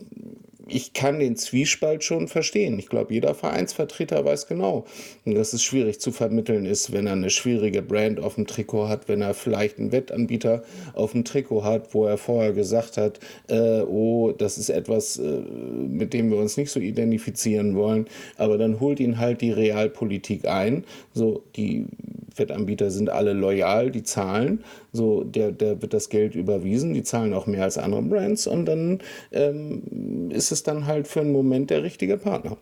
ich 0.67 0.93
kann 0.93 1.19
den 1.19 1.36
Zwiespalt 1.36 2.04
schon 2.04 2.28
verstehen. 2.28 2.80
Ich 2.80 2.88
glaube, 2.88 3.13
jeder 3.13 3.34
Vereinsvertreter 3.34 4.23
weiß 4.23 4.47
genau, 4.47 4.86
dass 5.26 5.54
es 5.54 5.63
schwierig 5.63 5.99
zu 5.99 6.12
vermitteln 6.12 6.65
ist, 6.65 6.93
wenn 6.93 7.08
er 7.08 7.13
eine 7.13 7.30
schwierige 7.30 7.82
Brand 7.82 8.19
auf 8.19 8.36
dem 8.36 8.47
Trikot 8.47 8.88
hat, 8.88 9.08
wenn 9.10 9.21
er 9.21 9.34
vielleicht 9.34 9.78
einen 9.78 9.91
Wettanbieter 9.91 10.63
auf 10.93 11.12
dem 11.12 11.26
Trikot 11.26 11.63
hat, 11.63 11.93
wo 11.93 12.06
er 12.06 12.17
vorher 12.17 12.54
gesagt 12.54 12.97
hat, 12.97 13.19
äh, 13.49 13.82
oh, 13.82 14.32
das 14.32 14.58
ist 14.58 14.69
etwas, 14.69 15.17
äh, 15.17 15.23
mit 15.23 16.13
dem 16.13 16.32
wir 16.32 16.38
uns 16.38 16.56
nicht 16.56 16.71
so 16.71 16.80
identifizieren 16.80 17.76
wollen. 17.76 18.08
Aber 18.38 18.58
dann 18.58 18.80
holt 18.80 18.99
ihn 18.99 19.19
halt 19.19 19.41
die 19.41 19.52
Realpolitik 19.52 20.47
ein. 20.47 20.86
So, 21.13 21.43
die 21.56 21.88
Wettanbieter 22.36 22.89
sind 22.89 23.10
alle 23.10 23.34
loyal, 23.34 23.91
die 23.91 24.04
zahlen. 24.04 24.63
So, 24.91 25.23
der, 25.23 25.52
der 25.52 25.82
wird 25.82 25.93
das 25.93 26.10
Geld 26.10 26.36
überwiesen, 26.36 26.93
die 26.93 27.04
zahlen 27.04 27.34
auch 27.34 27.47
mehr 27.47 27.63
als 27.63 27.78
andere 27.78 28.02
Brands 28.04 28.47
und 28.47 28.65
dann 28.65 28.99
ähm, 29.32 30.30
ist 30.32 30.52
es 30.54 30.63
dann 30.63 30.86
halt 30.86 31.08
für 31.08 31.20
einen 31.20 31.34
Moment 31.34 31.70
der 31.70 31.84
richtige 31.84 32.18
Partner. 32.18 32.58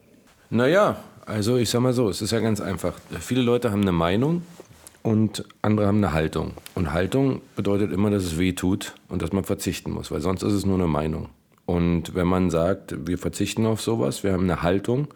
Naja, 0.49 0.97
also 1.25 1.57
ich 1.57 1.69
sag 1.69 1.81
mal 1.81 1.93
so, 1.93 2.09
es 2.09 2.21
ist 2.21 2.31
ja 2.31 2.39
ganz 2.39 2.59
einfach. 2.59 2.93
Viele 3.19 3.41
Leute 3.41 3.71
haben 3.71 3.81
eine 3.81 3.91
Meinung 3.91 4.41
und 5.03 5.45
andere 5.61 5.87
haben 5.87 5.97
eine 5.97 6.13
Haltung. 6.13 6.53
Und 6.75 6.91
Haltung 6.91 7.41
bedeutet 7.55 7.91
immer, 7.91 8.09
dass 8.09 8.23
es 8.23 8.37
weh 8.37 8.53
tut 8.53 8.95
und 9.07 9.21
dass 9.21 9.31
man 9.31 9.43
verzichten 9.43 9.91
muss, 9.91 10.11
weil 10.11 10.21
sonst 10.21 10.43
ist 10.43 10.53
es 10.53 10.65
nur 10.65 10.75
eine 10.75 10.87
Meinung. 10.87 11.29
Und 11.65 12.15
wenn 12.15 12.27
man 12.27 12.49
sagt, 12.49 13.07
wir 13.07 13.17
verzichten 13.17 13.65
auf 13.65 13.81
sowas, 13.81 14.23
wir 14.23 14.33
haben 14.33 14.43
eine 14.43 14.61
Haltung, 14.61 15.07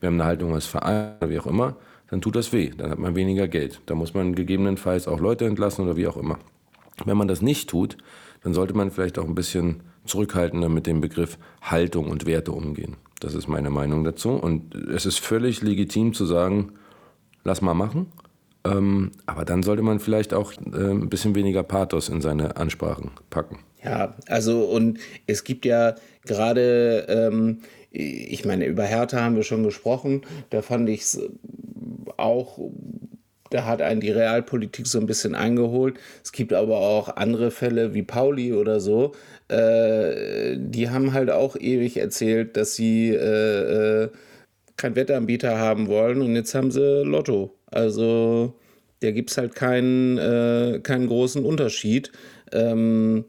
wir 0.00 0.08
haben 0.08 0.14
eine 0.14 0.24
Haltung 0.24 0.54
als 0.54 0.66
Verein, 0.66 1.14
wie 1.26 1.38
auch 1.38 1.46
immer, 1.46 1.76
dann 2.10 2.20
tut 2.20 2.34
das 2.34 2.52
weh, 2.52 2.70
dann 2.76 2.90
hat 2.90 2.98
man 2.98 3.14
weniger 3.14 3.46
Geld. 3.48 3.80
Da 3.86 3.94
muss 3.94 4.12
man 4.12 4.34
gegebenenfalls 4.34 5.06
auch 5.06 5.20
Leute 5.20 5.46
entlassen 5.46 5.84
oder 5.84 5.96
wie 5.96 6.06
auch 6.08 6.16
immer. 6.16 6.38
Wenn 7.04 7.16
man 7.16 7.28
das 7.28 7.40
nicht 7.40 7.70
tut, 7.70 7.96
dann 8.42 8.52
sollte 8.52 8.74
man 8.74 8.90
vielleicht 8.90 9.18
auch 9.18 9.24
ein 9.26 9.34
bisschen 9.34 9.80
zurückhaltender 10.04 10.68
mit 10.68 10.86
dem 10.86 11.00
Begriff 11.00 11.38
Haltung 11.60 12.08
und 12.08 12.26
Werte 12.26 12.52
umgehen. 12.52 12.96
Das 13.20 13.34
ist 13.34 13.48
meine 13.48 13.70
Meinung 13.70 14.04
dazu. 14.04 14.30
Und 14.30 14.74
es 14.74 15.06
ist 15.06 15.20
völlig 15.20 15.62
legitim 15.62 16.12
zu 16.12 16.26
sagen, 16.26 16.72
lass 17.44 17.62
mal 17.62 17.74
machen. 17.74 18.06
Ähm, 18.64 19.10
aber 19.26 19.44
dann 19.44 19.62
sollte 19.62 19.82
man 19.82 19.98
vielleicht 19.98 20.34
auch 20.34 20.52
äh, 20.52 20.90
ein 20.90 21.08
bisschen 21.08 21.34
weniger 21.34 21.62
Pathos 21.62 22.08
in 22.08 22.20
seine 22.20 22.56
Ansprachen 22.56 23.10
packen. 23.30 23.58
Ja, 23.82 24.14
also 24.28 24.64
und 24.64 24.98
es 25.26 25.42
gibt 25.42 25.64
ja 25.64 25.96
gerade, 26.24 27.06
ähm, 27.08 27.58
ich 27.90 28.44
meine, 28.44 28.66
über 28.66 28.84
Hertha 28.84 29.20
haben 29.20 29.36
wir 29.36 29.42
schon 29.42 29.64
gesprochen, 29.64 30.22
da 30.50 30.62
fand 30.62 30.88
ich 30.88 31.00
es 31.00 31.20
auch, 32.16 32.58
da 33.50 33.64
hat 33.64 33.82
einen 33.82 34.00
die 34.00 34.10
Realpolitik 34.10 34.86
so 34.86 35.00
ein 35.00 35.06
bisschen 35.06 35.34
eingeholt. 35.34 35.98
Es 36.22 36.30
gibt 36.30 36.52
aber 36.52 36.78
auch 36.78 37.16
andere 37.16 37.50
Fälle 37.50 37.92
wie 37.94 38.02
Pauli 38.02 38.52
oder 38.52 38.78
so, 38.78 39.12
äh, 39.52 40.56
die 40.58 40.88
haben 40.90 41.12
halt 41.12 41.30
auch 41.30 41.56
ewig 41.56 41.98
erzählt, 41.98 42.56
dass 42.56 42.74
sie 42.74 43.10
äh, 43.10 44.04
äh, 44.04 44.10
keinen 44.76 44.96
Wettanbieter 44.96 45.58
haben 45.58 45.88
wollen 45.88 46.22
und 46.22 46.34
jetzt 46.34 46.54
haben 46.54 46.70
sie 46.70 47.02
Lotto. 47.04 47.54
Also 47.66 48.54
da 49.00 49.10
gibt 49.10 49.30
es 49.30 49.38
halt 49.38 49.54
keinen, 49.54 50.18
äh, 50.18 50.80
keinen 50.82 51.06
großen 51.06 51.44
Unterschied. 51.44 52.12
Ähm, 52.52 53.24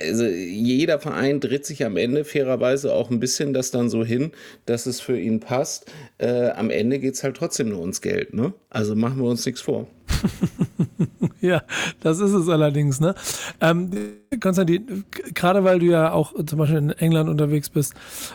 also 0.00 0.24
jeder 0.24 1.00
Verein 1.00 1.40
dreht 1.40 1.66
sich 1.66 1.84
am 1.84 1.96
Ende 1.96 2.24
fairerweise 2.24 2.92
auch 2.92 3.10
ein 3.10 3.20
bisschen 3.20 3.52
das 3.52 3.70
dann 3.70 3.88
so 3.88 4.04
hin, 4.04 4.32
dass 4.66 4.86
es 4.86 5.00
für 5.00 5.18
ihn 5.18 5.40
passt. 5.40 5.86
Äh, 6.18 6.50
am 6.50 6.70
Ende 6.70 6.98
geht 6.98 7.14
es 7.14 7.24
halt 7.24 7.36
trotzdem 7.36 7.70
nur 7.70 7.80
ums 7.80 8.00
Geld. 8.00 8.34
Ne? 8.34 8.52
Also 8.70 8.94
machen 8.94 9.18
wir 9.18 9.28
uns 9.28 9.44
nichts 9.44 9.60
vor. 9.60 9.88
ja, 11.40 11.62
das 12.00 12.20
ist 12.20 12.32
es 12.32 12.48
allerdings. 12.48 13.00
Ne? 13.00 13.14
Ähm, 13.60 13.90
Konstantin, 14.40 15.04
gerade 15.34 15.64
weil 15.64 15.78
du 15.78 15.86
ja 15.86 16.12
auch 16.12 16.32
zum 16.44 16.58
Beispiel 16.58 16.78
in 16.78 16.90
England 16.90 17.28
unterwegs 17.28 17.68
bist, 17.68 17.94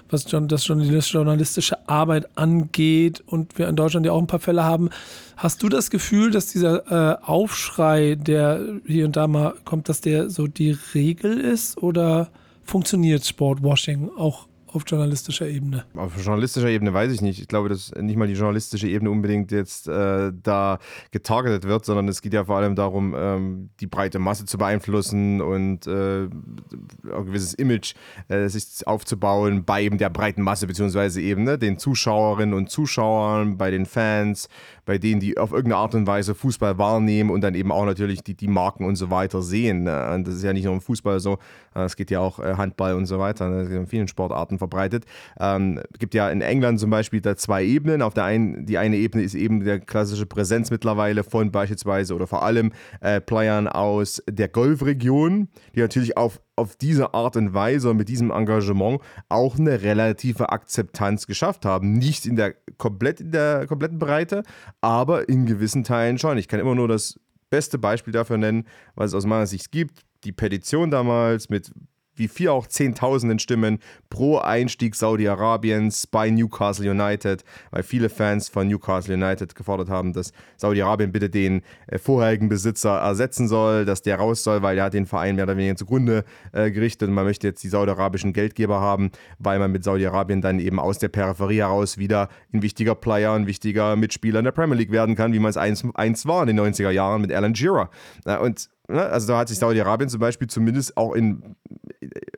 was 0.10 0.26
das 0.26 0.68
journalistische 0.68 1.88
Arbeit 1.88 2.38
angeht 2.38 3.24
und 3.26 3.58
wir 3.58 3.68
in 3.68 3.76
Deutschland 3.76 4.06
ja 4.06 4.12
auch 4.12 4.22
ein 4.22 4.28
paar 4.28 4.40
Fälle 4.40 4.64
haben, 4.64 4.90
hast 5.36 5.64
du 5.64 5.70
das 5.70 5.90
Gefühl, 5.90 6.32
dass 6.32 6.48
dieser 6.48 7.20
äh, 7.20 7.24
Aufschrei, 7.24 8.16
der 8.16 8.62
hier 8.86 9.06
und 9.06 9.16
da 9.16 9.28
mal 9.28 9.54
kommt, 9.66 9.90
dass 9.90 10.02
der 10.02 10.30
so 10.30 10.48
die 10.48 10.78
Regel 10.94 11.40
ist 11.40 11.53
oder 11.78 12.30
funktioniert 12.64 13.26
Sportwashing 13.26 14.10
auch 14.18 14.48
auf 14.74 14.84
journalistischer 14.86 15.48
Ebene? 15.48 15.86
Auf 15.96 16.18
journalistischer 16.18 16.70
Ebene 16.70 16.94
weiß 16.94 17.12
ich 17.12 17.22
nicht. 17.22 17.40
Ich 17.40 17.48
glaube, 17.48 17.70
dass 17.70 17.92
nicht 17.96 18.18
mal 18.18 18.28
die 18.28 18.34
journalistische 18.34 18.88
Ebene 18.88 19.10
unbedingt 19.10 19.52
jetzt 19.52 19.88
äh, 19.88 20.32
da 20.42 20.80
getargetet 21.12 21.66
wird, 21.66 21.86
sondern 21.86 22.08
es 22.08 22.22
geht 22.22 22.34
ja 22.34 22.46
vor 22.46 22.58
allem 22.58 22.76
darum, 22.76 23.14
ähm, 23.18 23.70
die 23.80 23.88
breite 23.88 24.20
Masse 24.20 24.46
zu 24.46 24.58
beeinflussen 24.58 25.42
und 25.42 25.88
äh, 25.88 26.24
ein 26.24 27.26
gewisses 27.26 27.54
Image 27.54 27.94
äh, 28.28 28.48
sich 28.48 28.86
aufzubauen 28.88 29.64
bei 29.66 29.84
eben 29.84 29.98
der 29.98 30.10
breiten 30.10 30.42
Masse, 30.42 30.68
beziehungsweise 30.68 31.22
eben 31.22 31.44
ne, 31.44 31.58
den 31.58 31.78
Zuschauerinnen 31.78 32.54
und 32.54 32.70
Zuschauern, 32.70 33.58
bei 33.58 33.72
den 33.72 33.86
Fans, 33.86 34.50
bei 34.86 34.98
denen, 34.98 35.20
die 35.20 35.38
auf 35.38 35.52
irgendeine 35.52 35.78
Art 35.78 35.96
und 35.96 36.08
Weise 36.08 36.36
Fußball 36.36 36.78
wahrnehmen 36.78 37.30
und 37.30 37.42
dann 37.42 37.56
eben 37.56 37.72
auch 37.72 37.86
natürlich 37.86 38.24
die, 38.24 38.36
die 38.36 38.48
Marken 38.48 38.86
und 38.86 38.96
so 38.96 39.10
weiter 39.10 39.42
sehen. 39.42 39.84
Ne? 39.84 40.12
Und 40.14 40.28
das 40.28 40.36
ist 40.36 40.44
ja 40.44 40.54
nicht 40.54 40.66
nur 40.66 40.74
im 40.74 40.82
Fußball 40.82 41.20
so, 41.20 41.40
äh, 41.76 41.84
es 41.84 41.96
geht 41.96 42.12
ja 42.12 42.20
auch 42.20 42.40
äh, 42.40 42.56
Handball 42.56 42.96
und 42.96 43.06
so 43.06 43.20
weiter, 43.20 43.50
ne? 43.50 43.64
in 43.64 43.88
vielen 43.88 44.08
Sportarten 44.08 44.60
verbreitet. 44.64 45.06
Ähm, 45.40 45.80
gibt 46.00 46.14
ja 46.14 46.30
in 46.30 46.42
England 46.42 46.80
zum 46.80 46.90
Beispiel 46.90 47.22
da 47.22 47.36
zwei 47.36 47.64
Ebenen. 47.64 48.02
Auf 48.02 48.14
der 48.14 48.26
einen, 48.26 48.66
die 48.66 48.78
eine 48.78 48.98
Ebene 48.98 49.24
ist 49.24 49.36
eben 49.36 49.64
der 49.64 49.80
klassische 49.80 50.26
Präsenz 50.26 50.72
mittlerweile 50.72 51.24
von 51.24 51.52
beispielsweise 51.52 52.16
oder 52.16 52.28
vor 52.28 52.44
allem 52.44 52.72
äh, 53.02 53.22
Playern 53.22 53.68
aus 53.68 54.22
der 54.30 54.48
Golfregion, 54.48 55.50
die 55.76 55.80
natürlich 55.80 56.18
auf 56.18 56.40
auf 56.56 56.76
diese 56.76 57.14
Art 57.14 57.36
und 57.36 57.54
Weise 57.54 57.90
und 57.90 57.98
mit 57.98 58.10
diesem 58.10 58.30
Engagement 58.30 59.02
auch 59.28 59.58
eine 59.58 59.82
relative 59.82 60.50
Akzeptanz 60.50 61.26
geschafft 61.26 61.66
haben. 61.66 61.94
Nicht 61.94 62.28
in 62.28 62.36
der 62.36 62.54
komplett 62.78 63.22
in 63.22 63.32
der 63.32 63.66
kompletten 63.66 63.98
Breite, 63.98 64.44
aber 64.80 65.28
in 65.30 65.46
gewissen 65.46 65.84
Teilen 65.84 66.20
schon. 66.20 66.38
Ich 66.38 66.48
kann 66.48 66.60
immer 66.60 66.76
nur 66.76 66.88
das 66.88 67.20
beste 67.50 67.78
Beispiel 67.78 68.14
dafür 68.14 68.38
nennen, 68.38 68.66
was 68.96 69.12
es 69.12 69.16
aus 69.16 69.26
meiner 69.26 69.48
Sicht 69.48 69.72
gibt. 69.72 70.02
Die 70.24 70.32
Petition 70.32 70.90
damals 70.90 71.50
mit 71.50 71.72
wie 72.16 72.28
vier 72.28 72.54
auch 72.54 72.68
Zehntausenden 72.68 73.40
Stimmen 73.40 73.80
pro 74.10 74.38
Einstieg 74.38 74.96
Saudi-Arabiens 74.96 76.08
bei 76.08 76.30
Newcastle 76.30 76.90
United, 76.90 77.44
weil 77.72 77.84
viele 77.84 78.10
Fans 78.10 78.50
von 78.50 78.68
Newcastle 78.68 79.16
United 79.16 79.56
gefordert 79.56 79.90
haben, 79.90 80.14
dass 80.14 80.32
Saudi-Arabien 80.58 81.12
bitte 81.12 81.30
den 81.30 81.62
äh, 81.88 81.98
vorherigen 81.98 82.50
Besitzer 82.50 83.00
ersetzen 83.00 83.48
soll, 83.48 83.86
dass 83.86 84.02
der 84.02 84.18
raus 84.18 84.44
soll, 84.44 84.62
weil 84.62 84.78
er 84.78 84.86
hat 84.86 84.94
den 84.94 85.06
Verein 85.06 85.36
mehr 85.36 85.46
oder 85.46 85.58
weniger 85.58 85.76
zugrunde 85.76 86.26
äh, 86.52 86.72
gerichtet 86.72 87.10
und 87.10 87.16
man 87.16 87.26
möchte 87.26 87.48
jetzt 87.48 87.64
die 87.64 87.70
saudi-arabischen 87.70 88.34
Geldgeber 88.34 88.80
haben, 88.80 89.12
weil 89.40 89.60
man 89.60 89.72
mit 89.72 89.84
Saudi-Arabien 89.84 90.42
dann 90.42 90.60
eben 90.60 90.80
aus 90.80 91.00
der 91.00 91.10
Peripherie 91.10 91.60
heraus 91.60 91.98
wieder 91.98 92.30
ein 92.54 92.62
wichtiger 92.62 92.96
Player, 92.96 93.34
ein 93.34 93.48
wichtiger 93.48 93.96
Mitspieler 93.96 94.40
in 94.40 94.46
der 94.46 94.52
Premier 94.52 94.78
League 94.78 94.92
werden 94.92 95.16
kann, 95.16 95.34
wie 95.34 95.40
man 95.40 95.50
es 95.50 95.58
einst, 95.58 95.86
einst 95.96 96.28
war 96.28 96.48
in 96.48 96.56
den 96.56 96.60
90er 96.60 96.92
Jahren 96.92 97.22
mit 97.22 97.32
Alan 97.32 97.56
Shearer. 97.56 97.90
Äh, 98.26 98.38
und? 98.38 98.70
Also 98.88 99.28
da 99.28 99.40
hat 99.40 99.48
sich 99.48 99.60
Saudi-Arabien 99.60 100.10
zum 100.10 100.20
Beispiel 100.20 100.48
zumindest 100.48 100.98
auch 100.98 101.14
in, 101.14 101.56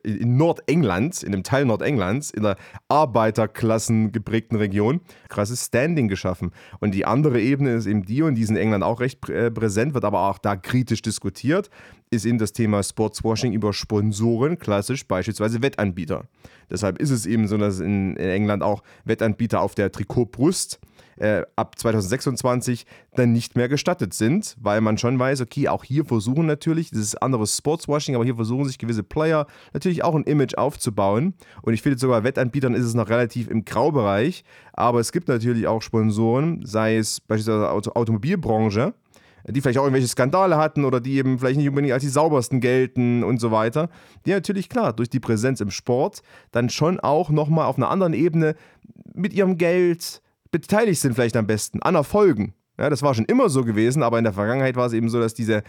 in 0.04 0.38
Nordengland, 0.38 1.24
in 1.24 1.32
dem 1.32 1.42
Teil 1.42 1.66
Nordenglands, 1.66 2.30
in 2.30 2.44
der 2.44 2.56
Arbeiterklassen 2.88 4.12
geprägten 4.12 4.56
Region, 4.56 5.02
krasses 5.28 5.66
Standing 5.66 6.08
geschaffen. 6.08 6.52
Und 6.80 6.94
die 6.94 7.06
andere 7.06 7.42
Ebene 7.42 7.74
ist 7.74 7.88
eben 7.88 8.04
die, 8.04 8.22
und 8.22 8.36
die 8.36 8.44
ist 8.44 8.52
in 8.52 8.58
England 8.58 8.84
auch 8.84 9.00
recht 9.00 9.28
äh, 9.28 9.50
präsent, 9.50 9.96
wird 9.96 10.06
aber 10.06 10.30
auch 10.30 10.38
da 10.38 10.56
kritisch 10.56 11.02
diskutiert, 11.02 11.72
ist 12.12 12.26
eben 12.26 12.38
das 12.38 12.54
Thema 12.54 12.84
Sportswashing 12.84 13.52
über 13.54 13.74
Sponsoren, 13.74 14.60
klassisch 14.60 15.08
beispielsweise 15.08 15.64
Wettanbieter. 15.64 16.26
Deshalb 16.70 17.00
ist 17.00 17.10
es 17.10 17.26
eben 17.26 17.48
so, 17.48 17.58
dass 17.58 17.80
in, 17.80 18.16
in 18.18 18.30
England 18.30 18.62
auch 18.62 18.84
Wettanbieter 19.04 19.62
auf 19.62 19.74
der 19.74 19.92
Trikotbrust 19.92 20.80
äh, 20.84 20.95
ab 21.56 21.80
2026 21.80 22.86
dann 23.16 23.32
nicht 23.32 23.56
mehr 23.56 23.70
gestattet 23.70 24.14
sind, 24.14 24.56
weil 24.60 24.82
man 24.82 24.98
schon 24.98 25.18
weiß, 25.18 25.42
okay, 25.42 25.70
auch 25.70 25.84
hier 25.84 26.04
versuchen 26.04 26.46
natürlich, 26.46 26.90
das 26.90 27.00
ist 27.00 27.22
anderes 27.22 27.58
Sportswashing, 27.58 28.16
aber 28.16 28.26
hier 28.26 28.36
versuchen 28.36 28.66
sich 28.66 28.78
gewisse 28.78 29.04
Player 29.04 29.48
natürlich 29.74 30.04
auch 30.04 30.16
ein 30.16 30.24
Image 30.24 30.56
aufzubauen. 30.56 31.34
Und 31.62 31.74
ich 31.74 31.82
finde 31.82 31.98
sogar 31.98 32.24
Wettanbietern 32.24 32.74
ist 32.74 32.86
es 32.86 32.94
noch 32.94 33.10
relativ 33.10 33.50
im 33.50 33.64
Graubereich, 33.64 34.44
aber 34.74 35.00
es 35.00 35.12
gibt 35.12 35.30
natürlich 35.30 35.68
auch 35.68 35.82
Sponsoren, 35.82 36.66
sei 36.66 36.98
es 36.98 37.22
beispielsweise 37.22 37.72
Auto 37.72 37.92
Automobilbranche, 37.92 38.94
die 39.48 39.62
vielleicht 39.62 39.78
auch 39.78 39.84
irgendwelche 39.84 40.08
Skandale 40.08 40.58
hatten 40.58 40.86
oder 40.86 41.00
die 41.00 41.18
eben 41.18 41.40
vielleicht 41.40 41.58
nicht 41.58 41.70
unbedingt 41.70 41.94
als 41.94 42.04
die 42.04 42.10
saubersten 42.10 42.60
gelten 42.60 43.24
und 43.24 43.40
so 43.40 43.52
weiter, 43.52 43.90
die 44.26 44.32
natürlich 44.32 44.70
klar 44.70 44.92
durch 44.92 45.10
die 45.10 45.20
Präsenz 45.20 45.62
im 45.62 45.72
Sport 45.72 46.24
dann 46.52 46.70
schon 46.70 47.00
auch 47.00 47.30
nochmal 47.30 47.68
auf 47.68 47.78
einer 47.78 47.90
anderen 47.90 48.14
Ebene 48.14 48.56
mit 49.14 49.34
ihrem 49.34 49.58
Geld, 49.58 50.22
beteiligt 50.62 51.02
sind 51.02 51.16
vielleicht 51.16 51.38
am 51.38 51.48
besten 51.48 51.82
an 51.82 51.96
Erfolgen. 51.96 52.54
Ja, 52.78 52.90
das 52.90 53.02
war 53.02 53.14
schon 53.14 53.24
immer 53.26 53.48
so 53.48 53.64
gewesen, 53.64 54.04
aber 54.04 54.18
in 54.18 54.26
der 54.26 54.34
Vergangenheit 54.34 54.76
war 54.76 54.86
es 54.86 54.92
eben 54.92 55.08
so, 55.08 55.20
dass 55.20 55.34
diese, 55.34 55.64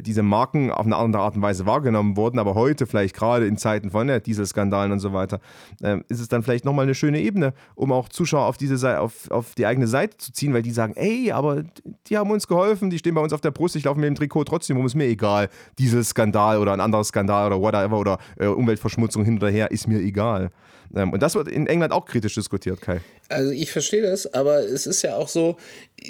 diese 0.00 0.22
Marken 0.22 0.70
auf 0.70 0.86
eine 0.86 0.96
andere 0.96 1.22
Art 1.22 1.36
und 1.36 1.42
Weise 1.42 1.66
wahrgenommen 1.66 2.16
wurden. 2.16 2.38
Aber 2.38 2.54
heute, 2.54 2.86
vielleicht 2.86 3.14
gerade 3.14 3.46
in 3.46 3.58
Zeiten 3.58 3.90
von 3.90 4.08
ja, 4.08 4.20
Dieselskandalen 4.20 4.90
und 4.92 5.00
so 5.00 5.12
weiter, 5.12 5.40
äh, 5.82 5.98
ist 6.08 6.20
es 6.20 6.28
dann 6.28 6.42
vielleicht 6.42 6.64
nochmal 6.64 6.84
eine 6.84 6.94
schöne 6.94 7.20
Ebene, 7.20 7.52
um 7.74 7.92
auch 7.92 8.08
Zuschauer 8.08 8.46
auf, 8.46 8.56
diese 8.56 9.00
auf, 9.00 9.30
auf 9.30 9.54
die 9.54 9.66
eigene 9.66 9.86
Seite 9.86 10.16
zu 10.16 10.32
ziehen, 10.32 10.54
weil 10.54 10.62
die 10.62 10.70
sagen: 10.70 10.94
Ey, 10.96 11.30
aber 11.30 11.64
die 12.06 12.16
haben 12.16 12.30
uns 12.30 12.48
geholfen, 12.48 12.88
die 12.88 12.98
stehen 12.98 13.14
bei 13.14 13.20
uns 13.20 13.34
auf 13.34 13.42
der 13.42 13.50
Brust, 13.50 13.76
ich 13.76 13.84
laufe 13.84 14.00
mit 14.00 14.08
dem 14.08 14.14
Trikot 14.14 14.44
trotzdem, 14.44 14.76
warum 14.76 14.86
ist 14.86 14.94
mir 14.94 15.06
egal. 15.06 15.50
Dieselskandal 15.78 16.58
oder 16.58 16.72
ein 16.72 16.80
anderer 16.80 17.04
Skandal 17.04 17.52
oder 17.52 17.60
whatever 17.60 17.98
oder 17.98 18.18
äh, 18.38 18.46
Umweltverschmutzung 18.46 19.24
hin 19.24 19.36
oder 19.36 19.50
her, 19.50 19.70
ist 19.70 19.88
mir 19.88 20.00
egal. 20.00 20.50
Ähm, 20.94 21.12
und 21.12 21.22
das 21.22 21.34
wird 21.34 21.48
in 21.48 21.66
England 21.66 21.92
auch 21.92 22.06
kritisch 22.06 22.34
diskutiert, 22.34 22.80
Kai. 22.80 23.00
Also 23.28 23.50
ich 23.50 23.72
verstehe 23.72 24.02
das, 24.02 24.32
aber 24.34 24.60
es 24.60 24.86
ist 24.86 25.02
ja 25.02 25.16
auch 25.16 25.28
so, 25.28 25.56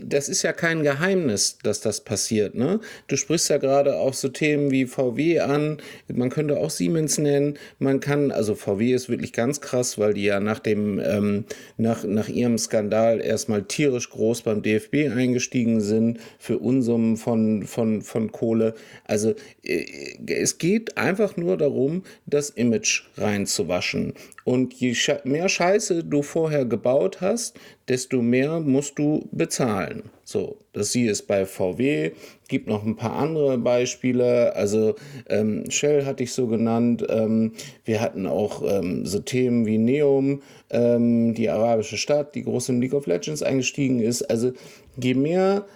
das 0.03 0.29
ist 0.29 0.43
ja 0.43 0.53
kein 0.53 0.83
Geheimnis, 0.83 1.59
dass 1.63 1.81
das 1.81 2.01
passiert. 2.01 2.57
Ne? 2.57 2.81
Du 3.07 3.17
sprichst 3.17 3.49
ja 3.51 3.59
gerade 3.59 3.97
auch 3.97 4.15
so 4.15 4.29
Themen 4.29 4.73
wie 4.73 4.87
VW 4.87 5.41
an, 5.41 5.79
man 6.13 6.31
könnte 6.31 6.59
auch 6.59 6.71
Siemens 6.71 7.19
nennen, 7.19 7.57
man 7.79 8.01
kann, 8.01 8.33
also 8.33 8.57
VW 8.57 8.93
ist 8.93 9.09
wirklich 9.09 9.33
ganz 9.33 9.61
krass, 9.61 9.97
weil 9.97 10.15
die 10.15 10.25
ja 10.25 10.41
nach 10.41 10.59
dem, 10.59 10.99
ähm, 10.99 11.45
nach, 11.77 12.03
nach 12.03 12.29
ihrem 12.29 12.59
Skandal 12.59 13.21
erstmal 13.21 13.63
tierisch 13.63 14.11
groß 14.11 14.43
beim 14.43 14.63
DFB 14.63 15.11
eingestiegen 15.15 15.81
sind 15.81 16.19
für 16.39 16.59
Unsummen 16.59 17.17
von, 17.17 17.65
von, 17.65 18.03
von 18.03 18.33
Kohle. 18.33 18.75
Also 19.05 19.35
äh, 19.63 19.85
es 20.27 20.59
geht 20.59 20.99
einfach 20.99 21.37
nur 21.37 21.57
darum, 21.57 22.03
das 22.27 22.51
Image 22.51 23.05
reinzuwaschen. 23.17 24.15
Und 24.45 24.74
je 24.81 24.95
mehr 25.25 25.49
Scheiße 25.49 26.05
du 26.05 26.23
vorher 26.23 26.65
gebaut 26.65 27.21
hast, 27.21 27.59
desto 27.89 28.23
mehr 28.23 28.61
musst 28.61 28.99
du 28.99 29.29
bezahlen. 29.33 30.11
So, 30.25 30.57
das 30.73 30.93
sie 30.93 31.07
ist 31.07 31.27
bei 31.27 31.47
VW, 31.47 32.13
gibt 32.49 32.67
noch 32.67 32.85
ein 32.85 32.97
paar 32.97 33.15
andere 33.15 33.59
Beispiele. 33.59 34.55
Also 34.57 34.95
ähm, 35.29 35.71
Shell 35.71 36.07
hatte 36.07 36.23
ich 36.23 36.33
so 36.33 36.47
genannt. 36.47 37.05
Ähm, 37.09 37.53
wir 37.85 38.01
hatten 38.01 38.27
auch 38.27 38.63
ähm, 38.67 39.05
so 39.05 39.19
Themen 39.19 39.67
wie 39.67 39.79
Neum, 39.79 40.43
ähm, 40.71 41.35
die 41.35 41.51
arabische 41.51 41.97
Stadt, 41.97 42.35
die 42.35 42.43
groß 42.43 42.71
in 42.71 42.81
League 42.81 42.95
of 42.95 43.07
Legends 43.07 43.43
eingestiegen 43.43 44.01
ist. 44.01 44.23
Also 44.23 44.53
je 44.97 45.15
mehr 45.15 45.67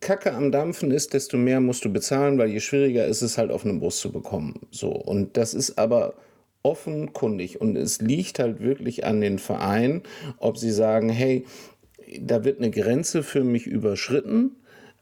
Kacke 0.00 0.34
am 0.34 0.52
Dampfen 0.52 0.90
ist, 0.90 1.14
desto 1.14 1.38
mehr 1.38 1.60
musst 1.60 1.84
du 1.84 1.92
bezahlen, 1.92 2.36
weil 2.36 2.50
je 2.50 2.60
schwieriger 2.60 3.06
ist 3.06 3.22
es 3.22 3.38
halt 3.38 3.50
auf 3.50 3.64
einen 3.64 3.80
Bus 3.80 4.00
zu 4.00 4.12
bekommen. 4.12 4.60
So, 4.70 4.90
und 4.90 5.36
das 5.36 5.54
ist 5.54 5.78
aber 5.78 6.14
offenkundig 6.62 7.60
und 7.60 7.76
es 7.76 8.00
liegt 8.00 8.38
halt 8.38 8.60
wirklich 8.60 9.04
an 9.04 9.20
den 9.20 9.38
Vereinen, 9.38 10.02
ob 10.38 10.58
sie 10.58 10.70
sagen, 10.70 11.08
hey, 11.08 11.44
da 12.20 12.44
wird 12.44 12.58
eine 12.58 12.70
Grenze 12.70 13.22
für 13.22 13.44
mich 13.44 13.66
überschritten 13.66 14.56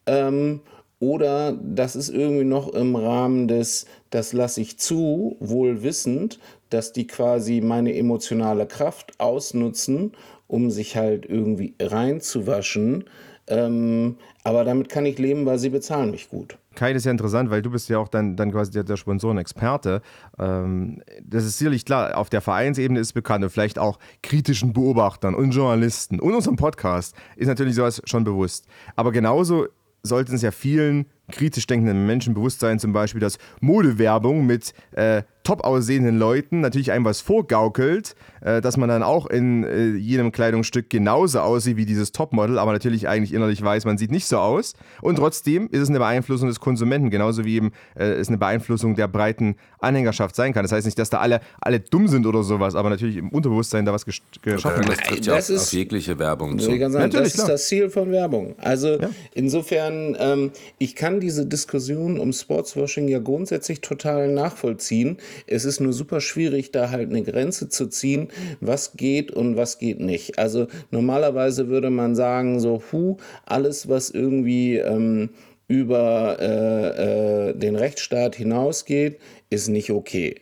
ähm, 0.06 0.60
oder 1.00 1.52
das 1.52 1.96
ist 1.96 2.10
irgendwie 2.10 2.44
noch 2.44 2.72
im 2.72 2.94
Rahmen 2.94 3.48
des, 3.48 3.86
das 4.10 4.32
lasse 4.32 4.60
ich 4.60 4.78
zu, 4.78 5.36
wohl 5.40 5.82
wissend, 5.82 6.38
dass 6.68 6.92
die 6.92 7.06
quasi 7.06 7.60
meine 7.62 7.96
emotionale 7.96 8.66
Kraft 8.66 9.18
ausnutzen, 9.18 10.12
um 10.46 10.70
sich 10.70 10.96
halt 10.96 11.24
irgendwie 11.26 11.74
reinzuwaschen. 11.80 13.04
Ähm, 13.46 14.16
aber 14.44 14.64
damit 14.64 14.90
kann 14.90 15.06
ich 15.06 15.18
leben, 15.18 15.46
weil 15.46 15.58
sie 15.58 15.70
bezahlen 15.70 16.10
mich 16.10 16.28
gut. 16.28 16.58
Kai, 16.74 16.92
das 16.92 17.00
ist 17.00 17.06
ja 17.06 17.10
interessant, 17.10 17.50
weil 17.50 17.62
du 17.62 17.70
bist 17.70 17.88
ja 17.88 17.98
auch 17.98 18.08
dann, 18.08 18.36
dann 18.36 18.52
quasi 18.52 18.70
der, 18.70 18.84
der 18.84 18.96
Sponsorenexperte. 18.96 20.02
Ähm, 20.38 21.02
das 21.22 21.44
ist 21.44 21.58
sicherlich 21.58 21.84
klar, 21.84 22.16
auf 22.16 22.30
der 22.30 22.40
Vereinsebene 22.40 23.00
ist 23.00 23.12
bekannt 23.12 23.42
und 23.42 23.50
vielleicht 23.50 23.78
auch 23.78 23.98
kritischen 24.22 24.72
Beobachtern 24.72 25.34
und 25.34 25.50
Journalisten 25.50 26.20
und 26.20 26.32
unserem 26.32 26.56
Podcast 26.56 27.16
ist 27.36 27.48
natürlich 27.48 27.74
sowas 27.74 28.00
schon 28.04 28.24
bewusst. 28.24 28.66
Aber 28.94 29.10
genauso 29.10 29.66
sollten 30.02 30.34
es 30.34 30.42
ja 30.42 30.50
vielen 30.50 31.06
kritisch 31.30 31.66
denkenden 31.66 32.06
Menschen 32.06 32.34
bewusst 32.34 32.60
sein, 32.60 32.78
zum 32.78 32.92
Beispiel, 32.92 33.20
dass 33.20 33.38
Modewerbung 33.60 34.46
mit 34.46 34.72
äh, 34.92 35.22
top 35.50 35.64
aussehenden 35.64 36.16
Leuten 36.16 36.60
natürlich 36.60 36.92
einem 36.92 37.04
was 37.04 37.20
vorgaukelt, 37.20 38.14
äh, 38.40 38.60
dass 38.60 38.76
man 38.76 38.88
dann 38.88 39.02
auch 39.02 39.26
in 39.26 39.64
äh, 39.64 39.96
jedem 39.96 40.30
Kleidungsstück 40.30 40.88
genauso 40.88 41.40
aussieht 41.40 41.76
wie 41.76 41.86
dieses 41.86 42.12
Topmodel, 42.12 42.56
aber 42.56 42.70
natürlich 42.70 43.08
eigentlich 43.08 43.34
innerlich 43.34 43.60
weiß, 43.60 43.84
man 43.84 43.98
sieht 43.98 44.12
nicht 44.12 44.26
so 44.26 44.38
aus. 44.38 44.74
Und 45.02 45.16
trotzdem 45.16 45.68
ist 45.72 45.80
es 45.80 45.88
eine 45.88 45.98
Beeinflussung 45.98 46.46
des 46.46 46.60
Konsumenten, 46.60 47.10
genauso 47.10 47.44
wie 47.44 47.56
eben 47.56 47.72
äh, 47.96 48.04
es 48.04 48.28
eine 48.28 48.38
Beeinflussung 48.38 48.94
der 48.94 49.08
breiten 49.08 49.56
Anhängerschaft 49.80 50.36
sein 50.36 50.52
kann. 50.52 50.62
Das 50.62 50.70
heißt 50.70 50.86
nicht, 50.86 51.00
dass 51.00 51.10
da 51.10 51.18
alle, 51.18 51.40
alle 51.60 51.80
dumm 51.80 52.06
sind 52.06 52.26
oder 52.26 52.44
sowas, 52.44 52.76
aber 52.76 52.88
natürlich 52.88 53.16
im 53.16 53.30
Unterbewusstsein 53.30 53.84
da 53.84 53.92
was 53.92 54.04
geschaffen 54.04 54.86
wird. 54.86 54.88
Das 54.88 54.98
trifft 54.98 55.26
ja 55.26 55.36
auf, 55.36 55.50
auf 55.50 55.72
jegliche 55.72 56.16
Werbung 56.20 56.60
zu. 56.60 56.66
Sagen, 56.66 56.92
natürlich, 56.92 57.32
das 57.32 57.34
ist 57.34 57.48
das 57.48 57.66
Ziel 57.66 57.90
von 57.90 58.12
Werbung. 58.12 58.54
Also 58.58 59.00
ja. 59.00 59.10
insofern, 59.34 60.16
ähm, 60.20 60.52
ich 60.78 60.94
kann 60.94 61.18
diese 61.18 61.44
Diskussion 61.44 62.20
um 62.20 62.32
Sportswashing 62.32 63.08
ja 63.08 63.18
grundsätzlich 63.18 63.80
total 63.80 64.28
nachvollziehen. 64.28 65.16
Es 65.46 65.64
ist 65.64 65.80
nur 65.80 65.92
super 65.92 66.20
schwierig, 66.20 66.72
da 66.72 66.90
halt 66.90 67.10
eine 67.10 67.22
Grenze 67.22 67.68
zu 67.68 67.86
ziehen, 67.86 68.28
was 68.60 68.94
geht 68.94 69.30
und 69.30 69.56
was 69.56 69.78
geht 69.78 70.00
nicht. 70.00 70.38
Also 70.38 70.66
normalerweise 70.90 71.68
würde 71.68 71.90
man 71.90 72.14
sagen, 72.14 72.60
so, 72.60 72.82
hu, 72.92 73.16
alles, 73.46 73.88
was 73.88 74.10
irgendwie 74.10 74.76
ähm, 74.76 75.30
über 75.68 76.36
äh, 76.40 77.50
äh, 77.50 77.54
den 77.54 77.76
Rechtsstaat 77.76 78.34
hinausgeht, 78.34 79.20
ist 79.50 79.68
nicht 79.68 79.90
okay. 79.90 80.36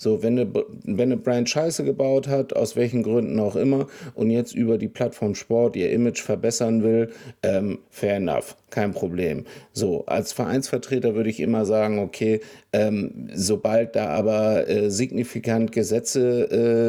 So, 0.00 0.22
wenn 0.22 0.38
eine, 0.38 0.50
wenn 0.84 1.12
eine 1.12 1.18
Brand 1.18 1.50
Scheiße 1.50 1.84
gebaut 1.84 2.26
hat, 2.26 2.56
aus 2.56 2.74
welchen 2.74 3.02
Gründen 3.02 3.38
auch 3.38 3.54
immer, 3.54 3.86
und 4.14 4.30
jetzt 4.30 4.54
über 4.54 4.78
die 4.78 4.88
Plattform 4.88 5.34
Sport 5.34 5.76
ihr 5.76 5.90
Image 5.90 6.22
verbessern 6.22 6.82
will, 6.82 7.10
ähm, 7.42 7.80
fair 7.90 8.16
enough, 8.16 8.56
kein 8.70 8.92
Problem. 8.92 9.44
So, 9.74 10.06
als 10.06 10.32
Vereinsvertreter 10.32 11.14
würde 11.14 11.28
ich 11.28 11.38
immer 11.38 11.66
sagen, 11.66 11.98
okay, 11.98 12.40
ähm, 12.72 13.28
sobald 13.34 13.94
da 13.94 14.06
aber 14.06 14.70
äh, 14.70 14.90
signifikant 14.90 15.70
Gesetze 15.70 16.48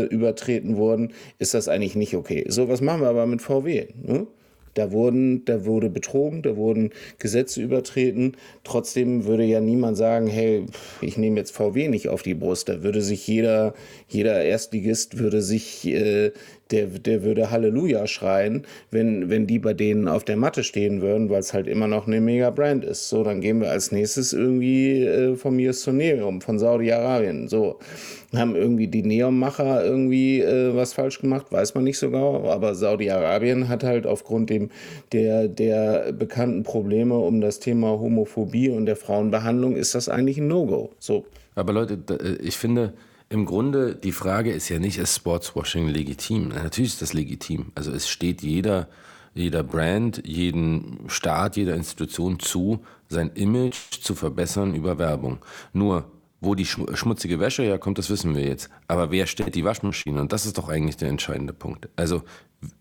äh, 0.10 0.14
übertreten 0.14 0.78
wurden, 0.78 1.12
ist 1.38 1.54
das 1.54 1.68
eigentlich 1.68 1.98
nicht 1.98 2.16
okay. 2.16 2.46
So, 2.48 2.70
was 2.70 2.80
machen 2.80 3.02
wir 3.02 3.10
aber 3.10 3.26
mit 3.26 3.42
VW? 3.42 3.88
Ne? 4.02 4.26
Da, 4.74 4.92
wurden, 4.92 5.46
da 5.46 5.66
wurde 5.66 5.90
betrogen, 5.90 6.42
da 6.42 6.56
wurden 6.56 6.92
Gesetze 7.20 7.62
übertreten. 7.62 8.38
Trotzdem 8.64 9.26
würde 9.26 9.44
ja 9.44 9.60
niemand 9.60 9.98
sagen, 9.98 10.28
hey, 10.28 10.66
ich 11.02 11.18
nehme 11.18 11.38
jetzt 11.38 11.52
VW 11.52 11.88
nicht 11.88 12.10
auf 12.10 12.24
die 12.24 12.34
Brust. 12.34 12.70
Da 12.70 12.84
würde 12.84 13.02
sich 13.02 13.28
jeder, 13.28 13.74
jeder 14.08 14.44
Erstligist 14.44 15.18
würde 15.18 15.42
sich 15.42 15.86
äh, 15.88 16.32
der, 16.72 16.88
der 16.88 17.24
würde 17.24 17.52
Halleluja 17.52 18.08
schreien, 18.08 18.66
wenn, 18.90 19.30
wenn 19.30 19.48
die 19.48 19.60
bei 19.60 19.74
denen 19.74 20.08
auf 20.08 20.24
der 20.24 20.38
Matte 20.38 20.64
stehen 20.64 21.02
würden, 21.02 21.30
weil 21.30 21.40
es 21.40 21.54
halt 21.54 21.68
immer 21.68 21.88
noch 21.88 22.08
eine 22.08 22.22
Mega-Brand 22.22 22.86
ist. 22.86 23.10
So, 23.10 23.24
dann 23.24 23.42
gehen 23.42 23.62
wir 23.62 23.72
als 23.72 23.92
nächstes 23.92 24.34
irgendwie 24.34 25.04
äh, 25.04 25.36
von 25.36 25.56
mir 25.56 25.74
zur 25.74 25.94
Neum, 25.94 26.42
von 26.42 26.60
Saudi-Arabien. 26.60 27.48
So, 27.48 27.80
haben 28.36 28.56
irgendwie 28.56 28.88
die 28.88 29.04
Neom-Macher 29.04 29.84
irgendwie 29.84 30.42
äh, 30.42 30.76
was 30.76 30.94
falsch 30.94 31.20
gemacht, 31.20 31.52
weiß 31.52 31.76
man 31.76 31.84
nicht 31.84 31.98
so 31.98 32.10
genau, 32.10 32.50
aber 32.50 32.76
Saudi-Arabien 32.76 33.68
hat 33.68 33.84
halt 33.84 34.08
aufgrund 34.08 34.50
dem, 34.50 34.70
der, 35.12 35.48
der 35.48 36.14
bekannten 36.14 36.64
Probleme 36.64 37.18
um 37.18 37.42
das 37.42 37.60
Thema 37.60 38.00
Homophobie 38.00 38.70
und 38.70 38.86
der 38.86 38.96
Frauenbehandlung 38.96 39.76
ist 39.76 39.96
das 39.96 40.10
eigentlich 40.10 40.38
ein 40.38 40.48
No-Go. 40.48 40.92
So. 41.00 41.26
Aber 41.56 41.74
Leute, 41.74 42.00
äh, 42.10 42.42
ich 42.42 42.58
finde, 42.58 42.94
im 43.32 43.46
Grunde, 43.46 43.96
die 43.96 44.12
Frage 44.12 44.52
ist 44.52 44.68
ja 44.68 44.78
nicht, 44.78 44.98
ist 44.98 45.16
Sportswashing 45.16 45.88
legitim? 45.88 46.50
Natürlich 46.50 46.92
ist 46.92 47.02
das 47.02 47.14
legitim. 47.14 47.72
Also 47.76 47.92
es 47.92 48.10
steht 48.10 48.42
jeder, 48.42 48.90
jeder 49.34 49.64
Brand, 49.64 50.22
jedem 50.26 51.00
Staat, 51.08 51.56
jeder 51.56 51.76
Institution 51.76 52.40
zu, 52.40 52.84
sein 53.08 53.32
Image 53.36 54.02
zu 54.02 54.16
verbessern 54.16 54.76
über 54.76 54.98
Werbung. 55.00 55.40
Nur 55.72 56.12
Wo 56.44 56.56
die 56.56 56.66
schmutzige 56.66 57.40
Wäsche 57.40 57.62
herkommt, 57.62 58.00
das 58.00 58.10
wissen 58.10 58.36
wir 58.36 58.44
jetzt. 58.44 58.72
Aber 58.92 59.10
wer 59.10 59.26
stellt 59.26 59.56
die 59.56 59.64
Waschmaschine? 59.64 60.20
Und 60.20 60.34
das 60.34 60.46
ist 60.46 60.58
doch 60.58 60.68
eigentlich 60.68 60.98
der 60.98 61.08
entscheidende 61.08 61.54
Punkt. 61.54 61.88
Also 61.96 62.24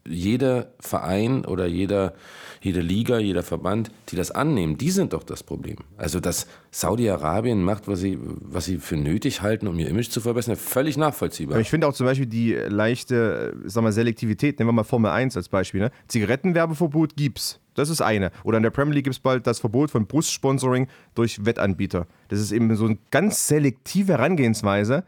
jeder 0.06 0.72
Verein 0.80 1.44
oder 1.44 1.66
jeder, 1.66 2.14
jede 2.60 2.80
Liga, 2.80 3.18
jeder 3.18 3.44
Verband, 3.44 3.92
die 4.08 4.16
das 4.16 4.32
annehmen, 4.32 4.76
die 4.76 4.90
sind 4.90 5.12
doch 5.12 5.22
das 5.22 5.44
Problem. 5.44 5.76
Also 5.96 6.18
dass 6.18 6.48
Saudi-Arabien 6.72 7.62
macht, 7.62 7.86
was 7.86 8.00
sie, 8.00 8.18
was 8.20 8.64
sie 8.64 8.78
für 8.78 8.96
nötig 8.96 9.40
halten, 9.40 9.68
um 9.68 9.78
ihr 9.78 9.86
Image 9.86 10.10
zu 10.10 10.20
verbessern, 10.20 10.56
völlig 10.56 10.96
nachvollziehbar. 10.96 11.54
Aber 11.54 11.60
ich 11.60 11.70
finde 11.70 11.86
auch 11.86 11.94
zum 11.94 12.06
Beispiel 12.06 12.26
die 12.26 12.54
leichte, 12.54 13.56
sag 13.64 13.84
mal, 13.84 13.92
Selektivität, 13.92 14.58
nehmen 14.58 14.70
wir 14.70 14.74
mal 14.74 14.84
Formel 14.84 15.12
1 15.12 15.36
als 15.36 15.48
Beispiel, 15.48 15.80
ne? 15.80 15.92
Zigarettenwerbeverbot 16.08 17.14
gibt's. 17.14 17.60
Das 17.74 17.88
ist 17.88 18.02
eine. 18.02 18.32
Oder 18.42 18.56
in 18.56 18.64
der 18.64 18.70
Premier 18.70 18.94
League 18.94 19.04
gibt 19.04 19.14
es 19.14 19.20
bald 19.20 19.46
das 19.46 19.60
Verbot 19.60 19.92
von 19.92 20.06
Brustsponsoring 20.06 20.88
durch 21.14 21.46
Wettanbieter. 21.46 22.08
Das 22.26 22.40
ist 22.40 22.50
eben 22.50 22.74
so 22.74 22.86
eine 22.86 22.98
ganz 23.12 23.46
selektive 23.46 24.14
Herangehensweise. 24.14 25.04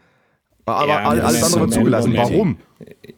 Aber 0.66 0.88
Ja, 0.88 1.08
alles 1.08 1.42
andere 1.42 1.68
so 1.68 1.78
zugelassen. 1.78 2.16
Warum? 2.16 2.58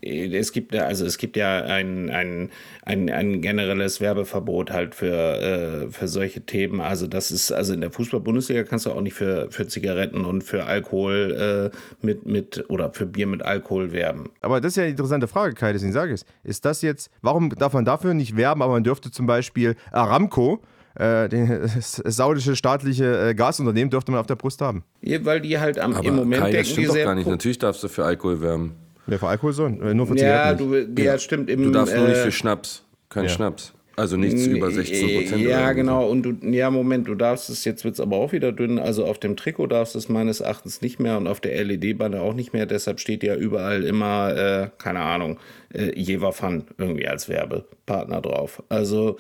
Es 0.01 0.53
gibt 0.53 0.75
ja, 0.75 0.83
also 0.83 1.07
es 1.07 1.17
gibt 1.17 1.37
ja 1.37 1.63
ein, 1.63 2.11
ein, 2.11 2.51
ein, 2.83 3.09
ein 3.09 3.41
generelles 3.41 4.01
Werbeverbot 4.01 4.71
halt 4.71 4.95
für, 4.95 5.87
äh, 5.87 5.91
für 5.91 6.09
solche 6.09 6.43
Themen. 6.43 6.81
Also 6.81 7.07
das 7.07 7.31
ist, 7.31 7.51
also 7.53 7.73
in 7.73 7.81
der 7.81 7.91
Fußball-Bundesliga 7.91 8.65
kannst 8.65 8.87
du 8.87 8.91
auch 8.91 9.01
nicht 9.01 9.15
für, 9.15 9.51
für 9.51 9.67
Zigaretten 9.67 10.25
und 10.25 10.43
für 10.43 10.65
Alkohol 10.65 11.71
äh, 11.73 11.77
mit, 12.05 12.27
mit 12.27 12.65
oder 12.69 12.93
für 12.93 13.07
Bier 13.07 13.27
mit 13.27 13.43
Alkohol 13.43 13.93
werben. 13.93 14.31
Aber 14.43 14.61
das 14.61 14.73
ist 14.73 14.77
ja 14.77 14.83
eine 14.83 14.91
interessante 14.91 15.29
Frage, 15.29 15.55
Kai, 15.55 15.73
deswegen 15.73 15.93
sage 15.93 16.13
ich 16.13 16.23
es. 16.23 16.27
Ist 16.45 16.65
das 16.65 16.83
jetzt, 16.83 17.11
warum 17.23 17.51
darf 17.51 17.73
man 17.73 17.85
dafür 17.85 18.13
nicht 18.13 18.37
werben, 18.37 18.61
aber 18.63 18.75
man 18.75 18.85
dürfte 18.85 19.11
zum 19.11 19.27
Beispiel 19.27 19.77
Aramco, 19.93 20.61
äh, 20.95 21.29
das 21.29 21.97
saudische 22.05 22.57
staatliche 22.57 23.31
äh, 23.31 23.35
Gasunternehmen, 23.35 23.91
dürfte 23.91 24.11
man 24.11 24.21
auf 24.21 24.27
der 24.27 24.37
Brust 24.37 24.61
haben? 24.61 24.85
Ja, 25.03 25.25
weil 25.25 25.41
die 25.41 25.59
halt 25.59 25.79
am, 25.79 25.95
Aber 25.95 26.05
im 26.09 26.17
Moment 26.17 26.43
Kai, 26.43 26.53
das 26.53 26.53
denken 26.53 26.65
stimmt 26.71 26.79
die 26.83 26.87
doch 26.87 26.95
sehr 26.95 27.05
gar 27.05 27.15
nicht. 27.15 27.27
Natürlich 27.27 27.59
darfst 27.59 27.83
du 27.83 27.89
für 27.89 28.05
Alkohol 28.05 28.41
werben. 28.41 28.75
Ja, 29.07 29.19
für 29.19 29.29
Alkohol 29.29 29.53
so, 29.53 29.67
äh, 29.67 29.93
nur 29.95 30.07
für 30.07 30.17
Ja, 30.17 30.57
Zigaretten 30.57 30.95
du, 30.95 31.03
ja, 31.03 31.19
stimmt. 31.19 31.51
Im, 31.51 31.63
Du 31.65 31.71
darfst 31.71 31.95
nur 31.95 32.07
nicht 32.09 32.17
äh, 32.17 32.23
für 32.25 32.33
Schnaps. 32.33 32.83
Kein 33.11 33.25
Ja. 33.25 33.31
Schnaps. 33.31 33.73
Also 33.97 34.17
nichts 34.17 34.47
über 34.47 34.71
16 34.71 35.17
Prozent. 35.17 35.43
Ja, 35.43 35.73
genau. 35.73 36.09
Und 36.09 36.23
du, 36.23 36.51
ja, 36.51 36.71
Moment, 36.71 37.07
du 37.07 37.15
darfst 37.15 37.49
es, 37.49 37.65
jetzt 37.65 37.85
wird 37.85 37.95
es 37.95 38.01
aber 38.01 38.17
auch 38.17 38.33
wieder 38.33 38.51
dünn. 38.51 38.79
Also 38.79 39.05
auf 39.05 39.19
dem 39.19 39.37
Trikot 39.37 39.69
darfst 39.69 39.95
du 39.95 39.99
es 39.99 40.09
meines 40.09 40.41
Erachtens 40.41 40.83
nicht 40.83 40.99
mehr 40.99 41.17
und 41.17 41.29
auf 41.29 41.41
der 41.41 41.63
LED-Banner 41.63 42.21
auch 42.21 42.35
nicht 42.35 42.53
mehr. 42.53 42.67
Deshalb 42.67 42.99
steht 42.99 43.23
ja 43.23 43.37
überall 43.37 43.85
immer, 43.85 44.37
äh, 44.37 44.71
keine 44.79 45.01
Ahnung, 45.01 45.39
äh, 45.73 45.97
Jever 45.99 46.33
Fun 46.33 46.65
irgendwie 46.77 47.07
als 47.07 47.29
Werbepartner 47.29 48.21
drauf. 48.21 48.63
Also 48.69 49.17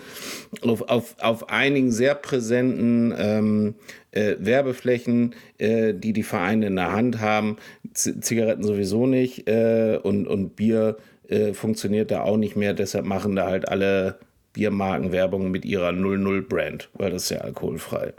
auf, 0.62 0.82
auf, 0.82 1.16
auf 1.20 1.50
einigen 1.50 1.92
sehr 1.92 2.16
präsenten 2.16 3.14
ähm, 3.16 3.74
äh, 4.10 4.36
Werbeflächen, 4.40 5.34
äh, 5.58 5.94
die 5.94 6.12
die 6.12 6.22
Vereine 6.24 6.66
in 6.66 6.76
der 6.76 6.90
Hand 6.90 7.20
haben, 7.20 7.58
Z 7.92 8.24
Zigaretten 8.24 8.64
sowieso 8.64 9.06
nicht 9.06 9.48
äh, 9.48 9.98
und, 10.02 10.26
und 10.26 10.56
Bier 10.56 10.96
äh, 11.28 11.52
funktioniert 11.52 12.10
da 12.10 12.22
auch 12.22 12.36
nicht 12.36 12.56
mehr. 12.56 12.74
Deshalb 12.74 13.04
machen 13.04 13.36
da 13.36 13.46
halt 13.46 13.68
alle 13.68 14.18
Biermarkenwerbung 14.54 15.50
mit 15.50 15.66
ihrer 15.66 15.90
00-Brand, 15.90 16.88
weil 16.94 17.10
das 17.10 17.24
ist 17.24 17.30
ja 17.30 17.38
alkoholfrei. 17.38 18.14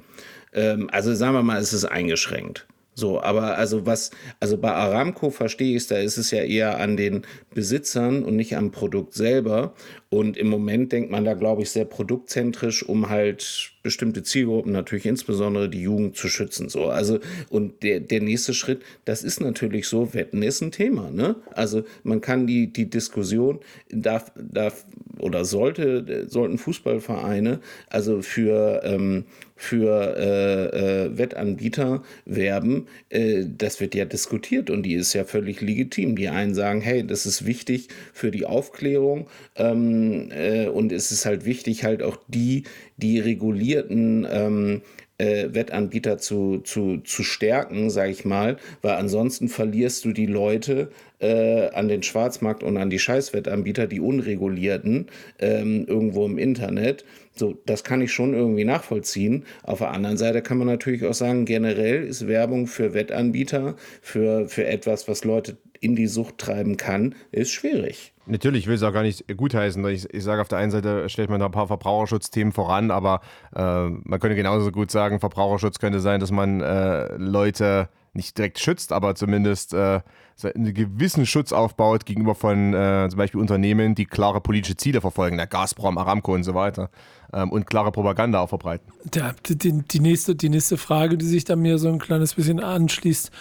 Ähm, 0.53 0.89
also 0.91 1.15
sagen 1.15 1.33
wir 1.33 1.43
mal, 1.43 1.59
es 1.59 1.73
ist 1.73 1.85
eingeschränkt. 1.85 2.67
So, 2.97 3.21
aber 3.21 3.57
also 3.57 3.85
was, 3.85 4.11
also 4.39 4.57
bei 4.57 4.71
Aramco 4.71 5.29
verstehe 5.29 5.71
ich 5.71 5.83
es, 5.83 5.87
da 5.87 5.97
ist 5.97 6.17
es 6.17 6.31
ja 6.31 6.43
eher 6.43 6.79
an 6.79 6.95
den 6.95 7.23
Besitzern 7.53 8.23
und 8.23 8.37
nicht 8.37 8.55
am 8.55 8.71
Produkt 8.71 9.13
selber. 9.13 9.73
Und 10.15 10.37
im 10.37 10.47
Moment 10.47 10.93
denkt 10.93 11.11
man 11.11 11.25
da, 11.25 11.33
glaube 11.33 11.63
ich, 11.63 11.71
sehr 11.71 11.83
produktzentrisch, 11.83 12.83
um 12.87 13.09
halt 13.09 13.73
bestimmte 13.83 14.23
Zielgruppen, 14.23 14.71
natürlich 14.71 15.05
insbesondere 15.05 15.69
die 15.69 15.81
Jugend, 15.81 16.15
zu 16.15 16.29
schützen. 16.29 16.69
So, 16.69 16.85
also, 16.85 17.19
und 17.49 17.83
der, 17.83 17.99
der 17.99 18.21
nächste 18.21 18.53
Schritt, 18.53 18.81
das 19.03 19.23
ist 19.23 19.41
natürlich 19.41 19.87
so, 19.87 20.13
Wetten 20.13 20.41
ist 20.41 20.61
ein 20.61 20.71
Thema, 20.71 21.11
ne? 21.11 21.35
Also 21.51 21.83
man 22.03 22.21
kann 22.21 22.47
die, 22.47 22.71
die 22.71 22.89
Diskussion, 22.89 23.59
darf, 23.89 24.31
darf 24.37 24.85
oder 25.19 25.45
sollte, 25.45 26.27
sollten 26.29 26.57
Fußballvereine 26.57 27.59
also 27.89 28.21
für, 28.21 28.81
ähm, 28.83 29.25
für 29.55 30.15
äh, 30.17 31.05
äh, 31.05 31.17
Wettanbieter 31.17 32.03
werben, 32.25 32.87
äh, 33.09 33.45
das 33.45 33.79
wird 33.79 33.95
ja 33.95 34.05
diskutiert 34.05 34.69
und 34.69 34.83
die 34.83 34.95
ist 34.95 35.13
ja 35.13 35.23
völlig 35.23 35.61
legitim. 35.61 36.15
Die 36.15 36.27
einen 36.27 36.53
sagen, 36.53 36.81
hey, 36.81 37.05
das 37.05 37.25
ist 37.25 37.45
wichtig 37.45 37.87
für 38.13 38.31
die 38.31 38.45
Aufklärung 38.45 39.27
ähm, 39.55 40.04
äh, 40.31 40.67
und 40.67 40.91
es 40.91 41.11
ist 41.11 41.25
halt 41.25 41.45
wichtig, 41.45 41.83
halt 41.83 42.03
auch 42.03 42.17
die, 42.27 42.63
die 42.97 43.19
regulierten 43.19 44.27
ähm, 44.29 44.81
äh, 45.17 45.47
Wettanbieter 45.53 46.17
zu, 46.17 46.59
zu, 46.59 46.97
zu 46.99 47.23
stärken, 47.23 47.89
sage 47.89 48.11
ich 48.11 48.25
mal, 48.25 48.57
weil 48.81 48.95
ansonsten 48.95 49.47
verlierst 49.47 50.03
du 50.05 50.11
die 50.11 50.25
Leute 50.25 50.89
äh, 51.19 51.69
an 51.69 51.87
den 51.87 52.03
Schwarzmarkt 52.03 52.63
und 52.63 52.77
an 52.77 52.89
die 52.89 52.99
Scheißwettanbieter, 52.99 53.87
die 53.87 53.99
unregulierten, 53.99 55.07
ähm, 55.39 55.85
irgendwo 55.87 56.25
im 56.25 56.37
Internet. 56.37 57.05
So, 57.33 57.57
das 57.65 57.83
kann 57.83 58.01
ich 58.01 58.13
schon 58.13 58.33
irgendwie 58.33 58.65
nachvollziehen. 58.65 59.45
Auf 59.63 59.79
der 59.79 59.91
anderen 59.91 60.17
Seite 60.17 60.41
kann 60.41 60.57
man 60.57 60.67
natürlich 60.67 61.05
auch 61.05 61.13
sagen, 61.13 61.45
generell 61.45 62.03
ist 62.05 62.27
Werbung 62.27 62.67
für 62.67 62.93
Wettanbieter, 62.93 63.75
für, 64.01 64.47
für 64.47 64.65
etwas, 64.65 65.07
was 65.07 65.23
Leute 65.23 65.57
in 65.79 65.95
die 65.95 66.07
Sucht 66.07 66.37
treiben 66.37 66.77
kann, 66.77 67.15
ist 67.31 67.51
schwierig. 67.51 68.14
Natürlich, 68.27 68.63
ich 68.63 68.67
will 68.67 68.75
es 68.75 68.83
auch 68.83 68.93
gar 68.93 69.03
nicht 69.03 69.25
gutheißen. 69.35 69.85
Ich, 69.87 70.11
ich 70.13 70.23
sage, 70.23 70.41
auf 70.41 70.47
der 70.47 70.57
einen 70.57 70.71
Seite 70.71 71.09
stellt 71.09 71.29
man 71.29 71.39
da 71.39 71.45
ein 71.45 71.51
paar 71.51 71.67
Verbraucherschutzthemen 71.67 72.53
voran, 72.53 72.91
aber 72.91 73.21
äh, 73.55 73.89
man 73.89 74.19
könnte 74.19 74.35
genauso 74.35 74.71
gut 74.71 74.91
sagen, 74.91 75.19
Verbraucherschutz 75.19 75.79
könnte 75.79 75.99
sein, 75.99 76.19
dass 76.19 76.31
man 76.31 76.61
äh, 76.61 77.15
Leute 77.17 77.89
nicht 78.15 78.37
direkt 78.37 78.59
schützt, 78.59 78.91
aber 78.93 79.15
zumindest 79.15 79.73
äh, 79.73 80.01
einen 80.43 80.73
gewissen 80.73 81.25
Schutz 81.25 81.51
aufbaut 81.51 82.05
gegenüber 82.05 82.33
von 82.33 82.73
äh, 82.73 83.07
zum 83.09 83.17
Beispiel 83.17 83.39
Unternehmen, 83.39 83.93
die 83.93 84.05
klare 84.05 84.41
politische 84.41 84.77
Ziele 84.77 85.01
verfolgen, 85.01 85.37
der 85.37 85.47
Gazprom, 85.47 85.97
Aramco 85.97 86.33
und 86.33 86.43
so 86.43 86.55
weiter, 86.55 86.89
ähm, 87.33 87.51
und 87.51 87.67
klare 87.67 87.91
Propaganda 87.91 88.39
auch 88.39 88.49
verbreiten. 88.49 88.91
Die, 89.03 89.55
die, 89.55 89.81
die, 89.81 89.99
nächste, 89.99 90.35
die 90.35 90.49
nächste 90.49 90.77
Frage, 90.77 91.17
die 91.17 91.25
sich 91.25 91.43
da 91.43 91.55
mir 91.55 91.77
so 91.77 91.89
ein 91.89 91.99
kleines 91.99 92.35
bisschen 92.35 92.59
anschließt, 92.59 93.31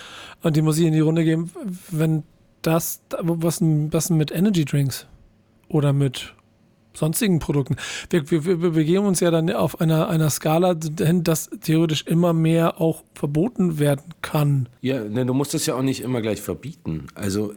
und 0.43 0.57
die 0.57 0.63
muss 0.63 0.79
ich 0.79 0.87
in 0.87 0.93
die 0.93 1.01
Runde 1.01 1.25
geben, 1.25 1.51
wenn 1.91 2.25
das, 2.67 3.01
was, 3.21 3.61
was 3.63 4.11
mit 4.11 4.31
Energy 4.33 4.65
Drinks 4.65 5.07
oder 5.69 5.93
mit 5.93 6.35
sonstigen 6.95 7.39
Produkten? 7.39 7.77
Wir, 8.11 8.31
wir, 8.31 8.63
wir 8.63 8.71
begeben 8.71 9.07
uns 9.07 9.21
ja 9.21 9.31
dann 9.31 9.51
auf 9.51 9.81
einer, 9.81 10.09
einer 10.09 10.31
Skala 10.31 10.77
hin, 10.99 11.25
dass 11.25 11.51
theoretisch 11.61 12.07
immer 12.07 12.33
mehr 12.33 12.81
auch 12.81 13.03
verboten 13.15 13.79
werden 13.79 14.15
kann. 14.23 14.69
Ja, 14.81 15.05
ne, 15.05 15.27
du 15.27 15.35
musst 15.35 15.55
das 15.55 15.67
ja 15.67 15.75
auch 15.75 15.83
nicht 15.83 16.01
immer 16.01 16.23
gleich 16.23 16.41
verbieten. 16.41 17.09
Also 17.15 17.55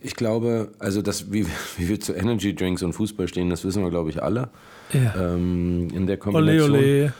ich 0.00 0.16
glaube, 0.16 0.72
also 0.78 1.00
das, 1.00 1.32
wie, 1.32 1.46
wie 1.76 1.88
wir 1.88 2.00
zu 2.00 2.12
Energy 2.12 2.54
Drinks 2.54 2.82
und 2.82 2.92
Fußball 2.92 3.28
stehen, 3.28 3.50
das 3.50 3.64
wissen 3.64 3.82
wir, 3.82 3.90
glaube 3.90 4.10
ich, 4.10 4.22
alle. 4.22 4.50
Ja. 4.92 5.34
Ähm, 5.34 5.88
in 5.92 6.06
der 6.06 6.16
Ole, 6.16 6.32
Kombination. 6.32 6.70
ole. 6.72 7.12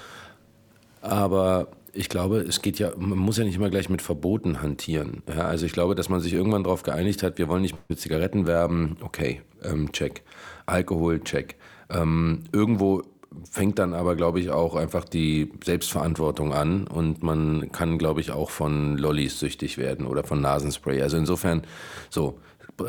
Aber 1.01 1.69
ich 1.95 2.09
glaube, 2.09 2.39
es 2.39 2.63
geht 2.63 2.79
ja, 2.79 2.93
man 2.97 3.19
muss 3.19 3.39
ja 3.39 3.45
nicht 3.45 3.57
immer 3.57 3.71
gleich 3.71 3.89
mit 3.89 4.03
Verboten 4.03 4.61
hantieren. 4.61 5.23
Ja, 5.29 5.47
also 5.47 5.67
ich 5.67 5.73
glaube, 5.73 5.95
dass 5.95 6.09
man 6.09 6.21
sich 6.21 6.33
irgendwann 6.33 6.65
darauf 6.65 6.83
geeinigt 6.83 7.23
hat, 7.23 7.39
wir 7.39 7.49
wollen 7.49 7.63
nicht 7.63 7.77
mit 7.89 8.01
Zigaretten 8.01 8.47
werben, 8.47 8.97
okay, 9.01 9.43
ähm, 9.63 9.93
check. 9.93 10.23
Alkohol, 10.67 11.21
check. 11.21 11.57
Ähm, 11.91 12.45
irgendwo 12.53 13.03
fängt 13.51 13.79
dann 13.79 13.95
aber, 13.95 14.17
glaube 14.17 14.41
ich, 14.41 14.51
auch 14.51 14.77
einfach 14.77 15.05
die 15.05 15.51
Selbstverantwortung 15.63 16.53
an 16.53 16.87
und 16.87 17.23
man 17.23 17.71
kann, 17.73 17.99
glaube 17.99 18.21
ich, 18.21 18.31
auch 18.31 18.51
von 18.51 18.97
Lollis 18.97 19.39
süchtig 19.39 19.79
werden 19.79 20.07
oder 20.07 20.25
von 20.25 20.41
Nasenspray. 20.41 21.03
Also 21.03 21.17
insofern, 21.17 21.63
so, 22.11 22.39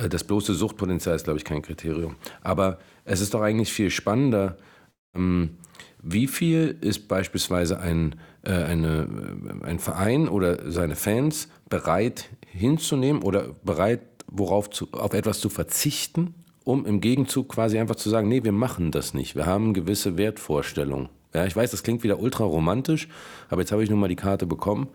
das 0.09 0.23
bloße 0.23 0.53
Suchtpotenzial 0.53 1.15
ist, 1.15 1.25
glaube 1.25 1.39
ich, 1.39 1.45
kein 1.45 1.61
Kriterium. 1.61 2.15
Aber 2.41 2.79
es 3.05 3.21
ist 3.21 3.33
doch 3.33 3.41
eigentlich 3.41 3.73
viel 3.73 3.89
spannender, 3.89 4.57
ähm, 5.15 5.57
wie 6.07 6.27
viel 6.27 6.77
ist 6.81 7.07
beispielsweise 7.07 7.79
ein, 7.79 8.15
eine, 8.51 9.07
äh, 9.61 9.65
ein 9.65 9.79
Verein 9.79 10.27
oder 10.27 10.71
seine 10.71 10.95
Fans 10.95 11.49
bereit 11.69 12.29
hinzunehmen 12.45 13.21
oder 13.21 13.49
bereit, 13.63 14.01
worauf 14.27 14.69
zu, 14.69 14.87
auf 14.91 15.13
etwas 15.13 15.39
zu 15.39 15.49
verzichten, 15.49 16.33
um 16.63 16.85
im 16.85 17.01
Gegenzug 17.01 17.49
quasi 17.49 17.77
einfach 17.77 17.95
zu 17.95 18.09
sagen, 18.09 18.27
nee, 18.27 18.43
wir 18.43 18.51
machen 18.51 18.91
das 18.91 19.13
nicht. 19.13 19.35
Wir 19.35 19.45
haben 19.45 19.73
gewisse 19.73 20.17
Wertvorstellungen. 20.17 21.09
Ja, 21.33 21.45
ich 21.45 21.55
weiß, 21.55 21.71
das 21.71 21.83
klingt 21.83 22.03
wieder 22.03 22.19
ultra 22.19 22.45
romantisch, 22.45 23.07
aber 23.49 23.61
jetzt 23.61 23.71
habe 23.71 23.83
ich 23.83 23.89
nun 23.89 23.99
mal 23.99 24.07
die 24.07 24.15
Karte 24.15 24.45
bekommen. 24.45 24.87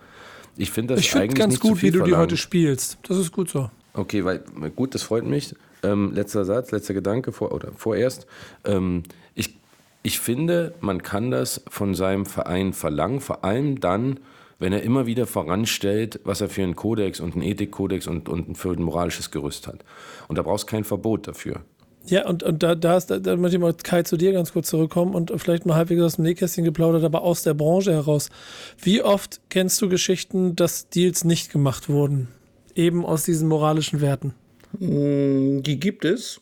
Ich 0.56 0.70
finde 0.70 0.94
das 0.94 1.04
Ich 1.04 1.10
finde 1.10 1.24
eigentlich 1.24 1.38
ganz 1.38 1.60
gut, 1.60 1.82
wie 1.82 1.90
du 1.90 1.98
die 1.98 2.10
verlangt. 2.10 2.22
heute 2.22 2.36
spielst. 2.36 2.98
Das 3.06 3.18
ist 3.18 3.30
gut 3.30 3.50
so. 3.50 3.70
Okay, 3.92 4.24
weil 4.24 4.38
gut, 4.74 4.94
das 4.94 5.02
freut 5.02 5.24
mich. 5.26 5.54
Ähm, 5.82 6.12
letzter 6.14 6.44
Satz, 6.44 6.70
letzter 6.72 6.94
Gedanke 6.94 7.32
vor, 7.32 7.52
oder 7.52 7.72
vorerst. 7.76 8.26
Ähm, 8.64 9.02
ich, 9.34 9.56
ich 10.02 10.18
finde, 10.18 10.74
man 10.80 11.02
kann 11.02 11.30
das 11.30 11.62
von 11.68 11.94
seinem 11.94 12.26
Verein 12.26 12.72
verlangen, 12.72 13.20
vor 13.20 13.44
allem 13.44 13.80
dann, 13.80 14.20
wenn 14.58 14.72
er 14.72 14.82
immer 14.82 15.06
wieder 15.06 15.26
voranstellt, 15.26 16.20
was 16.24 16.40
er 16.40 16.48
für 16.48 16.62
einen 16.62 16.76
Kodex 16.76 17.20
und 17.20 17.34
einen 17.34 17.42
Ethikkodex 17.42 18.06
und, 18.06 18.28
und 18.28 18.56
für 18.56 18.70
ein 18.70 18.82
moralisches 18.82 19.30
Gerüst 19.30 19.66
hat. 19.66 19.84
Und 20.28 20.36
da 20.36 20.42
brauchst 20.42 20.64
du 20.64 20.70
kein 20.70 20.84
Verbot 20.84 21.26
dafür. 21.28 21.62
Ja, 22.06 22.26
und, 22.26 22.42
und 22.42 22.62
da, 22.62 22.74
da, 22.74 22.96
ist, 22.96 23.10
da, 23.10 23.18
da 23.18 23.36
möchte 23.36 23.56
ich 23.56 23.60
mal 23.60 23.74
Kai 23.74 24.02
zu 24.02 24.16
dir 24.16 24.32
ganz 24.32 24.52
kurz 24.52 24.68
zurückkommen 24.68 25.14
und 25.14 25.32
vielleicht 25.36 25.66
mal 25.66 25.74
halbwegs 25.74 26.02
aus 26.02 26.16
dem 26.16 26.24
Nähkästchen 26.24 26.64
geplaudert, 26.64 27.04
aber 27.04 27.22
aus 27.22 27.42
der 27.42 27.54
Branche 27.54 27.92
heraus. 27.92 28.30
Wie 28.80 29.02
oft 29.02 29.40
kennst 29.50 29.80
du 29.82 29.88
Geschichten, 29.88 30.56
dass 30.56 30.88
Deals 30.88 31.24
nicht 31.24 31.52
gemacht 31.52 31.88
wurden? 31.88 32.28
Eben 32.74 33.04
aus 33.04 33.24
diesen 33.24 33.48
moralischen 33.48 34.00
Werten? 34.00 34.32
Mm, 34.78 35.62
die 35.62 35.78
gibt 35.78 36.06
es. 36.06 36.40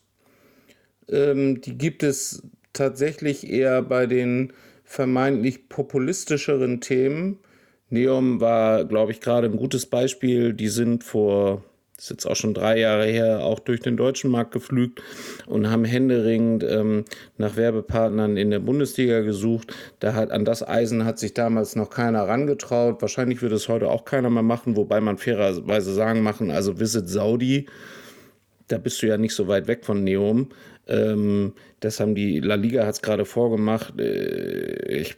Ähm, 1.09 1.61
die 1.61 1.77
gibt 1.77 2.03
es 2.05 2.43
tatsächlich 2.73 3.49
eher 3.49 3.83
bei 3.83 4.07
den 4.07 4.53
vermeintlich 4.85 5.69
populistischeren 5.69 6.81
Themen. 6.81 7.39
Neom 7.91 8.41
war, 8.41 8.85
glaube 8.85 9.13
ich, 9.13 9.21
gerade 9.21 9.49
ein 9.49 9.57
gutes 9.57 9.87
Beispiel. 9.87 10.53
Die 10.53 10.69
sind 10.69 11.05
vor 11.05 11.63
das 11.99 12.05
ist 12.05 12.11
jetzt 12.11 12.27
auch 12.27 12.37
schon 12.37 12.55
drei 12.55 12.79
Jahre 12.79 13.07
her, 13.07 13.41
auch 13.41 13.59
durch 13.59 13.81
den 13.81 13.97
deutschen 13.97 14.31
Markt 14.31 14.53
geflügt 14.53 15.03
und 15.47 15.69
haben 15.69 15.85
händeringend 15.85 16.63
ähm, 16.63 17.05
nach 17.39 17.57
Werbepartnern 17.57 18.37
in 18.37 18.53
der 18.53 18.61
Bundesliga 18.61 19.23
gesucht. 19.23 19.75
Da 19.99 20.15
hat 20.15 20.31
an 20.31 20.45
das 20.45 20.67
Eisen 20.67 21.05
hat 21.05 21.19
sich 21.19 21.35
damals 21.35 21.75
noch 21.75 21.91
keiner 21.91 22.29
rangetraut. 22.29 23.03
Wahrscheinlich 23.03 23.43
wird 23.43 23.51
es 23.51 23.69
heute 23.69 23.91
auch 23.91 24.05
keiner 24.05 24.31
mehr 24.31 24.45
machen, 24.45 24.77
wobei 24.77 25.01
man 25.01 25.19
fairerweise 25.19 25.93
sagen 25.93 26.23
machen, 26.23 26.53
also 26.53 26.79
Visit 26.79 27.09
Saudi, 27.09 27.67
da 28.69 28.79
bist 28.79 29.03
du 29.03 29.09
ja 29.09 29.17
nicht 29.17 29.35
so 29.35 29.49
weit 29.49 29.67
weg 29.67 29.85
von 29.85 30.05
Neum. 30.05 30.51
Ähm, 30.89 31.53
das 31.81 32.01
haben 32.01 32.15
die 32.15 32.41
La 32.41 32.55
Liga 32.55 32.85
hat 32.85 32.95
es 32.95 33.03
gerade 33.03 33.25
vorgemacht. 33.25 33.99
Äh, 34.01 35.01
ich 35.01 35.17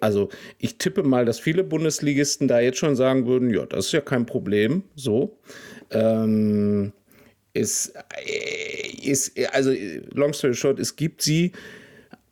also 0.00 0.28
ich 0.58 0.78
tippe 0.78 1.02
mal, 1.02 1.24
dass 1.24 1.40
viele 1.40 1.64
Bundesligisten 1.64 2.48
da 2.48 2.60
jetzt 2.60 2.78
schon 2.78 2.96
sagen 2.96 3.26
würden, 3.26 3.50
ja, 3.50 3.66
das 3.66 3.86
ist 3.86 3.92
ja 3.92 4.00
kein 4.00 4.26
Problem, 4.26 4.84
so. 4.94 5.38
Ähm, 5.90 6.92
ist, 7.52 7.92
äh, 8.24 9.46
also 9.52 9.72
long 10.12 10.32
story 10.32 10.54
short, 10.54 10.78
es 10.78 10.96
gibt 10.96 11.22
sie, 11.22 11.52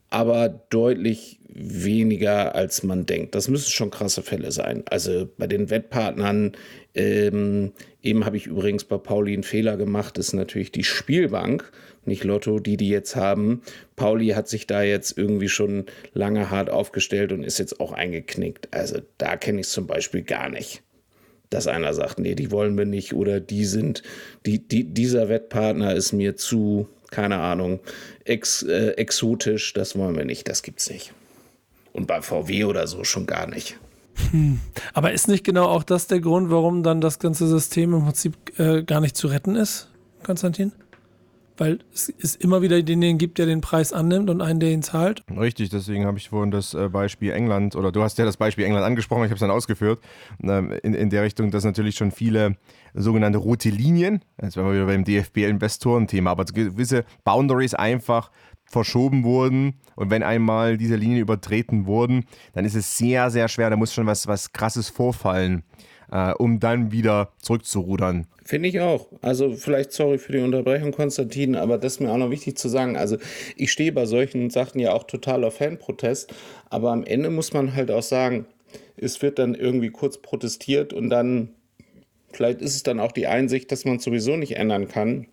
aber 0.08 0.48
deutlich 0.70 1.38
weniger, 1.52 2.54
als 2.54 2.82
man 2.82 3.06
denkt. 3.06 3.34
Das 3.34 3.48
müssen 3.48 3.70
schon 3.70 3.90
krasse 3.90 4.22
Fälle 4.22 4.52
sein. 4.52 4.84
Also 4.88 5.28
bei 5.36 5.46
den 5.46 5.68
Wettpartnern, 5.68 6.52
ähm, 6.94 7.72
eben 8.02 8.24
habe 8.24 8.36
ich 8.36 8.46
übrigens 8.46 8.84
bei 8.84 8.98
Pauli 8.98 9.34
einen 9.34 9.42
Fehler 9.42 9.76
gemacht, 9.76 10.16
ist 10.16 10.32
natürlich 10.32 10.72
die 10.72 10.84
Spielbank, 10.84 11.70
nicht 12.04 12.24
Lotto, 12.24 12.58
die 12.58 12.76
die 12.76 12.88
jetzt 12.88 13.16
haben. 13.16 13.62
Pauli 13.96 14.28
hat 14.28 14.48
sich 14.48 14.66
da 14.66 14.82
jetzt 14.82 15.16
irgendwie 15.16 15.48
schon 15.48 15.86
lange 16.12 16.50
hart 16.50 16.70
aufgestellt 16.70 17.32
und 17.32 17.42
ist 17.42 17.58
jetzt 17.58 17.80
auch 17.80 17.92
eingeknickt. 17.92 18.68
Also 18.72 19.00
da 19.18 19.36
kenne 19.36 19.60
ich 19.60 19.66
es 19.66 19.72
zum 19.72 19.86
Beispiel 19.86 20.22
gar 20.22 20.48
nicht 20.48 20.82
dass 21.50 21.66
einer 21.66 21.92
sagt, 21.92 22.18
nee, 22.20 22.34
die 22.34 22.52
wollen 22.52 22.78
wir 22.78 22.86
nicht 22.86 23.12
oder 23.12 23.40
die 23.40 23.64
sind, 23.64 24.02
die, 24.46 24.66
die, 24.66 24.84
dieser 24.84 25.28
Wettpartner 25.28 25.94
ist 25.94 26.12
mir 26.12 26.36
zu, 26.36 26.88
keine 27.10 27.38
Ahnung, 27.38 27.80
ex, 28.24 28.62
äh, 28.62 28.92
exotisch, 28.92 29.72
das 29.72 29.98
wollen 29.98 30.16
wir 30.16 30.24
nicht, 30.24 30.48
das 30.48 30.62
gibt's 30.62 30.88
nicht. 30.88 31.12
Und 31.92 32.06
bei 32.06 32.22
VW 32.22 32.64
oder 32.64 32.86
so 32.86 33.02
schon 33.02 33.26
gar 33.26 33.48
nicht. 33.48 33.76
Hm. 34.30 34.60
Aber 34.94 35.12
ist 35.12 35.26
nicht 35.26 35.44
genau 35.44 35.66
auch 35.66 35.82
das 35.82 36.06
der 36.06 36.20
Grund, 36.20 36.50
warum 36.50 36.84
dann 36.84 37.00
das 37.00 37.18
ganze 37.18 37.48
System 37.48 37.94
im 37.94 38.04
Prinzip 38.04 38.34
äh, 38.58 38.84
gar 38.84 39.00
nicht 39.00 39.16
zu 39.16 39.26
retten 39.26 39.56
ist, 39.56 39.88
Konstantin? 40.22 40.72
Weil 41.60 41.78
es, 41.92 42.12
es 42.18 42.36
immer 42.36 42.62
wieder 42.62 42.82
denjenigen 42.82 43.18
gibt, 43.18 43.36
der 43.36 43.44
den 43.44 43.60
Preis 43.60 43.92
annimmt 43.92 44.30
und 44.30 44.40
einen, 44.40 44.60
der 44.60 44.70
ihn 44.70 44.82
zahlt. 44.82 45.22
Richtig, 45.30 45.68
deswegen 45.68 46.06
habe 46.06 46.16
ich 46.16 46.30
vorhin 46.30 46.50
das 46.50 46.72
äh, 46.72 46.88
Beispiel 46.88 47.32
England, 47.32 47.76
oder 47.76 47.92
du 47.92 48.02
hast 48.02 48.16
ja 48.16 48.24
das 48.24 48.38
Beispiel 48.38 48.64
England 48.64 48.86
angesprochen, 48.86 49.24
ich 49.24 49.30
habe 49.30 49.34
es 49.34 49.40
dann 49.40 49.50
ausgeführt, 49.50 50.00
ähm, 50.42 50.72
in, 50.82 50.94
in 50.94 51.10
der 51.10 51.22
Richtung, 51.22 51.50
dass 51.50 51.64
natürlich 51.64 51.96
schon 51.96 52.12
viele 52.12 52.56
sogenannte 52.94 53.36
rote 53.38 53.68
Linien, 53.68 54.24
jetzt 54.40 54.56
waren 54.56 54.66
wir 54.68 54.72
wieder 54.72 54.86
beim 54.86 55.04
DFB-Investoren-Thema, 55.04 56.30
aber 56.30 56.46
gewisse 56.46 57.04
Boundaries 57.24 57.74
einfach 57.74 58.30
verschoben 58.64 59.22
wurden 59.22 59.74
und 59.96 60.10
wenn 60.10 60.22
einmal 60.22 60.78
diese 60.78 60.96
Linien 60.96 61.20
übertreten 61.20 61.84
wurden, 61.84 62.24
dann 62.54 62.64
ist 62.64 62.74
es 62.74 62.96
sehr, 62.96 63.28
sehr 63.28 63.48
schwer, 63.48 63.68
da 63.68 63.76
muss 63.76 63.92
schon 63.92 64.06
was, 64.06 64.26
was 64.26 64.52
Krasses 64.52 64.88
vorfallen, 64.88 65.62
äh, 66.10 66.32
um 66.32 66.60
dann 66.60 66.92
wieder 66.92 67.32
zurückzurudern. 67.40 68.26
Finde 68.44 68.68
ich 68.68 68.80
auch. 68.80 69.06
Also 69.22 69.54
vielleicht 69.54 69.92
sorry 69.92 70.18
für 70.18 70.32
die 70.32 70.40
Unterbrechung, 70.40 70.92
Konstantin, 70.92 71.54
aber 71.54 71.78
das 71.78 71.94
ist 71.94 72.00
mir 72.00 72.10
auch 72.10 72.16
noch 72.16 72.30
wichtig 72.30 72.58
zu 72.58 72.68
sagen. 72.68 72.96
Also 72.96 73.16
ich 73.56 73.70
stehe 73.70 73.92
bei 73.92 74.06
solchen 74.06 74.50
Sachen 74.50 74.80
ja 74.80 74.92
auch 74.92 75.04
total 75.04 75.44
auf 75.44 75.58
Fanprotest, 75.58 76.34
aber 76.68 76.90
am 76.90 77.04
Ende 77.04 77.30
muss 77.30 77.52
man 77.52 77.74
halt 77.74 77.90
auch 77.90 78.02
sagen, 78.02 78.46
es 78.96 79.22
wird 79.22 79.38
dann 79.38 79.54
irgendwie 79.54 79.90
kurz 79.90 80.18
protestiert 80.18 80.92
und 80.92 81.10
dann, 81.10 81.50
vielleicht 82.32 82.60
ist 82.60 82.74
es 82.74 82.82
dann 82.82 83.00
auch 83.00 83.12
die 83.12 83.26
Einsicht, 83.26 83.70
dass 83.72 83.84
man 83.84 83.96
es 83.96 84.04
sowieso 84.04 84.36
nicht 84.36 84.56
ändern 84.56 84.88
kann. 84.88 85.26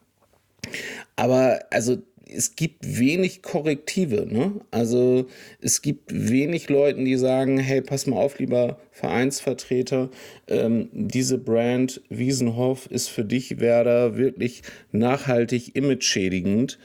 Aber 1.16 1.60
also 1.72 1.98
es 2.30 2.56
gibt 2.56 3.00
wenig 3.00 3.42
Korrektive. 3.42 4.26
Ne? 4.26 4.62
Also 4.72 5.28
es 5.62 5.82
gibt 5.82 6.12
wenig 6.14 6.70
Leute, 6.70 7.04
die 7.04 7.16
sagen, 7.16 7.58
hey, 7.58 7.82
pass 7.82 8.08
mal 8.08 8.18
auf, 8.18 8.40
lieber 8.40 8.80
Vereinsvertreter, 8.92 10.10
ähm, 10.48 10.90
diese 10.92 11.38
Brand 11.38 12.02
Wiesenhoff 12.10 12.90
ist 12.90 13.10
für 13.10 13.26
dich, 13.26 13.60
Werder, 13.60 14.18
wirklich 14.18 14.64
nachhaltig 14.92 15.76
image-schädigend. 15.76 16.80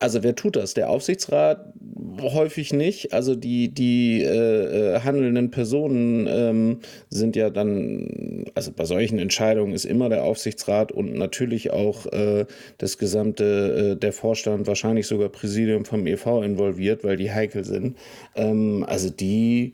Also 0.00 0.22
wer 0.22 0.34
tut 0.34 0.56
das? 0.56 0.74
Der 0.74 0.90
Aufsichtsrat 0.90 1.72
häufig 2.20 2.72
nicht. 2.72 3.12
Also 3.12 3.34
die, 3.34 3.68
die 3.68 4.22
äh, 4.22 4.96
äh, 4.96 5.00
handelnden 5.00 5.50
Personen 5.50 6.26
ähm, 6.28 6.80
sind 7.10 7.36
ja 7.36 7.50
dann, 7.50 8.44
also 8.54 8.72
bei 8.72 8.84
solchen 8.84 9.18
Entscheidungen 9.18 9.72
ist 9.72 9.84
immer 9.84 10.08
der 10.08 10.24
Aufsichtsrat 10.24 10.92
und 10.92 11.14
natürlich 11.14 11.70
auch 11.70 12.06
äh, 12.06 12.46
das 12.78 12.98
gesamte, 12.98 13.94
äh, 13.94 13.96
der 13.96 14.12
Vorstand, 14.12 14.66
wahrscheinlich 14.66 15.06
sogar 15.06 15.28
Präsidium 15.28 15.84
vom 15.84 16.06
EV 16.06 16.42
involviert, 16.42 17.04
weil 17.04 17.16
die 17.16 17.32
heikel 17.32 17.64
sind. 17.64 17.96
Ähm, 18.36 18.84
also 18.88 19.10
die 19.10 19.72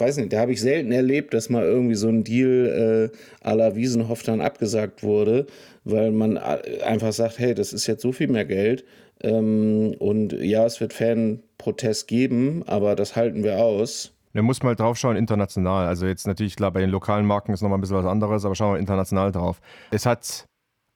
weiß 0.00 0.16
nicht, 0.18 0.32
da 0.32 0.40
habe 0.40 0.52
ich 0.52 0.60
selten 0.60 0.92
erlebt, 0.92 1.34
dass 1.34 1.50
mal 1.50 1.64
irgendwie 1.64 1.94
so 1.94 2.08
ein 2.08 2.24
Deal 2.24 3.10
äh, 3.42 3.46
à 3.46 3.54
la 3.54 3.74
Wiesenhoff 3.74 4.22
dann 4.22 4.40
abgesagt 4.40 5.02
wurde, 5.02 5.46
weil 5.90 6.10
man 6.10 6.38
einfach 6.38 7.12
sagt, 7.12 7.38
hey, 7.38 7.54
das 7.54 7.72
ist 7.72 7.86
jetzt 7.86 8.02
so 8.02 8.12
viel 8.12 8.28
mehr 8.28 8.44
Geld. 8.44 8.84
Ähm, 9.22 9.94
und 9.98 10.32
ja, 10.32 10.64
es 10.64 10.80
wird 10.80 10.92
Fanprotest 10.92 12.08
geben, 12.08 12.62
aber 12.66 12.94
das 12.94 13.16
halten 13.16 13.42
wir 13.42 13.58
aus. 13.58 14.12
Da 14.34 14.42
muss 14.42 14.62
mal 14.62 14.76
drauf 14.76 14.96
schauen, 14.96 15.16
international. 15.16 15.86
Also 15.86 16.06
jetzt 16.06 16.26
natürlich, 16.26 16.54
klar, 16.54 16.70
bei 16.70 16.80
den 16.80 16.90
lokalen 16.90 17.26
Marken 17.26 17.52
ist 17.52 17.62
nochmal 17.62 17.78
ein 17.78 17.80
bisschen 17.80 17.96
was 17.96 18.06
anderes, 18.06 18.44
aber 18.44 18.54
schauen 18.54 18.74
wir 18.74 18.78
international 18.78 19.32
drauf. 19.32 19.60
Es 19.90 20.06
hat 20.06 20.46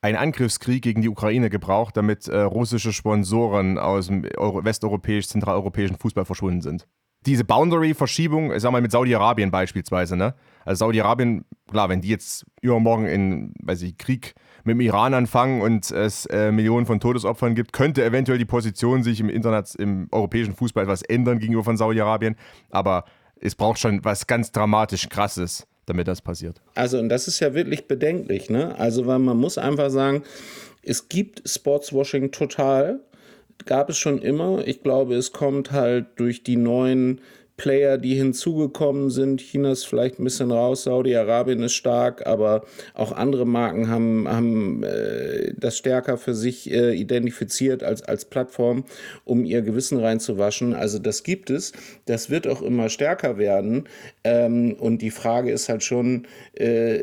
einen 0.01 0.16
Angriffskrieg 0.16 0.82
gegen 0.82 1.03
die 1.03 1.09
Ukraine 1.09 1.51
gebraucht, 1.51 1.97
damit 1.97 2.28
äh, 2.28 2.40
russische 2.40 2.93
Sponsoren 2.93 3.78
aus 3.78 4.07
dem 4.09 4.22
westeuropäisch-zentraleuropäischen 4.24 5.97
Fußball 5.97 6.24
verschwunden 6.24 6.61
sind 6.61 6.86
diese 7.26 7.44
Boundary-Verschiebung, 7.44 8.58
sag 8.58 8.72
mal 8.72 8.80
mit 8.80 8.92
Saudi-Arabien 8.92 9.50
beispielsweise, 9.50 10.16
ne? 10.16 10.34
Also 10.64 10.86
Saudi-Arabien, 10.86 11.44
klar, 11.70 11.88
wenn 11.88 12.00
die 12.00 12.08
jetzt 12.08 12.46
übermorgen 12.60 13.06
in, 13.06 13.54
weiß 13.62 13.82
ich, 13.82 13.98
Krieg 13.98 14.34
mit 14.64 14.74
dem 14.74 14.80
Iran 14.80 15.14
anfangen 15.14 15.60
und 15.60 15.90
es 15.90 16.26
äh, 16.26 16.52
Millionen 16.52 16.86
von 16.86 17.00
Todesopfern 17.00 17.54
gibt, 17.54 17.72
könnte 17.72 18.04
eventuell 18.04 18.38
die 18.38 18.44
Position 18.44 19.02
sich 19.02 19.20
im 19.20 19.28
Internet, 19.28 19.74
im 19.74 20.08
europäischen 20.12 20.54
Fußball 20.54 20.84
etwas 20.84 21.02
ändern 21.02 21.38
gegenüber 21.38 21.64
von 21.64 21.76
Saudi-Arabien. 21.76 22.36
Aber 22.70 23.04
es 23.40 23.54
braucht 23.54 23.78
schon 23.78 24.04
was 24.04 24.26
ganz 24.26 24.52
dramatisch 24.52 25.08
Krasses, 25.08 25.66
damit 25.86 26.06
das 26.06 26.22
passiert. 26.22 26.60
Also, 26.74 26.98
und 26.98 27.08
das 27.08 27.26
ist 27.26 27.40
ja 27.40 27.54
wirklich 27.54 27.88
bedenklich, 27.88 28.50
ne? 28.50 28.78
Also, 28.78 29.06
weil 29.06 29.18
man 29.18 29.36
muss 29.36 29.58
einfach 29.58 29.90
sagen, 29.90 30.22
es 30.82 31.08
gibt 31.08 31.48
Sportswashing 31.48 32.30
total 32.30 33.00
gab 33.66 33.90
es 33.90 33.98
schon 33.98 34.20
immer. 34.20 34.66
Ich 34.66 34.82
glaube, 34.82 35.14
es 35.14 35.32
kommt 35.32 35.72
halt 35.72 36.06
durch 36.16 36.42
die 36.42 36.56
neuen 36.56 37.20
Player, 37.56 37.98
die 37.98 38.14
hinzugekommen 38.14 39.10
sind. 39.10 39.40
China 39.40 39.70
ist 39.70 39.84
vielleicht 39.84 40.18
ein 40.18 40.24
bisschen 40.24 40.50
raus, 40.50 40.84
Saudi-Arabien 40.84 41.62
ist 41.62 41.74
stark, 41.74 42.26
aber 42.26 42.64
auch 42.94 43.12
andere 43.12 43.46
Marken 43.46 43.88
haben, 43.88 44.26
haben 44.26 44.82
äh, 44.82 45.52
das 45.56 45.78
stärker 45.78 46.16
für 46.16 46.34
sich 46.34 46.70
äh, 46.72 46.92
identifiziert 46.94 47.84
als, 47.84 48.02
als 48.02 48.24
Plattform, 48.24 48.84
um 49.24 49.44
ihr 49.44 49.62
Gewissen 49.62 49.98
reinzuwaschen. 49.98 50.74
Also 50.74 50.98
das 50.98 51.22
gibt 51.22 51.50
es. 51.50 51.72
Das 52.06 52.30
wird 52.30 52.48
auch 52.48 52.62
immer 52.62 52.88
stärker 52.88 53.38
werden. 53.38 53.84
Ähm, 54.24 54.74
und 54.78 55.02
die 55.02 55.10
Frage 55.10 55.52
ist 55.52 55.68
halt 55.68 55.84
schon, 55.84 56.26
äh, 56.54 57.00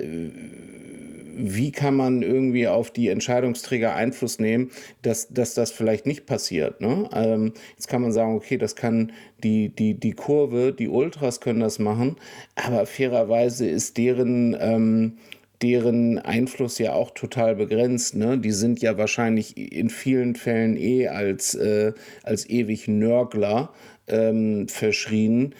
wie 1.39 1.71
kann 1.71 1.95
man 1.95 2.21
irgendwie 2.21 2.67
auf 2.67 2.91
die 2.91 3.07
Entscheidungsträger 3.07 3.95
Einfluss 3.95 4.39
nehmen, 4.39 4.71
dass, 5.01 5.29
dass 5.29 5.53
das 5.53 5.71
vielleicht 5.71 6.05
nicht 6.05 6.25
passiert. 6.25 6.81
Ne? 6.81 7.09
Ähm, 7.13 7.53
jetzt 7.75 7.87
kann 7.87 8.01
man 8.01 8.11
sagen, 8.11 8.35
okay, 8.35 8.57
das 8.57 8.75
kann 8.75 9.11
die, 9.43 9.69
die, 9.69 9.93
die 9.93 10.13
Kurve, 10.13 10.73
die 10.73 10.89
Ultras 10.89 11.39
können 11.39 11.61
das 11.61 11.79
machen, 11.79 12.17
aber 12.55 12.85
fairerweise 12.85 13.67
ist 13.67 13.97
deren 13.97 14.55
ähm, 14.59 15.13
deren 15.61 16.19
Einfluss 16.19 16.77
ja 16.79 16.93
auch 16.93 17.11
total 17.11 17.55
begrenzt. 17.55 18.15
Ne? 18.15 18.37
Die 18.37 18.51
sind 18.51 18.81
ja 18.81 18.97
wahrscheinlich 18.97 19.57
in 19.57 19.89
vielen 19.89 20.35
Fällen 20.35 20.77
eh 20.77 21.07
als, 21.07 21.53
äh, 21.55 21.93
als 22.23 22.49
ewig 22.49 22.87
Nörgler 22.87 23.73
ähm, 24.09 24.67
verschrien. 24.67 25.55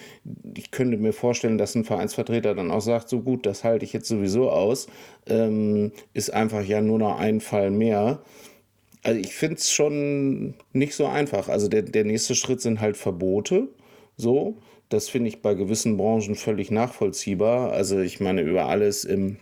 Ich 0.57 0.71
könnte 0.71 0.97
mir 0.97 1.13
vorstellen, 1.13 1.57
dass 1.57 1.75
ein 1.75 1.85
Vereinsvertreter 1.85 2.55
dann 2.55 2.71
auch 2.71 2.81
sagt, 2.81 3.09
so 3.09 3.21
gut, 3.21 3.45
das 3.45 3.63
halte 3.63 3.85
ich 3.85 3.93
jetzt 3.93 4.07
sowieso 4.07 4.49
aus, 4.49 4.87
ähm, 5.27 5.91
ist 6.13 6.33
einfach 6.33 6.63
ja 6.63 6.81
nur 6.81 6.99
noch 6.99 7.19
ein 7.19 7.41
Fall 7.41 7.71
mehr. 7.71 8.21
Also 9.03 9.19
ich 9.19 9.33
finde 9.33 9.55
es 9.55 9.71
schon 9.71 10.55
nicht 10.73 10.93
so 10.95 11.05
einfach. 11.05 11.47
Also 11.47 11.67
der, 11.67 11.83
der 11.83 12.03
nächste 12.03 12.35
Schritt 12.35 12.61
sind 12.61 12.81
halt 12.81 12.97
Verbote. 12.97 13.69
So, 14.17 14.57
das 14.89 15.07
finde 15.07 15.29
ich 15.29 15.41
bei 15.41 15.53
gewissen 15.53 15.95
Branchen 15.95 16.35
völlig 16.35 16.71
nachvollziehbar. 16.71 17.71
Also 17.71 17.99
ich 17.99 18.19
meine, 18.19 18.41
über 18.41 18.65
alles 18.65 19.05
im 19.05 19.37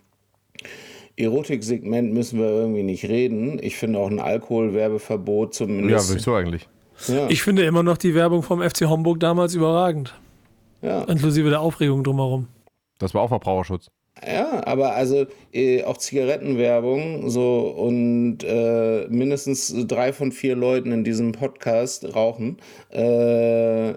Erotiksegment 1.16 2.14
müssen 2.14 2.40
wir 2.40 2.48
irgendwie 2.48 2.84
nicht 2.84 3.06
reden. 3.06 3.58
Ich 3.62 3.76
finde 3.78 3.98
auch 3.98 4.12
ein 4.12 4.20
Alkoholwerbeverbot 4.20 5.56
zumindest. 5.56 6.10
Ja, 6.10 6.16
wieso 6.16 6.36
eigentlich? 6.36 6.70
Ja. 7.08 7.30
Ich 7.30 7.42
finde 7.44 7.64
immer 7.64 7.84
noch 7.84 7.98
die 7.98 8.16
Werbung 8.16 8.44
vom 8.44 8.62
FC 8.62 8.88
Homburg 8.88 9.20
damals 9.20 9.54
überragend. 9.54 10.14
Ja. 10.82 11.04
Inklusive 11.04 11.50
der 11.50 11.62
Aufregung 11.62 12.04
drumherum. 12.04 12.48
Das 13.00 13.14
war 13.14 13.22
auch 13.22 13.30
Verbraucherschutz. 13.30 13.90
Ja, 14.26 14.66
aber 14.66 14.96
also 14.96 15.28
äh, 15.54 15.84
auch 15.84 15.98
Zigarettenwerbung 15.98 17.30
so 17.30 17.68
und 17.68 18.40
äh, 18.44 19.06
mindestens 19.10 19.74
drei 19.88 20.12
von 20.12 20.32
vier 20.32 20.56
Leuten 20.56 20.92
in 20.92 21.04
diesem 21.04 21.34
Podcast 21.34 22.16
rauchen. 22.16 22.58
Äh, 22.92 23.92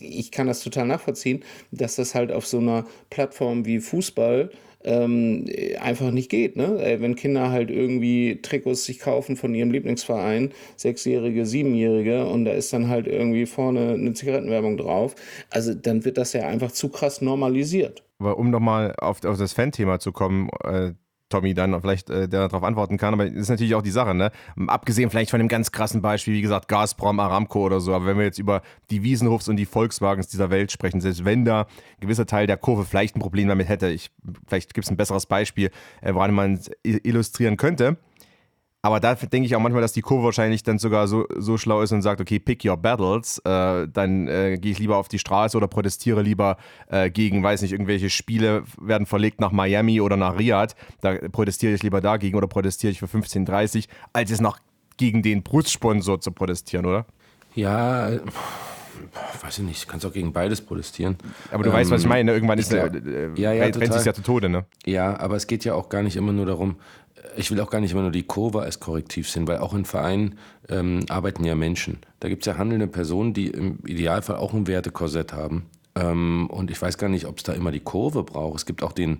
ich 0.00 0.32
kann 0.32 0.48
das 0.48 0.62
total 0.62 0.86
nachvollziehen, 0.86 1.44
dass 1.70 1.96
das 1.96 2.14
halt 2.14 2.32
auf 2.32 2.46
so 2.46 2.58
einer 2.58 2.84
Plattform 3.10 3.64
wie 3.64 3.78
Fußball 3.78 4.50
ähm, 4.84 5.46
einfach 5.80 6.10
nicht 6.10 6.30
geht. 6.30 6.56
Ne? 6.56 6.96
Wenn 7.00 7.16
Kinder 7.16 7.50
halt 7.50 7.70
irgendwie 7.70 8.40
Trikots 8.42 8.84
sich 8.84 8.98
kaufen 8.98 9.36
von 9.36 9.54
ihrem 9.54 9.70
Lieblingsverein, 9.70 10.52
Sechsjährige, 10.76 11.46
Siebenjährige, 11.46 12.26
und 12.26 12.44
da 12.44 12.52
ist 12.52 12.72
dann 12.72 12.88
halt 12.88 13.06
irgendwie 13.06 13.46
vorne 13.46 13.94
eine 13.94 14.12
Zigarettenwerbung 14.12 14.76
drauf, 14.76 15.14
also 15.50 15.74
dann 15.74 16.04
wird 16.04 16.18
das 16.18 16.32
ja 16.32 16.46
einfach 16.46 16.72
zu 16.72 16.88
krass 16.88 17.20
normalisiert. 17.20 18.04
Aber 18.18 18.38
um 18.38 18.50
nochmal 18.50 18.94
auf, 18.98 19.24
auf 19.24 19.38
das 19.38 19.52
Fan-Thema 19.52 19.98
zu 19.98 20.12
kommen, 20.12 20.48
äh, 20.62 20.92
Tommy 21.34 21.52
dann 21.54 21.80
vielleicht 21.80 22.10
äh, 22.10 22.28
der 22.28 22.48
darauf 22.48 22.62
antworten 22.62 22.96
kann, 22.96 23.12
aber 23.12 23.28
das 23.28 23.34
ist 23.34 23.48
natürlich 23.48 23.74
auch 23.74 23.82
die 23.82 23.90
Sache, 23.90 24.14
ne? 24.14 24.30
Abgesehen 24.68 25.10
vielleicht 25.10 25.30
von 25.30 25.40
einem 25.40 25.48
ganz 25.48 25.72
krassen 25.72 26.00
Beispiel, 26.00 26.34
wie 26.34 26.42
gesagt, 26.42 26.68
Gazprom, 26.68 27.18
Aramco 27.18 27.64
oder 27.64 27.80
so, 27.80 27.92
aber 27.92 28.06
wenn 28.06 28.18
wir 28.18 28.24
jetzt 28.24 28.38
über 28.38 28.62
die 28.90 29.02
Wiesenhofs 29.02 29.48
und 29.48 29.56
die 29.56 29.66
Volkswagens 29.66 30.28
dieser 30.28 30.50
Welt 30.50 30.70
sprechen, 30.70 31.00
selbst 31.00 31.24
wenn 31.24 31.44
da 31.44 31.62
ein 31.62 31.66
gewisser 32.00 32.26
Teil 32.26 32.46
der 32.46 32.56
Kurve 32.56 32.84
vielleicht 32.84 33.16
ein 33.16 33.20
Problem 33.20 33.48
damit 33.48 33.68
hätte, 33.68 33.88
ich, 33.88 34.10
vielleicht 34.46 34.74
gibt 34.74 34.86
es 34.86 34.90
ein 34.90 34.96
besseres 34.96 35.26
Beispiel, 35.26 35.70
äh, 36.00 36.14
woran 36.14 36.32
man 36.32 36.54
es 36.54 36.70
illustrieren 36.84 37.56
könnte. 37.56 37.96
Aber 38.84 39.00
da 39.00 39.14
denke 39.14 39.46
ich 39.46 39.56
auch 39.56 39.60
manchmal, 39.60 39.80
dass 39.80 39.94
die 39.94 40.02
Kurve 40.02 40.24
wahrscheinlich 40.24 40.62
dann 40.62 40.78
sogar 40.78 41.08
so, 41.08 41.26
so 41.38 41.56
schlau 41.56 41.80
ist 41.80 41.92
und 41.92 42.02
sagt, 42.02 42.20
okay, 42.20 42.38
pick 42.38 42.66
your 42.66 42.76
battles, 42.76 43.38
äh, 43.38 43.88
dann 43.88 44.28
äh, 44.28 44.58
gehe 44.60 44.72
ich 44.72 44.78
lieber 44.78 44.98
auf 44.98 45.08
die 45.08 45.18
Straße 45.18 45.56
oder 45.56 45.68
protestiere 45.68 46.20
lieber 46.20 46.58
äh, 46.90 47.08
gegen, 47.08 47.42
weiß 47.42 47.62
nicht, 47.62 47.72
irgendwelche 47.72 48.10
Spiele 48.10 48.64
werden 48.78 49.06
verlegt 49.06 49.40
nach 49.40 49.52
Miami 49.52 50.02
oder 50.02 50.18
nach 50.18 50.38
Riyadh, 50.38 50.74
da 51.00 51.14
protestiere 51.32 51.72
ich 51.72 51.82
lieber 51.82 52.02
dagegen 52.02 52.36
oder 52.36 52.46
protestiere 52.46 52.90
ich 52.90 52.98
für 53.00 53.06
15,30, 53.06 53.86
als 54.12 54.30
es 54.30 54.42
noch 54.42 54.58
gegen 54.98 55.22
den 55.22 55.42
Brustsponsor 55.42 56.20
zu 56.20 56.30
protestieren, 56.32 56.84
oder? 56.84 57.06
Ja, 57.54 58.10
weiß 59.42 59.58
ich 59.58 59.64
nicht, 59.64 59.88
kannst 59.88 60.04
auch 60.06 60.12
gegen 60.12 60.32
beides 60.32 60.60
protestieren. 60.60 61.16
Aber 61.50 61.62
du 61.62 61.72
weißt, 61.72 61.90
was 61.90 62.02
ich 62.02 62.08
meine, 62.08 62.32
irgendwann 62.32 62.58
ist 62.58 62.72
ich 62.72 62.78
der, 62.78 62.90
glaub- 62.90 63.06
äh, 63.06 63.40
ja, 63.40 63.52
ja, 63.52 63.64
rennt 63.64 63.92
sich 63.94 64.04
ja 64.04 64.14
zu 64.14 64.22
Tode, 64.22 64.48
ne? 64.48 64.64
Ja, 64.84 65.18
aber 65.18 65.36
es 65.36 65.46
geht 65.46 65.64
ja 65.64 65.74
auch 65.74 65.88
gar 65.88 66.02
nicht 66.02 66.16
immer 66.16 66.32
nur 66.32 66.46
darum, 66.46 66.76
ich 67.36 67.50
will 67.50 67.60
auch 67.60 67.70
gar 67.70 67.80
nicht 67.80 67.92
immer 67.92 68.02
nur 68.02 68.10
die 68.10 68.22
Kurve 68.22 68.62
als 68.62 68.80
Korrektiv 68.80 69.28
sehen, 69.28 69.46
weil 69.48 69.58
auch 69.58 69.74
in 69.74 69.84
Vereinen 69.84 70.38
ähm, 70.68 71.00
arbeiten 71.08 71.44
ja 71.44 71.54
Menschen. 71.54 71.98
Da 72.20 72.28
gibt 72.28 72.42
es 72.42 72.46
ja 72.46 72.58
handelnde 72.58 72.86
Personen, 72.86 73.34
die 73.34 73.48
im 73.48 73.78
Idealfall 73.86 74.36
auch 74.36 74.52
ein 74.52 74.66
Wertekorsett 74.66 75.32
haben. 75.32 75.66
Ähm, 75.94 76.48
und 76.50 76.70
ich 76.70 76.80
weiß 76.80 76.98
gar 76.98 77.08
nicht, 77.08 77.26
ob 77.26 77.38
es 77.38 77.44
da 77.44 77.52
immer 77.52 77.70
die 77.70 77.80
Kurve 77.80 78.22
braucht. 78.22 78.56
Es 78.56 78.66
gibt 78.66 78.82
auch 78.82 78.92
den 78.92 79.18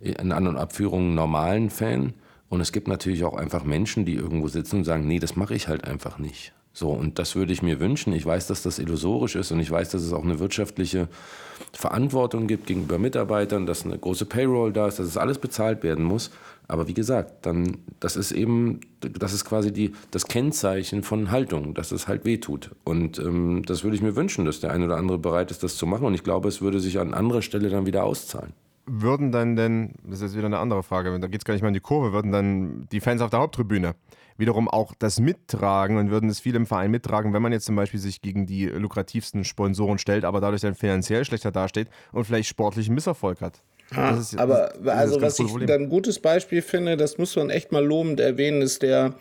in 0.00 0.32
An- 0.32 0.46
und 0.46 0.56
Abführungen 0.56 1.14
normalen 1.14 1.70
Fan. 1.70 2.14
Und 2.48 2.60
es 2.60 2.72
gibt 2.72 2.88
natürlich 2.88 3.24
auch 3.24 3.36
einfach 3.36 3.64
Menschen, 3.64 4.04
die 4.04 4.14
irgendwo 4.14 4.48
sitzen 4.48 4.76
und 4.76 4.84
sagen, 4.84 5.06
nee, 5.06 5.18
das 5.18 5.36
mache 5.36 5.54
ich 5.54 5.68
halt 5.68 5.84
einfach 5.84 6.18
nicht. 6.18 6.52
So, 6.72 6.90
und 6.90 7.18
das 7.18 7.34
würde 7.34 7.52
ich 7.52 7.62
mir 7.62 7.80
wünschen. 7.80 8.12
Ich 8.12 8.24
weiß, 8.24 8.46
dass 8.46 8.62
das 8.62 8.78
illusorisch 8.78 9.34
ist 9.34 9.50
und 9.50 9.58
ich 9.58 9.70
weiß, 9.70 9.90
dass 9.90 10.02
es 10.02 10.12
auch 10.12 10.22
eine 10.22 10.38
wirtschaftliche 10.38 11.08
Verantwortung 11.72 12.46
gibt 12.46 12.66
gegenüber 12.66 12.98
Mitarbeitern, 12.98 13.66
dass 13.66 13.84
eine 13.84 13.98
große 13.98 14.26
Payroll 14.26 14.72
da 14.72 14.86
ist, 14.86 15.00
dass 15.00 15.08
es 15.08 15.16
alles 15.16 15.38
bezahlt 15.38 15.82
werden 15.82 16.04
muss. 16.04 16.30
Aber 16.68 16.86
wie 16.86 16.94
gesagt, 16.94 17.46
dann, 17.46 17.78
das 17.98 18.14
ist 18.16 18.30
eben, 18.30 18.80
das 19.00 19.32
ist 19.32 19.46
quasi 19.46 19.72
die, 19.72 19.92
das 20.10 20.26
Kennzeichen 20.26 21.02
von 21.02 21.30
Haltung, 21.30 21.72
dass 21.72 21.92
es 21.92 22.08
halt 22.08 22.26
wehtut. 22.26 22.70
Und 22.84 23.18
ähm, 23.18 23.62
das 23.64 23.84
würde 23.84 23.96
ich 23.96 24.02
mir 24.02 24.16
wünschen, 24.16 24.44
dass 24.44 24.60
der 24.60 24.72
eine 24.72 24.84
oder 24.84 24.98
andere 24.98 25.18
bereit 25.18 25.50
ist, 25.50 25.62
das 25.62 25.76
zu 25.76 25.86
machen. 25.86 26.04
Und 26.04 26.12
ich 26.12 26.24
glaube, 26.24 26.46
es 26.48 26.60
würde 26.60 26.78
sich 26.78 26.98
an 26.98 27.14
anderer 27.14 27.40
Stelle 27.40 27.70
dann 27.70 27.86
wieder 27.86 28.04
auszahlen. 28.04 28.52
Würden 28.84 29.32
dann 29.32 29.56
denn, 29.56 29.94
das 30.04 30.18
ist 30.18 30.22
jetzt 30.22 30.36
wieder 30.36 30.46
eine 30.46 30.58
andere 30.58 30.82
Frage, 30.82 31.18
da 31.18 31.26
geht 31.26 31.40
es 31.40 31.44
gar 31.44 31.54
nicht 31.54 31.62
mehr 31.62 31.68
in 31.68 31.74
die 31.74 31.80
Kurve, 31.80 32.12
würden 32.12 32.32
dann 32.32 32.86
die 32.92 33.00
Fans 33.00 33.22
auf 33.22 33.30
der 33.30 33.40
Haupttribüne 33.40 33.94
wiederum 34.38 34.68
auch 34.68 34.94
das 34.98 35.20
mittragen 35.20 35.98
und 35.98 36.10
würden 36.10 36.30
es 36.30 36.40
viel 36.40 36.54
im 36.54 36.64
Verein 36.64 36.90
mittragen, 36.90 37.32
wenn 37.34 37.42
man 37.42 37.52
jetzt 37.52 37.66
zum 37.66 37.76
Beispiel 37.76 38.00
sich 38.00 38.22
gegen 38.22 38.46
die 38.46 38.66
lukrativsten 38.66 39.44
Sponsoren 39.44 39.98
stellt, 39.98 40.24
aber 40.24 40.40
dadurch 40.40 40.62
dann 40.62 40.74
finanziell 40.74 41.24
schlechter 41.24 41.50
dasteht 41.50 41.88
und 42.12 42.24
vielleicht 42.24 42.48
sportlichen 42.48 42.94
Misserfolg 42.94 43.40
hat. 43.40 43.62
Ah, 43.94 44.10
Das 44.16 44.32
ist- 44.34 44.38
aber 44.38 44.72
das 44.84 44.94
also 44.94 45.14
das 45.14 45.20
ganz 45.22 45.22
was 45.22 45.38
ich 45.38 45.46
Problem. 45.50 45.66
dann 45.68 45.80
ein 45.82 45.88
gutes 45.88 46.18
Beispiel 46.18 46.60
finde, 46.60 46.96
das 46.98 47.16
muss 47.16 47.34
man 47.36 47.48
echt 47.48 47.72
mal 47.72 47.84
lobend 47.84 48.20
erwähnen, 48.20 48.60
ist 48.60 48.82
der, 48.82 49.14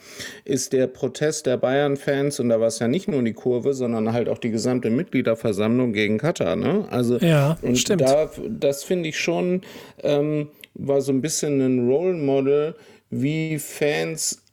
ist 0.43 0.74
der 0.74 0.88
Protest 0.88 1.45
der 1.45 1.55
Bayern-Fans 1.57 2.39
und 2.41 2.49
da 2.49 2.59
war 2.59 2.68
es 2.68 2.80
ja 2.80 2.88
nicht 2.89 3.07
nur 3.07 3.22
die 3.24 3.32
Kurve, 3.34 3.74
sondern 3.74 4.11
halt 4.11 4.28
auch 4.28 4.39
die 4.39 4.51
gesamte 4.51 4.89
Mitgliederversammlung 4.89 5.93
gegen 5.93 6.18
Katar. 6.18 6.55
Ne? 6.57 6.86
Also 6.89 7.18
Ja, 7.20 7.57
und 7.61 7.78
stimmt. 7.78 8.01
Da, 8.01 8.30
das 8.49 8.84
finde 8.84 9.07
ich 9.09 9.18
schon 9.20 9.61
ähm, 10.03 10.49
war 10.74 11.01
so 11.01 11.11
ein 11.11 11.22
bisschen 11.22 11.61
ein 11.61 11.88
Role 11.89 12.13
Model, 12.13 12.76
wie 13.09 13.57
Fans 13.59 14.43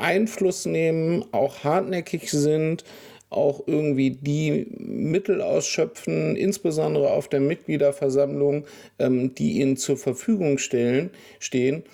Einfluss 0.00 0.66
nehmen, 0.66 1.24
auch 1.32 1.64
hartnäckig 1.64 2.30
sind, 2.30 2.84
auch 3.32 3.64
irgendwie 3.66 4.10
die 4.10 4.66
Mittel 4.78 5.40
ausschöpfen, 5.40 6.36
insbesondere 6.36 7.10
auf 7.10 7.28
der 7.28 7.40
Mitgliederversammlung, 7.40 8.66
ähm, 8.98 9.34
die 9.34 9.60
ihnen 9.60 9.76
zur 9.76 9.96
Verfügung 9.96 10.58
stellen, 10.58 11.10
stehen. 11.38 11.84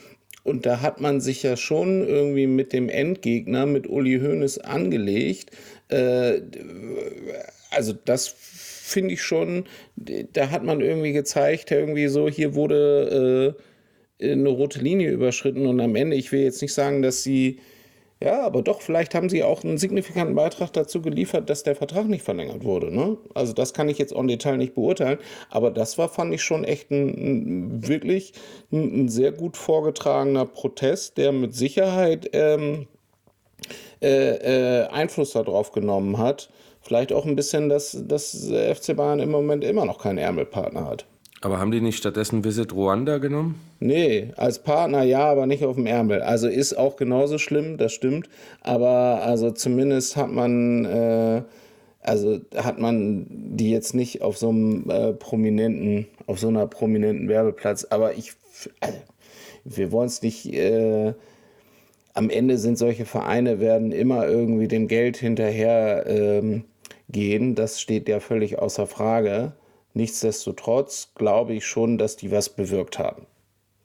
Und 0.44 0.66
da 0.66 0.80
hat 0.80 1.00
man 1.00 1.20
sich 1.20 1.42
ja 1.42 1.56
schon 1.56 2.06
irgendwie 2.06 2.46
mit 2.46 2.72
dem 2.72 2.88
Endgegner, 2.88 3.66
mit 3.66 3.86
Uli 3.88 4.18
Hoeneß 4.20 4.58
angelegt. 4.58 5.50
Äh, 5.88 6.40
also 7.70 7.92
das 7.92 8.28
finde 8.28 9.14
ich 9.14 9.22
schon, 9.22 9.64
da 9.96 10.50
hat 10.50 10.64
man 10.64 10.80
irgendwie 10.80 11.12
gezeigt, 11.12 11.70
irgendwie 11.70 12.08
so, 12.08 12.28
hier 12.28 12.54
wurde 12.54 13.54
äh, 14.20 14.32
eine 14.32 14.48
rote 14.48 14.80
Linie 14.80 15.10
überschritten 15.10 15.66
und 15.66 15.80
am 15.80 15.94
Ende, 15.94 16.16
ich 16.16 16.32
will 16.32 16.40
jetzt 16.40 16.62
nicht 16.62 16.74
sagen, 16.74 17.02
dass 17.02 17.22
sie, 17.22 17.58
ja, 18.20 18.42
aber 18.42 18.62
doch, 18.62 18.80
vielleicht 18.80 19.14
haben 19.14 19.28
sie 19.28 19.44
auch 19.44 19.62
einen 19.62 19.78
signifikanten 19.78 20.34
Beitrag 20.34 20.72
dazu 20.72 21.00
geliefert, 21.00 21.48
dass 21.48 21.62
der 21.62 21.76
Vertrag 21.76 22.08
nicht 22.08 22.24
verlängert 22.24 22.64
wurde. 22.64 22.92
Ne? 22.94 23.16
Also 23.32 23.52
das 23.52 23.72
kann 23.72 23.88
ich 23.88 23.98
jetzt 23.98 24.12
en 24.12 24.26
Detail 24.26 24.56
nicht 24.56 24.74
beurteilen, 24.74 25.18
aber 25.50 25.70
das 25.70 25.98
war, 25.98 26.08
fand 26.08 26.34
ich 26.34 26.42
schon 26.42 26.64
echt 26.64 26.90
ein, 26.90 27.08
ein 27.08 27.86
wirklich 27.86 28.32
ein, 28.72 29.04
ein 29.04 29.08
sehr 29.08 29.30
gut 29.30 29.56
vorgetragener 29.56 30.46
Protest, 30.46 31.16
der 31.16 31.30
mit 31.30 31.54
Sicherheit 31.54 32.28
ähm, 32.32 32.88
äh, 34.02 34.82
äh, 34.82 34.86
Einfluss 34.88 35.32
darauf 35.32 35.70
genommen 35.70 36.18
hat. 36.18 36.50
Vielleicht 36.80 37.12
auch 37.12 37.24
ein 37.24 37.36
bisschen, 37.36 37.68
dass 37.68 37.96
das 38.06 38.50
FC 38.50 38.96
Bayern 38.96 39.20
im 39.20 39.30
Moment 39.30 39.62
immer 39.62 39.84
noch 39.84 39.98
keinen 39.98 40.18
Ärmelpartner 40.18 40.86
hat. 40.86 41.06
Aber 41.40 41.60
haben 41.60 41.70
die 41.70 41.80
nicht 41.80 41.98
stattdessen 41.98 42.44
Visit 42.44 42.72
Ruanda 42.72 43.18
genommen? 43.18 43.60
Nee, 43.78 44.32
als 44.36 44.58
Partner 44.58 45.04
ja, 45.04 45.20
aber 45.20 45.46
nicht 45.46 45.64
auf 45.64 45.76
dem 45.76 45.86
Ärmel. 45.86 46.20
Also 46.20 46.48
ist 46.48 46.76
auch 46.76 46.96
genauso 46.96 47.38
schlimm, 47.38 47.76
das 47.76 47.92
stimmt. 47.92 48.28
Aber 48.60 49.22
also 49.22 49.52
zumindest 49.52 50.16
hat 50.16 50.32
man, 50.32 50.84
äh, 50.84 51.42
also 52.02 52.40
hat 52.56 52.80
man 52.80 53.26
die 53.30 53.70
jetzt 53.70 53.94
nicht 53.94 54.20
auf 54.22 54.36
so 54.36 54.48
einem 54.48 54.90
äh, 54.90 55.12
prominenten, 55.12 56.08
auf 56.26 56.40
so 56.40 56.48
einer 56.48 56.66
prominenten 56.66 57.28
Werbeplatz. 57.28 57.84
Aber 57.84 58.14
ich, 58.14 58.32
also, 58.80 58.98
wir 59.64 59.92
wollen 59.92 60.08
es 60.08 60.22
nicht. 60.22 60.52
Äh, 60.52 61.14
am 62.14 62.30
Ende 62.30 62.58
sind 62.58 62.78
solche 62.78 63.04
Vereine 63.04 63.60
werden 63.60 63.92
immer 63.92 64.26
irgendwie 64.26 64.66
dem 64.66 64.88
Geld 64.88 65.16
hinterher 65.16 66.04
ähm, 66.08 66.64
gehen. 67.08 67.54
Das 67.54 67.80
steht 67.80 68.08
ja 68.08 68.18
völlig 68.18 68.58
außer 68.58 68.88
Frage. 68.88 69.52
Nichtsdestotrotz 69.94 71.10
glaube 71.14 71.54
ich 71.54 71.66
schon, 71.66 71.98
dass 71.98 72.16
die 72.16 72.30
was 72.30 72.50
bewirkt 72.50 72.98
haben. 72.98 73.26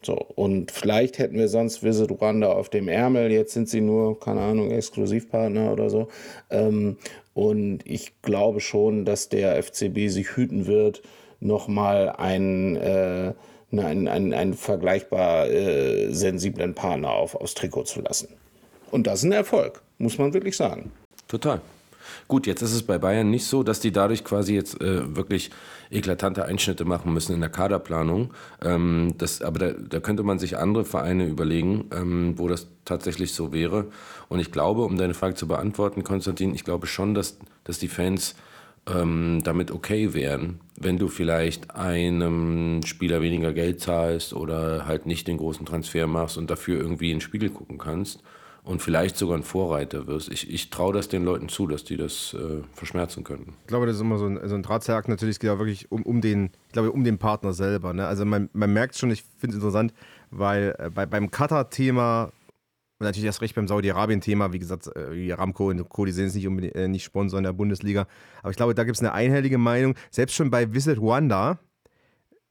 So, 0.05 0.15
und 0.15 0.71
vielleicht 0.71 1.17
hätten 1.17 1.37
wir 1.37 1.47
sonst 1.47 1.81
Visit 1.81 2.11
Rwanda 2.11 2.51
auf 2.51 2.69
dem 2.69 2.89
Ärmel. 2.89 3.31
Jetzt 3.31 3.53
sind 3.53 3.69
sie 3.69 3.79
nur, 3.79 4.19
keine 4.19 4.41
Ahnung, 4.41 4.69
Exklusivpartner 4.69 5.71
oder 5.71 5.89
so. 5.89 6.09
Ähm, 6.49 6.97
und 7.33 7.79
ich 7.85 8.21
glaube 8.21 8.59
schon, 8.59 9.05
dass 9.05 9.29
der 9.29 9.61
FCB 9.63 10.09
sich 10.09 10.35
hüten 10.35 10.67
wird, 10.67 11.01
nochmal 11.39 12.09
einen, 12.09 12.75
äh, 12.75 13.33
einen, 13.71 14.07
einen, 14.07 14.33
einen 14.33 14.53
vergleichbar 14.53 15.49
äh, 15.49 16.13
sensiblen 16.13 16.73
Partner 16.73 17.11
auf, 17.11 17.35
aufs 17.35 17.53
Trikot 17.53 17.83
zu 17.83 18.01
lassen. 18.01 18.27
Und 18.91 19.07
das 19.07 19.19
ist 19.19 19.25
ein 19.25 19.31
Erfolg, 19.31 19.81
muss 19.97 20.17
man 20.17 20.33
wirklich 20.33 20.55
sagen. 20.57 20.91
Total. 21.27 21.61
Gut, 22.27 22.47
jetzt 22.47 22.61
ist 22.61 22.73
es 22.73 22.83
bei 22.83 22.97
Bayern 22.97 23.29
nicht 23.29 23.45
so, 23.45 23.63
dass 23.63 23.79
die 23.79 23.91
dadurch 23.91 24.23
quasi 24.23 24.55
jetzt 24.55 24.81
äh, 24.81 25.15
wirklich 25.15 25.51
eklatante 25.91 26.45
Einschnitte 26.45 26.85
machen 26.85 27.13
müssen 27.13 27.33
in 27.33 27.39
der 27.39 27.49
Kaderplanung. 27.49 28.33
Ähm, 28.61 29.13
das, 29.17 29.41
aber 29.41 29.59
da, 29.59 29.71
da, 29.71 29.99
könnte 29.99 30.23
man 30.23 30.39
sich 30.39 30.57
andere 30.57 30.85
Vereine 30.85 31.27
überlegen, 31.27 31.85
ähm, 31.93 32.33
wo 32.37 32.47
das 32.47 32.67
tatsächlich 32.85 33.33
so 33.33 33.53
wäre. 33.53 33.85
Und 34.29 34.39
ich 34.39 34.51
glaube, 34.51 34.83
um 34.83 34.97
deine 34.97 35.13
Frage 35.13 35.35
zu 35.35 35.47
beantworten, 35.47 36.03
Konstantin, 36.03 36.55
ich 36.55 36.63
glaube 36.63 36.87
schon, 36.87 37.13
dass, 37.13 37.37
dass 37.63 37.79
die 37.79 37.87
Fans 37.87 38.35
ähm, 38.87 39.41
damit 39.43 39.71
okay 39.71 40.13
wären, 40.13 40.59
wenn 40.77 40.97
du 40.97 41.07
vielleicht 41.07 41.75
einem 41.75 42.81
Spieler 42.83 43.21
weniger 43.21 43.53
Geld 43.53 43.79
zahlst 43.79 44.33
oder 44.33 44.85
halt 44.85 45.05
nicht 45.05 45.27
den 45.27 45.37
großen 45.37 45.65
Transfer 45.65 46.07
machst 46.07 46.37
und 46.37 46.49
dafür 46.49 46.79
irgendwie 46.79 47.11
in 47.11 47.17
den 47.17 47.21
Spiegel 47.21 47.49
gucken 47.49 47.77
kannst 47.77 48.21
und 48.63 48.81
vielleicht 48.81 49.17
sogar 49.17 49.37
ein 49.37 49.43
Vorreiter 49.43 50.07
wirst. 50.07 50.31
Ich, 50.31 50.49
ich 50.49 50.69
traue 50.69 50.93
das 50.93 51.09
den 51.09 51.25
Leuten 51.25 51.49
zu, 51.49 51.67
dass 51.67 51.83
die 51.83 51.97
das 51.97 52.33
äh, 52.33 52.63
verschmerzen 52.73 53.23
könnten. 53.23 53.55
Ich 53.61 53.67
glaube, 53.67 53.85
das 53.85 53.97
ist 53.97 54.01
immer 54.01 54.17
so 54.17 54.25
ein, 54.25 54.39
so 54.47 54.55
ein 54.55 54.63
Drahtseilakt. 54.63 55.09
Natürlich 55.09 55.39
geht 55.39 55.49
ja 55.49 55.59
wirklich 55.59 55.91
um, 55.91 56.03
um, 56.03 56.21
den, 56.21 56.51
ich 56.67 56.73
glaube, 56.73 56.91
um 56.91 57.03
den 57.03 57.17
Partner 57.17 57.53
selber. 57.53 57.93
Ne? 57.93 58.07
Also 58.07 58.25
man, 58.25 58.49
man 58.53 58.71
merkt 58.71 58.97
schon, 58.97 59.11
ich 59.11 59.23
finde 59.37 59.57
es 59.57 59.63
interessant, 59.63 59.93
weil 60.31 60.75
äh, 60.79 60.89
bei, 60.89 61.05
beim 61.05 61.29
Qatar-Thema 61.29 62.31
und 62.99 63.07
natürlich 63.07 63.25
erst 63.25 63.41
recht 63.41 63.55
beim 63.55 63.67
Saudi-Arabien-Thema, 63.67 64.53
wie 64.53 64.59
gesagt, 64.59 64.87
äh, 64.95 65.11
wie 65.11 65.31
Ramco 65.31 65.67
und 65.67 65.89
Co., 65.89 66.05
die 66.05 66.13
sind 66.13 66.33
jetzt 66.33 66.35
nicht, 66.35 66.75
äh, 66.75 66.87
nicht 66.87 67.03
Sponsor 67.03 67.37
in 67.37 67.43
der 67.43 67.51
Bundesliga. 67.51 68.07
Aber 68.41 68.51
ich 68.51 68.55
glaube, 68.55 68.75
da 68.75 68.85
gibt 68.85 68.95
es 68.95 69.01
eine 69.01 69.11
einhellige 69.11 69.57
Meinung. 69.57 69.95
Selbst 70.09 70.35
schon 70.35 70.49
bei 70.49 70.73
Visit 70.73 70.99
Rwanda 70.99 71.59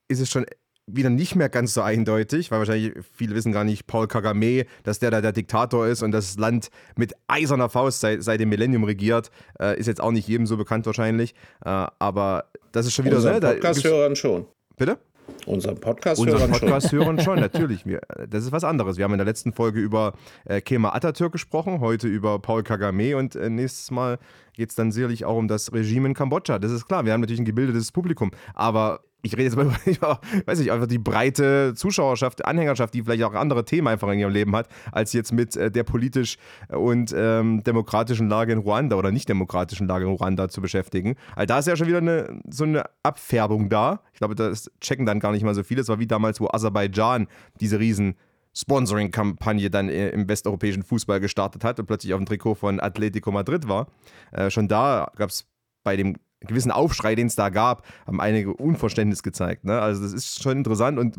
ist 0.09 0.21
es 0.21 0.29
schon 0.29 0.45
wieder 0.87 1.11
nicht 1.11 1.37
mehr 1.37 1.49
ganz 1.49 1.75
so 1.75 1.83
eindeutig, 1.83 2.51
weil 2.51 2.59
wahrscheinlich 2.59 2.93
viele 3.15 3.35
wissen 3.35 3.53
gar 3.53 3.65
nicht, 3.65 3.87
Paul 3.87 4.09
Kagame, 4.09 4.67
dass 4.83 4.99
der 4.99 5.11
da 5.11 5.21
der 5.21 5.33
Diktator 5.33 5.87
ist 5.87 6.03
und 6.03 6.13
das 6.13 6.37
Land 6.37 6.71
mit 6.97 7.15
eiserner 7.29 7.69
Faust 7.69 8.01
seit, 8.01 8.23
seit 8.23 8.41
dem 8.41 8.49
Millennium 8.49 8.85
regiert, 8.85 9.31
äh, 9.61 9.79
ist 9.79 9.87
jetzt 9.87 10.01
auch 10.01 10.11
nicht 10.11 10.27
jedem 10.29 10.47
so 10.47 10.57
bekannt 10.57 10.87
wahrscheinlich. 10.87 11.35
Äh, 11.65 11.87
aber 11.99 12.47
das 12.73 12.87
ist 12.87 12.95
schon 12.95 13.05
wieder 13.05 13.17
Unseren 13.17 13.41
so. 13.41 13.47
Ne? 13.47 13.55
Podcast-Hörern 13.55 14.17
schon. 14.17 14.47
Bitte? 14.77 14.99
Unseren 15.47 15.79
Podcast-Hörern 15.79 16.43
Unseren 16.43 16.61
Podcast-Hörern 16.61 17.21
schon, 17.21 17.41
natürlich. 17.41 17.87
Wir, 17.87 18.01
das 18.29 18.45
ist 18.45 18.53
was 18.53 18.65
anderes. 18.65 18.97
Wir 18.97 19.05
haben 19.05 19.13
in 19.13 19.19
der 19.19 19.27
letzten 19.27 19.53
Folge 19.53 19.81
über 19.81 20.15
äh, 20.45 20.61
Kemal 20.61 20.97
Atatürk 20.97 21.33
gesprochen, 21.33 21.81
heute 21.81 22.09
über 22.09 22.39
Paul 22.41 22.65
Kagame 22.65 23.17
und 23.17 23.37
äh, 23.37 23.51
nächstes 23.51 23.91
Mal 23.91 24.19
geht 24.53 24.71
es 24.71 24.75
dann 24.75 24.93
sicherlich 24.93 25.25
auch 25.25 25.37
um 25.37 25.49
das 25.49 25.73
Regime 25.73 26.09
in 26.09 26.15
Kambodscha. 26.15 26.59
Das 26.59 26.73
ist 26.73 26.87
klar, 26.87 27.05
wir 27.05 27.13
haben 27.13 27.21
natürlich 27.21 27.41
ein 27.41 27.45
gebildetes 27.45 27.93
Publikum, 27.93 28.33
aber 28.55 29.01
ich 29.23 29.33
rede 29.35 29.45
jetzt 29.45 29.57
mal 29.57 29.71
über, 29.87 30.21
weiß 30.47 30.59
ich, 30.61 30.73
einfach 30.73 30.87
die 30.87 30.99
breite 30.99 31.75
Zuschauerschaft, 31.75 32.45
Anhängerschaft, 32.45 32.93
die 32.95 33.03
vielleicht 33.03 33.23
auch 33.23 33.35
andere 33.35 33.65
Themen 33.65 33.89
einfach 33.89 34.09
in 34.09 34.19
ihrem 34.19 34.33
Leben 34.33 34.55
hat, 34.55 34.69
als 34.91 35.13
jetzt 35.13 35.33
mit 35.33 35.57
äh, 35.57 35.71
der 35.71 35.85
politisch 35.85 36.37
und 36.69 37.15
ähm, 37.17 37.63
demokratischen 37.63 38.29
Lage 38.29 38.53
in 38.53 38.59
Ruanda 38.59 38.97
oder 38.97 39.13
nicht 39.13 39.29
demokratischen 39.29 39.87
Lage 39.87 40.07
in 40.07 40.11
Ruanda 40.11 40.49
zu 40.49 40.61
beschäftigen. 40.61 41.15
Also 41.37 41.47
da 41.47 41.59
ist 41.59 41.69
ja 41.69 41.77
schon 41.77 41.87
wieder 41.87 41.99
eine, 41.99 42.41
so 42.51 42.65
eine 42.65 42.85
Abfärbung 43.03 43.69
da. 43.69 44.03
Ich 44.13 44.19
glaube, 44.19 44.35
das 44.35 44.71
checken 44.81 45.07
dann 45.07 45.21
gar 45.21 45.33
nicht 45.33 45.45
mal 45.45 45.55
so 45.55 45.63
viele. 45.63 45.81
Es 45.81 45.89
war 45.89 45.99
wie 45.99 46.07
damals, 46.07 46.41
wo 46.41 46.49
Aserbaidschan 46.49 47.29
diese 47.61 47.79
riesen 47.79 48.17
Sponsoring-Kampagne 48.55 49.71
dann 49.71 49.89
äh, 49.89 50.11
im 50.11 50.29
westeuropäischen 50.29 50.83
Fußball 50.83 51.21
gestartet 51.21 51.65
hat 51.65 51.79
und 51.79 51.87
plötzlich 51.87 52.13
auf 52.13 52.21
dem 52.21 52.27
Trikot 52.27 52.57
von 52.57 52.81
Atletico 52.81 53.31
Madrid 53.31 53.69
war. 53.69 53.87
Äh, 54.33 54.51
schon 54.51 54.69
da 54.69 55.11
gab 55.17 55.31
es 55.31 55.47
bei 55.85 55.97
dem 55.97 56.17
gewissen 56.47 56.71
Aufschrei, 56.71 57.15
den 57.15 57.27
es 57.27 57.37
da 57.37 57.49
gab, 57.49 57.87
haben 58.07 58.21
einige 58.21 58.55
Unverständnis 58.55 59.23
gezeigt. 59.23 59.65
Ne? 59.65 59.81
Also 59.81 60.03
das 60.03 60.13
ist 60.13 60.43
schon 60.43 60.59
interessant 60.59 60.99
und, 60.99 61.17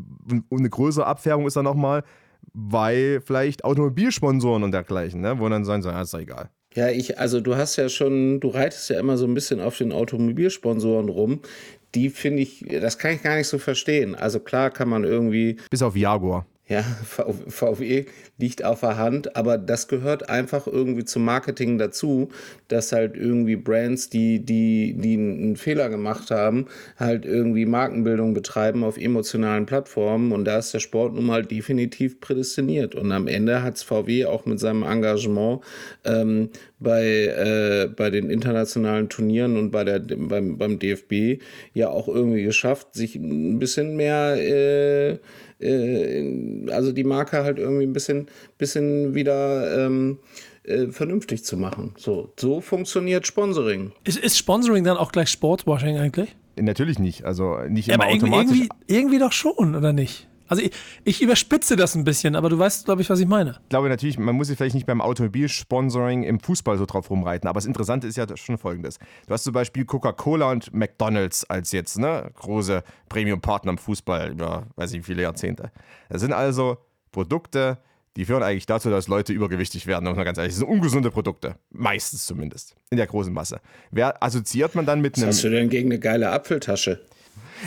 und 0.49 0.59
eine 0.59 0.69
größere 0.69 1.05
Abfärbung 1.05 1.47
ist 1.47 1.55
da 1.55 1.63
nochmal, 1.63 2.03
weil 2.53 3.21
vielleicht 3.21 3.63
Automobilsponsoren 3.63 4.63
und 4.63 4.71
dergleichen, 4.71 5.21
ne? 5.21 5.39
wo 5.39 5.47
dann 5.49 5.65
sagen, 5.65 5.81
so, 5.81 5.89
ja, 5.89 6.01
ist 6.01 6.13
doch 6.13 6.19
egal. 6.19 6.49
Ja, 6.75 6.89
ich, 6.89 7.19
also 7.19 7.39
du 7.39 7.55
hast 7.55 7.75
ja 7.75 7.87
schon, 7.87 8.39
du 8.39 8.49
reitest 8.49 8.89
ja 8.89 8.99
immer 8.99 9.17
so 9.17 9.25
ein 9.25 9.33
bisschen 9.33 9.59
auf 9.59 9.77
den 9.77 9.91
Automobilsponsoren 9.91 11.09
rum. 11.09 11.41
Die 11.93 12.09
finde 12.09 12.41
ich, 12.41 12.65
das 12.67 12.97
kann 12.97 13.13
ich 13.13 13.21
gar 13.21 13.35
nicht 13.35 13.47
so 13.47 13.59
verstehen. 13.59 14.15
Also 14.15 14.39
klar 14.39 14.71
kann 14.71 14.89
man 14.89 15.03
irgendwie. 15.03 15.57
Bis 15.69 15.83
auf 15.83 15.95
Jaguar. 15.95 16.47
Ja, 16.73 16.81
VW 17.47 18.05
liegt 18.39 18.65
auf 18.65 18.79
der 18.79 18.97
Hand, 18.97 19.35
aber 19.35 19.59
das 19.59 19.87
gehört 19.87 20.27
einfach 20.27 20.65
irgendwie 20.65 21.05
zum 21.05 21.23
Marketing 21.23 21.77
dazu, 21.77 22.29
dass 22.67 22.91
halt 22.91 23.15
irgendwie 23.15 23.55
Brands, 23.55 24.09
die, 24.09 24.43
die, 24.43 24.95
die 24.97 25.13
einen 25.13 25.55
Fehler 25.55 25.89
gemacht 25.89 26.31
haben, 26.31 26.65
halt 26.97 27.25
irgendwie 27.25 27.67
Markenbildung 27.67 28.33
betreiben 28.33 28.83
auf 28.83 28.97
emotionalen 28.97 29.67
Plattformen 29.67 30.31
und 30.31 30.45
da 30.45 30.57
ist 30.57 30.73
der 30.73 30.79
Sport 30.79 31.13
nun 31.13 31.27
mal 31.27 31.45
definitiv 31.45 32.19
prädestiniert. 32.19 32.95
Und 32.95 33.11
am 33.11 33.27
Ende 33.27 33.61
hat 33.61 33.75
es 33.75 33.83
VW 33.83 34.25
auch 34.25 34.47
mit 34.47 34.59
seinem 34.59 34.81
Engagement 34.81 35.61
ähm, 36.05 36.49
bei, 36.79 37.05
äh, 37.05 37.87
bei 37.95 38.09
den 38.09 38.31
internationalen 38.31 39.09
Turnieren 39.09 39.57
und 39.57 39.69
bei 39.69 39.83
der, 39.83 39.99
beim, 39.99 40.57
beim 40.57 40.79
DFB 40.79 41.39
ja 41.75 41.89
auch 41.89 42.07
irgendwie 42.07 42.43
geschafft, 42.43 42.95
sich 42.95 43.15
ein 43.15 43.59
bisschen 43.59 43.95
mehr 43.95 44.37
äh, 44.39 45.19
äh, 45.63 46.71
also 46.71 46.91
die 46.91 47.03
Marke 47.03 47.43
halt 47.43 47.57
irgendwie 47.57 47.85
ein 47.85 47.93
bisschen, 47.93 48.27
bisschen 48.57 49.15
wieder 49.15 49.85
ähm, 49.85 50.19
äh, 50.63 50.87
vernünftig 50.87 51.43
zu 51.43 51.57
machen. 51.57 51.93
So, 51.97 52.31
so 52.39 52.61
funktioniert 52.61 53.27
Sponsoring. 53.27 53.91
Ist, 54.03 54.17
ist 54.17 54.37
Sponsoring 54.37 54.83
dann 54.83 54.97
auch 54.97 55.11
gleich 55.11 55.29
Sportswashing 55.29 55.97
eigentlich? 55.97 56.35
Natürlich 56.55 56.99
nicht, 56.99 57.25
also 57.25 57.57
nicht 57.67 57.87
ja, 57.87 57.95
immer 57.95 58.05
aber 58.05 58.13
automatisch. 58.13 58.51
Irgendwie, 58.51 58.69
irgendwie 58.87 59.19
doch 59.19 59.31
schon, 59.31 59.75
oder 59.75 59.91
nicht? 59.91 60.27
Also 60.53 60.61
ich, 60.61 60.71
ich, 61.03 61.19
überspitze 61.19 61.75
das 61.75 61.95
ein 61.95 62.03
bisschen, 62.03 62.35
aber 62.35 62.47
du 62.47 62.59
weißt, 62.59 62.85
glaube 62.85 63.01
ich, 63.01 63.09
was 63.09 63.19
ich 63.19 63.25
meine. 63.25 63.57
Ich 63.63 63.69
glaube 63.69 63.89
natürlich, 63.89 64.19
man 64.19 64.35
muss 64.35 64.49
sich 64.49 64.57
vielleicht 64.57 64.75
nicht 64.75 64.85
beim 64.85 65.01
Automobilsponsoring 65.01 66.21
im 66.21 66.39
Fußball 66.39 66.77
so 66.77 66.85
drauf 66.85 67.09
rumreiten, 67.09 67.49
aber 67.49 67.57
das 67.57 67.65
Interessante 67.65 68.05
ist 68.05 68.17
ja 68.17 68.27
schon 68.37 68.59
folgendes. 68.59 68.99
Du 69.25 69.33
hast 69.33 69.45
zum 69.45 69.53
Beispiel 69.53 69.83
Coca-Cola 69.85 70.51
und 70.51 70.71
McDonalds 70.71 71.43
als 71.49 71.71
jetzt 71.71 71.97
ne, 71.97 72.29
große 72.35 72.83
Premium-Partner 73.09 73.71
im 73.71 73.77
Fußball 73.79 74.29
über, 74.29 74.67
weiß 74.75 74.91
ich 74.91 74.99
wie 74.99 75.03
viele 75.03 75.23
Jahrzehnte. 75.23 75.71
Das 76.09 76.21
sind 76.21 76.33
also 76.33 76.77
Produkte, 77.11 77.79
die 78.15 78.25
führen 78.25 78.43
eigentlich 78.43 78.67
dazu, 78.67 78.91
dass 78.91 79.07
Leute 79.07 79.33
übergewichtig 79.33 79.87
werden, 79.87 80.05
muss 80.05 80.15
man 80.15 80.25
ganz 80.25 80.37
ehrlich. 80.37 80.53
Das 80.53 80.59
sind 80.59 80.67
ungesunde 80.67 81.09
Produkte. 81.09 81.55
Meistens 81.71 82.27
zumindest. 82.27 82.75
In 82.91 82.97
der 82.97 83.07
großen 83.07 83.33
Masse. 83.33 83.59
Wer 83.89 84.21
assoziiert 84.21 84.75
man 84.75 84.85
dann 84.85 85.01
mit 85.01 85.15
Was 85.15 85.23
einem. 85.23 85.29
hast 85.29 85.43
du 85.43 85.49
denn 85.49 85.69
gegen 85.69 85.89
eine 85.89 85.99
geile 85.99 86.29
Apfeltasche? 86.29 87.03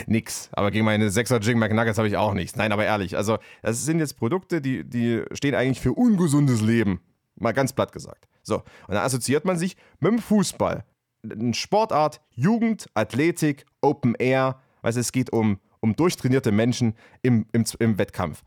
Nix. 0.07 0.49
Aber 0.53 0.71
gegen 0.71 0.85
meine 0.85 1.09
6er 1.09 1.43
Jing 1.43 1.59
McNuggets 1.59 1.99
habe 1.99 2.09
ich 2.09 2.17
auch 2.17 2.35
nichts. 2.35 2.57
Nein, 2.57 2.73
aber 2.73 2.85
ehrlich. 2.85 3.17
Also, 3.17 3.39
das 3.63 3.85
sind 3.85 3.99
jetzt 3.99 4.17
Produkte, 4.17 4.61
die, 4.61 4.85
die 4.85 5.23
stehen 5.33 5.55
eigentlich 5.55 5.81
für 5.81 5.93
ungesundes 5.93 6.61
Leben. 6.61 7.01
Mal 7.37 7.53
ganz 7.53 7.73
platt 7.73 7.93
gesagt. 7.93 8.29
So. 8.43 8.57
Und 8.57 8.95
dann 8.95 9.05
assoziiert 9.05 9.45
man 9.45 9.59
sich 9.59 9.77
mit 10.01 10.13
dem 10.13 10.19
Fußball. 10.19 10.85
Eine 11.23 11.55
Sportart, 11.55 12.21
Jugend, 12.31 12.87
Athletik, 12.95 13.67
Open 13.81 14.15
Air. 14.15 14.61
Weißt 14.83 14.97
du, 14.97 15.01
es 15.01 15.13
geht 15.13 15.33
um, 15.33 15.59
um 15.81 15.97
durchtrainierte 15.97 16.53
Menschen 16.53 16.95
im, 17.23 17.47
im, 17.53 17.65
im 17.79 17.99
Wettkampf 17.99 18.43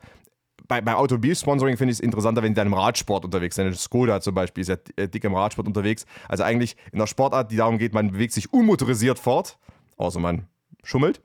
bei, 0.69 0.81
bei 0.81 0.95
Automobil-Sponsoring 0.95 1.75
finde 1.75 1.91
ich 1.91 1.97
es 1.97 1.99
interessanter, 1.99 2.43
wenn 2.43 2.53
die 2.53 2.55
dann 2.57 2.67
im 2.67 2.73
Radsport 2.75 3.25
unterwegs 3.25 3.55
sind. 3.55 3.75
Skoda 3.75 4.21
zum 4.21 4.35
Beispiel 4.35 4.61
ist 4.61 4.67
ja 4.69 4.77
äh, 4.95 5.09
dick 5.09 5.23
im 5.25 5.35
Radsport 5.35 5.67
unterwegs. 5.67 6.05
Also 6.29 6.43
eigentlich 6.43 6.77
in 6.93 6.99
einer 6.99 7.07
Sportart, 7.07 7.51
die 7.51 7.57
darum 7.57 7.79
geht, 7.79 7.93
man 7.93 8.11
bewegt 8.11 8.33
sich 8.33 8.53
unmotorisiert 8.53 9.19
fort, 9.19 9.57
außer 9.97 10.19
man 10.19 10.47
schummelt, 10.83 11.21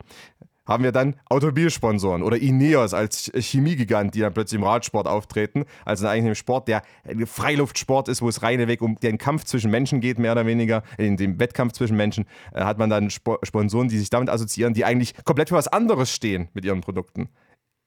haben 0.67 0.83
wir 0.83 0.93
dann 0.93 1.17
Automobilsponsoren 1.29 2.23
oder 2.23 2.39
Ineos 2.39 2.95
als 2.95 3.31
Chemiegigant, 3.35 4.15
die 4.15 4.21
dann 4.21 4.33
plötzlich 4.33 4.59
im 4.59 4.65
Radsport 4.65 5.07
auftreten. 5.07 5.65
Also 5.85 6.07
eigentlich 6.07 6.29
im 6.29 6.35
Sport, 6.35 6.69
der 6.69 6.83
Freiluftsport 7.27 8.09
ist, 8.09 8.23
wo 8.23 8.29
es 8.29 8.43
reineweg 8.43 8.81
um 8.81 8.97
den 8.97 9.19
Kampf 9.19 9.45
zwischen 9.45 9.71
Menschen 9.71 10.01
geht, 10.01 10.19
mehr 10.19 10.33
oder 10.33 10.47
weniger, 10.47 10.83
in 10.97 11.17
dem 11.17 11.39
Wettkampf 11.39 11.73
zwischen 11.73 11.97
Menschen, 11.97 12.25
äh, 12.53 12.65
hat 12.65 12.79
man 12.79 12.89
dann 12.89 13.09
Sp 13.13 13.37
Sponsoren, 13.43 13.89
die 13.89 13.99
sich 13.99 14.11
damit 14.11 14.31
assoziieren, 14.31 14.75
die 14.75 14.85
eigentlich 14.85 15.15
komplett 15.25 15.51
für 15.51 15.57
was 15.57 15.69
anderes 15.69 16.11
stehen 16.11 16.49
mit 16.55 16.65
ihren 16.65 16.81
Produkten. 16.81 17.29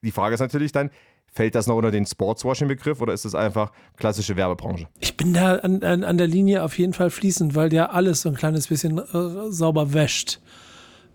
Die 0.02 0.12
Frage 0.12 0.34
ist 0.34 0.40
natürlich 0.40 0.72
dann, 0.72 0.90
Fällt 1.30 1.54
das 1.54 1.66
noch 1.66 1.76
unter 1.76 1.90
den 1.90 2.06
Sportswashing-Begriff 2.06 3.00
oder 3.00 3.12
ist 3.12 3.24
das 3.24 3.34
einfach 3.34 3.70
klassische 3.96 4.36
Werbebranche? 4.36 4.88
Ich 4.98 5.16
bin 5.16 5.34
da 5.34 5.56
an, 5.56 5.82
an, 5.82 6.02
an 6.02 6.18
der 6.18 6.26
Linie 6.26 6.62
auf 6.62 6.78
jeden 6.78 6.94
Fall 6.94 7.10
fließend, 7.10 7.54
weil 7.54 7.68
der 7.68 7.92
alles 7.92 8.22
so 8.22 8.30
ein 8.30 8.34
kleines 8.34 8.68
bisschen 8.68 8.98
äh, 8.98 9.50
sauber 9.50 9.92
wäscht. 9.92 10.40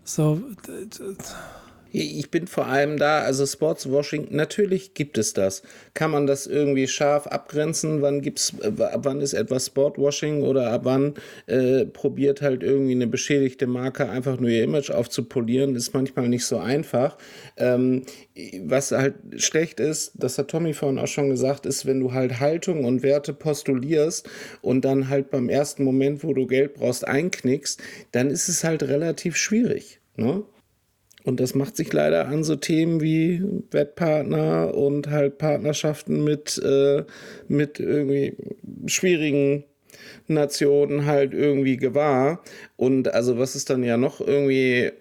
So. 0.04 0.38
Ich 1.96 2.28
bin 2.28 2.48
vor 2.48 2.66
allem 2.66 2.96
da, 2.96 3.20
also 3.20 3.46
Sportswashing, 3.46 4.26
natürlich 4.30 4.94
gibt 4.94 5.16
es 5.16 5.32
das. 5.32 5.62
Kann 5.94 6.10
man 6.10 6.26
das 6.26 6.48
irgendwie 6.48 6.88
scharf 6.88 7.28
abgrenzen? 7.28 8.02
Wann 8.02 8.20
gibt's, 8.20 8.52
ab 8.60 9.00
wann 9.04 9.20
ist 9.20 9.32
etwas 9.32 9.66
Sportwashing 9.66 10.42
oder 10.42 10.72
ab 10.72 10.80
wann 10.82 11.14
äh, 11.46 11.84
probiert 11.84 12.42
halt 12.42 12.64
irgendwie 12.64 12.96
eine 12.96 13.06
beschädigte 13.06 13.68
Marke 13.68 14.10
einfach 14.10 14.40
nur 14.40 14.50
ihr 14.50 14.64
Image 14.64 14.90
aufzupolieren, 14.90 15.76
ist 15.76 15.94
manchmal 15.94 16.28
nicht 16.28 16.44
so 16.46 16.58
einfach. 16.58 17.16
Ähm, 17.56 18.02
was 18.64 18.90
halt 18.90 19.14
schlecht 19.36 19.78
ist, 19.78 20.14
das 20.16 20.36
hat 20.36 20.48
Tommy 20.48 20.74
vorhin 20.74 20.98
auch 20.98 21.06
schon 21.06 21.30
gesagt, 21.30 21.64
ist, 21.64 21.86
wenn 21.86 22.00
du 22.00 22.12
halt 22.12 22.40
Haltung 22.40 22.84
und 22.84 23.04
Werte 23.04 23.32
postulierst 23.32 24.28
und 24.62 24.84
dann 24.84 25.10
halt 25.10 25.30
beim 25.30 25.48
ersten 25.48 25.84
Moment, 25.84 26.24
wo 26.24 26.34
du 26.34 26.48
Geld 26.48 26.74
brauchst, 26.74 27.06
einknickst, 27.06 27.80
dann 28.10 28.30
ist 28.30 28.48
es 28.48 28.64
halt 28.64 28.82
relativ 28.82 29.36
schwierig. 29.36 30.00
Ne? 30.16 30.42
Und 31.24 31.40
das 31.40 31.54
macht 31.54 31.76
sich 31.76 31.92
leider 31.92 32.28
an 32.28 32.44
so 32.44 32.54
Themen 32.54 33.00
wie 33.00 33.42
Wettpartner 33.70 34.74
und 34.74 35.08
halt 35.08 35.38
Partnerschaften 35.38 36.22
mit, 36.22 36.60
äh, 36.62 37.04
mit 37.48 37.80
irgendwie 37.80 38.36
schwierigen 38.86 39.64
Nationen 40.28 41.06
halt 41.06 41.32
irgendwie 41.32 41.78
gewahr. 41.78 42.42
Und 42.76 43.12
also 43.12 43.38
was 43.38 43.56
ist 43.56 43.70
dann 43.70 43.82
ja 43.82 43.96
noch 43.96 44.20
irgendwie, 44.20 44.92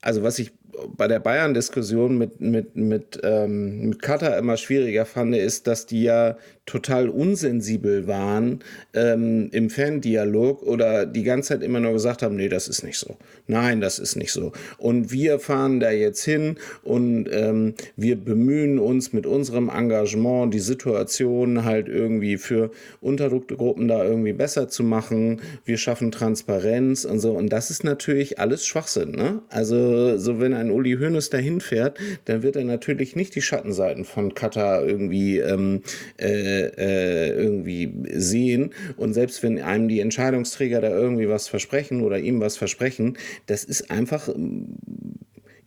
also 0.00 0.22
was 0.22 0.38
ich 0.38 0.52
bei 0.96 1.08
der 1.08 1.20
Bayern-Diskussion 1.20 2.16
mit, 2.16 2.40
mit, 2.40 2.76
mit, 2.76 3.20
ähm, 3.22 3.88
mit 3.88 4.02
Katar 4.02 4.36
immer 4.38 4.56
schwieriger 4.56 5.04
fand, 5.04 5.34
ist, 5.34 5.66
dass 5.66 5.86
die 5.86 6.02
ja 6.04 6.36
total 6.66 7.08
unsensibel 7.08 8.08
waren 8.08 8.58
ähm, 8.92 9.48
im 9.52 9.70
Fandialog 9.70 10.62
oder 10.64 11.06
die 11.06 11.22
ganze 11.22 11.50
Zeit 11.50 11.62
immer 11.62 11.78
nur 11.78 11.92
gesagt 11.92 12.22
haben, 12.22 12.34
nee, 12.34 12.48
das 12.48 12.66
ist 12.66 12.82
nicht 12.82 12.98
so. 12.98 13.16
Nein, 13.46 13.80
das 13.80 14.00
ist 14.00 14.16
nicht 14.16 14.32
so. 14.32 14.52
Und 14.76 15.12
wir 15.12 15.38
fahren 15.38 15.78
da 15.78 15.92
jetzt 15.92 16.24
hin 16.24 16.56
und 16.82 17.28
ähm, 17.30 17.74
wir 17.96 18.16
bemühen 18.16 18.80
uns 18.80 19.12
mit 19.12 19.26
unserem 19.26 19.68
Engagement, 19.68 20.52
die 20.52 20.58
Situation 20.58 21.64
halt 21.64 21.88
irgendwie 21.88 22.36
für 22.36 22.72
unterdrückte 23.00 23.56
Gruppen 23.56 23.86
da 23.86 24.04
irgendwie 24.04 24.32
besser 24.32 24.68
zu 24.68 24.82
machen. 24.82 25.40
Wir 25.64 25.78
schaffen 25.78 26.10
Transparenz 26.10 27.04
und 27.04 27.20
so. 27.20 27.30
Und 27.32 27.50
das 27.50 27.70
ist 27.70 27.84
natürlich 27.84 28.40
alles 28.40 28.66
Schwachsinn. 28.66 29.12
Ne? 29.12 29.40
Also 29.50 30.18
so 30.18 30.40
wenn 30.40 30.52
ein 30.52 30.72
Uli 30.72 30.96
Hoeneß 30.96 31.30
dahin 31.30 31.60
fährt, 31.60 31.98
dann 32.24 32.42
wird 32.42 32.56
er 32.56 32.64
natürlich 32.64 33.14
nicht 33.14 33.36
die 33.36 33.42
Schattenseiten 33.42 34.04
von 34.04 34.34
Katar 34.34 34.84
irgendwie 34.84 35.38
ähm, 35.38 35.82
äh, 36.16 36.55
äh, 36.78 37.30
irgendwie 37.30 37.92
sehen. 38.12 38.70
Und 38.96 39.14
selbst 39.14 39.42
wenn 39.42 39.60
einem 39.60 39.88
die 39.88 40.00
Entscheidungsträger 40.00 40.80
da 40.80 40.88
irgendwie 40.90 41.28
was 41.28 41.48
versprechen 41.48 42.02
oder 42.02 42.18
ihm 42.18 42.40
was 42.40 42.56
versprechen, 42.56 43.16
das 43.46 43.64
ist 43.64 43.90
einfach 43.90 44.28
ähm, 44.28 44.76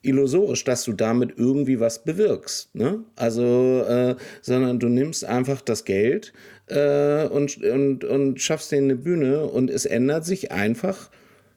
illusorisch, 0.02 0.64
dass 0.64 0.84
du 0.84 0.94
damit 0.94 1.34
irgendwie 1.38 1.80
was 1.80 2.04
bewirkst. 2.04 2.74
Ne? 2.76 3.04
Also, 3.16 3.84
äh, 3.88 4.16
sondern 4.42 4.80
du 4.80 4.88
nimmst 4.88 5.26
einfach 5.26 5.62
das 5.62 5.86
Geld 5.86 6.34
äh, 6.68 7.26
und, 7.28 7.64
und, 7.64 8.04
und 8.04 8.42
schaffst 8.42 8.72
denen 8.72 8.92
eine 8.92 9.00
Bühne 9.00 9.46
und 9.46 9.70
es 9.70 9.86
ändert 9.86 10.26
sich 10.26 10.52
einfach 10.52 11.10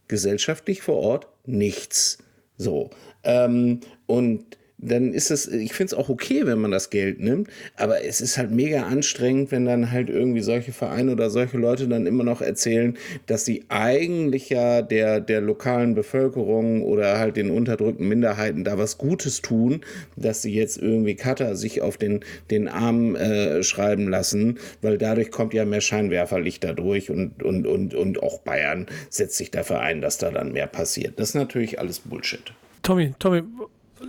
gesellschaftlich 0.09 0.83
vor 0.83 0.97
Ort 0.97 1.29
nichts. 1.47 2.19
So. 2.57 2.91
Ähm, 3.25 3.81
und 4.07 4.59
dann 4.83 5.15
ist 5.15 5.31
es, 5.31 5.47
ich 5.49 5.73
finde 5.73 5.95
es 5.95 5.99
auch 5.99 6.09
okay, 6.09 6.45
wenn 6.45 6.59
man 6.59 6.73
das 6.73 6.91
Geld 6.91 7.21
nimmt, 7.21 7.49
aber 7.77 8.05
es 8.05 8.21
ist 8.21 8.37
halt 8.37 8.51
mega 8.51 8.83
anstrengend, 8.83 9.53
wenn 9.53 9.65
dann 9.65 9.91
halt 9.91 10.11
irgendwie 10.11 10.41
solche 10.41 10.73
Vereine 10.73 11.13
oder 11.13 11.31
solche 11.31 11.57
Leute 11.57 11.89
dann 11.89 12.07
immer 12.07 12.25
noch 12.25 12.43
erzählen, 12.43 12.99
dass 13.27 13.45
sie 13.45 13.65
eigentlich 13.69 14.51
ja 14.51 14.83
der, 14.83 15.21
der 15.21 15.41
lokalen 15.41 15.95
Bevölkerung 15.95 16.83
oder 16.83 17.19
halt 17.19 17.37
den 17.37 17.51
unterdrückten 17.51 18.09
Minderheiten 18.09 18.65
da 18.65 18.77
was 18.77 18.99
Gutes 18.99 19.41
tun, 19.41 19.83
dass 20.17 20.43
sie 20.43 20.53
jetzt 20.53 20.79
irgendwie 20.79 21.15
Katar 21.15 21.55
sich 21.55 21.81
auf 21.81 21.97
den, 21.97 22.21
den 22.51 22.67
Arm 22.67 23.15
äh, 23.15 23.63
schreiben 23.63 24.09
lassen, 24.09 24.59
weil 24.81 24.99
dadurch 24.99 25.31
kommt 25.31 25.55
ja 25.55 25.65
mehr 25.65 25.81
Scheinwerferlicht 25.81 26.65
dadurch 26.65 27.11
und, 27.11 27.43
und, 27.43 27.67
und, 27.67 27.95
und 27.95 28.23
auch 28.23 28.41
Bayern 28.41 28.87
setzt 29.11 29.37
sich 29.37 29.53
dafür 29.53 29.81
ein, 29.81 30.01
dass 30.01 30.19
da 30.19 30.31
dann 30.31 30.53
mehr 30.53 30.67
passiert. 30.67 31.21
Das 31.21 31.31
ist 31.31 31.35
natürlich 31.35 31.79
alles 31.79 32.01
Bullshit. 32.01 32.53
Tommy, 32.83 33.15
Tommy, 33.21 33.43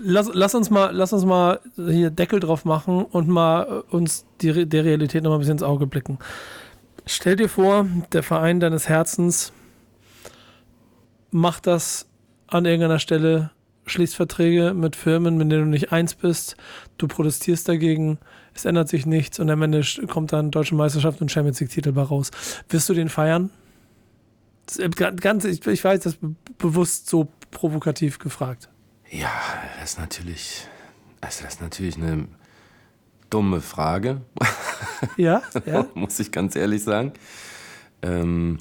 lass, 0.01 0.29
lass, 0.33 0.55
uns 0.55 0.69
mal, 0.69 0.91
lass 0.93 1.13
uns 1.13 1.25
mal 1.25 1.59
hier 1.75 2.09
Deckel 2.09 2.39
drauf 2.39 2.65
machen 2.65 3.05
und 3.05 3.27
mal 3.27 3.83
uns 3.89 4.25
die, 4.41 4.67
der 4.67 4.85
Realität 4.85 5.23
noch 5.23 5.31
mal 5.31 5.37
ein 5.37 5.39
bisschen 5.39 5.53
ins 5.53 5.63
Auge 5.63 5.87
blicken. 5.87 6.19
Stell 7.05 7.35
dir 7.35 7.49
vor, 7.49 7.85
der 8.11 8.23
Verein 8.23 8.59
deines 8.59 8.87
Herzens 8.87 9.51
macht 11.31 11.67
das 11.67 12.07
an 12.47 12.65
irgendeiner 12.65 12.99
Stelle, 12.99 13.51
schließt 13.85 14.15
Verträge 14.15 14.73
mit 14.73 14.95
Firmen, 14.95 15.37
mit 15.37 15.51
denen 15.51 15.65
du 15.65 15.69
nicht 15.69 15.91
eins 15.91 16.13
bist, 16.13 16.55
du 16.97 17.07
protestierst 17.07 17.67
dagegen, 17.67 18.19
es 18.53 18.65
ändert 18.65 18.87
sich 18.87 19.05
nichts 19.05 19.39
und 19.39 19.49
am 19.49 19.61
Ende 19.61 19.81
kommt 20.07 20.31
dann 20.31 20.51
Deutsche 20.51 20.75
Meisterschaft 20.75 21.19
und 21.21 21.31
Champions 21.31 21.59
League-Titel 21.59 21.91
bei 21.91 22.03
raus. 22.03 22.31
Wirst 22.69 22.87
du 22.87 22.93
den 22.93 23.09
feiern? 23.09 23.49
Ganz, 24.95 25.43
ich, 25.43 25.65
ich 25.65 25.83
weiß, 25.83 26.01
das 26.01 26.17
bewusst 26.57 27.09
so 27.09 27.27
provokativ 27.51 28.19
gefragt. 28.19 28.69
Ja, 29.13 29.31
das 29.79 29.91
ist 29.91 29.99
natürlich, 29.99 30.67
also 31.21 31.43
das 31.43 31.53
ist 31.53 31.61
natürlich 31.61 31.97
eine 31.97 32.27
dumme 33.29 33.61
Frage. 33.61 34.21
Ja, 35.17 35.43
ja. 35.65 35.85
muss 35.93 36.19
ich 36.19 36.31
ganz 36.31 36.55
ehrlich 36.55 36.83
sagen. 36.83 37.13
Ähm, 38.01 38.57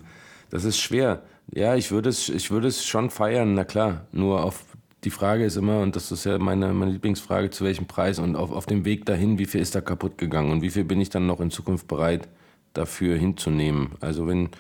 das 0.51 0.65
ist 0.65 0.79
schwer. 0.79 1.23
Ja, 1.51 1.75
ich 1.75 1.91
würde 1.91 2.11
es, 2.11 2.29
ich 2.29 2.51
würde 2.51 2.69
es 2.69 2.85
schon 2.85 3.09
feiern, 3.09 3.55
na 3.55 3.65
klar. 3.65 4.07
Nur 4.13 4.45
auf 4.45 4.65
die 5.05 5.11
Frage 5.11 5.45
ist 5.45 5.57
immer, 5.57 5.81
und 5.81 5.97
das 5.97 6.13
ist 6.13 6.25
ja 6.25 6.39
meine, 6.39 6.73
meine 6.75 6.93
Lieblingsfrage, 6.93 7.49
zu 7.51 7.65
welchem 7.65 7.87
Preis 7.87 8.19
und 8.19 8.37
auf, 8.37 8.53
auf 8.53 8.67
dem 8.67 8.85
Weg 8.85 9.07
dahin, 9.07 9.39
wie 9.39 9.47
viel 9.47 9.61
ist 9.61 9.75
da 9.75 9.81
kaputt 9.81 10.19
gegangen 10.19 10.51
und 10.53 10.61
wie 10.61 10.71
viel 10.71 10.85
bin 10.85 11.01
ich 11.01 11.09
dann 11.09 11.27
noch 11.27 11.41
in 11.41 11.51
Zukunft 11.51 11.89
bereit, 11.89 12.29
dafür 12.75 13.17
hinzunehmen. 13.17 13.93
Also 14.01 14.27
wenn, 14.27 14.51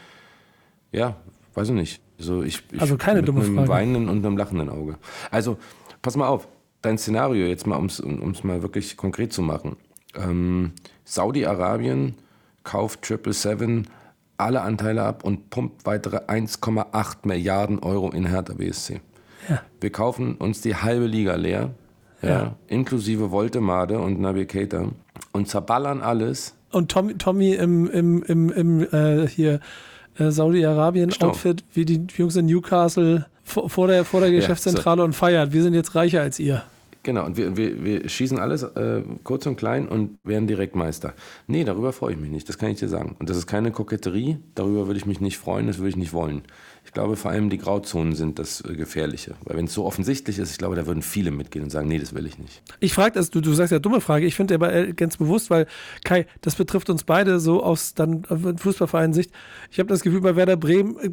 ja, 0.90 1.16
weiß 1.55 1.68
ich 1.68 1.74
nicht. 1.74 2.03
Also, 2.18 2.43
ich, 2.43 2.62
ich 2.70 2.80
also 2.80 2.97
keine 2.97 3.18
mit 3.18 3.28
dumme 3.28 3.40
einem 3.40 3.57
Frage. 3.57 3.68
weinenden 3.68 4.09
und 4.09 4.24
einem 4.24 4.36
lachenden 4.36 4.68
Auge. 4.68 4.97
Also 5.30 5.59
pass 6.03 6.16
mal 6.16 6.28
auf, 6.28 6.48
dein 6.82 6.98
Szenario 6.98 7.46
jetzt 7.46 7.66
mal, 7.66 7.76
um 7.76 7.86
es 7.86 8.44
mal 8.44 8.62
wirklich 8.62 8.96
konkret 8.96 9.32
zu 9.32 9.42
machen. 9.42 9.76
Ähm, 10.14 10.72
Saudi-Arabien 11.05 12.16
kauft 12.64 13.07
777 13.07 13.90
alle 14.36 14.62
Anteile 14.62 15.03
ab 15.03 15.24
und 15.24 15.50
pumpt 15.50 15.86
weitere 15.86 16.18
1,8 16.18 17.26
Milliarden 17.26 17.78
Euro 17.78 18.11
in 18.11 18.26
Hertha 18.26 18.55
BSC. 18.55 19.00
Ja. 19.48 19.62
Wir 19.80 19.90
kaufen 19.90 20.34
uns 20.34 20.61
die 20.61 20.74
halbe 20.74 21.07
Liga 21.07 21.36
leer, 21.36 21.70
ja. 22.22 22.28
Ja. 22.28 22.57
inklusive 22.68 23.30
Voltemade 23.30 23.98
und 23.98 24.20
Keita 24.48 24.88
und 25.32 25.48
zerballern 25.48 26.00
alles. 26.00 26.55
Und 26.70 26.90
Tommy, 26.90 27.14
Tommy 27.14 27.55
im, 27.55 27.88
im, 27.90 28.22
im, 28.22 28.50
im 28.50 28.80
äh, 28.92 29.28
hier 29.28 29.61
äh, 30.18 30.30
Saudi-Arabien-Outfit, 30.30 31.64
wie 31.72 31.84
die 31.84 32.07
Jungs 32.16 32.36
in 32.36 32.46
Newcastle 32.46 33.26
vor, 33.45 33.68
vor 33.68 33.86
der, 33.88 34.05
vor 34.05 34.20
der 34.20 34.30
Ja, 34.30 34.40
Geschäftszentrale 34.40 35.03
und 35.03 35.14
feiert. 35.14 35.53
Wir 35.53 35.62
sind 35.62 35.74
jetzt 35.74 35.95
reicher 35.95 36.20
als 36.22 36.38
ihr. 36.38 36.62
Genau, 37.05 37.26
und 37.26 37.36
wir, 37.36 37.57
wir, 37.57 37.82
wir 37.82 38.09
schießen 38.09 38.38
alles 38.38 38.62
äh, 38.62 39.03
kurz 39.24 39.47
und 39.47 39.57
klein 39.57 39.88
und 39.88 40.18
werden 40.22 40.47
direkt 40.47 40.76
Meister. 40.76 41.14
Nee, 41.49 41.64
darüber 41.64 41.93
freue 41.93 42.12
ich 42.12 42.20
mich 42.20 42.30
nicht, 42.30 42.49
das 42.49 42.59
kann 42.59 42.70
ich 42.70 42.78
dir 42.78 42.88
sagen. 42.88 43.16
Und 43.18 43.28
das 43.28 43.36
ist 43.36 43.49
keine 43.49 43.72
Koketterie, 43.72 44.38
darüber 44.55 44.86
würde 44.86 44.99
ich 44.99 45.07
mich 45.07 45.20
nicht 45.20 45.36
freuen, 45.36 45.66
das 45.66 45.78
würde 45.78 45.88
ich 45.88 45.97
nicht 45.97 46.12
wollen. 46.12 46.43
Ich 46.85 46.93
glaube, 46.93 47.16
vor 47.16 47.30
allem 47.30 47.49
die 47.49 47.59
Grauzonen 47.59 48.14
sind 48.14 48.39
das 48.39 48.61
äh, 48.62 48.74
Gefährliche. 48.74 49.35
Weil 49.45 49.57
wenn 49.57 49.66
es 49.66 49.74
so 49.74 49.85
offensichtlich 49.85 50.39
ist, 50.39 50.51
ich 50.51 50.59
glaube, 50.59 50.74
da 50.74 50.87
würden 50.87 51.03
viele 51.03 51.30
mitgehen 51.30 51.64
und 51.64 51.70
sagen, 51.70 51.89
nee, 51.89 51.99
das 51.99 52.14
will 52.14 52.26
ich 52.26 52.39
nicht. 52.39 52.62
Ich 52.80 52.93
frage 52.93 53.12
das, 53.12 53.30
du, 53.30 53.41
du 53.41 53.53
sagst 53.53 53.72
ja 53.72 53.78
dumme 53.78 54.01
Frage, 54.01 54.26
ich 54.26 54.35
finde 54.35 54.55
aber 54.55 54.93
ganz 54.93 55.16
bewusst, 55.16 55.49
weil 55.49 55.66
Kai, 56.05 56.26
das 56.41 56.57
betrifft 56.57 56.91
uns 56.91 57.05
beide 57.05 57.41
so 57.41 57.62
aus 57.62 57.95
dann 57.95 58.24
äh, 58.24 58.59
Fußballverein-Sicht. 58.59 59.30
Ich 59.70 59.78
habe 59.78 59.89
das 59.89 60.03
Gefühl, 60.03 60.20
bei 60.20 60.37
Werder 60.37 60.57
Bremen 60.57 60.99
äh, 60.99 61.11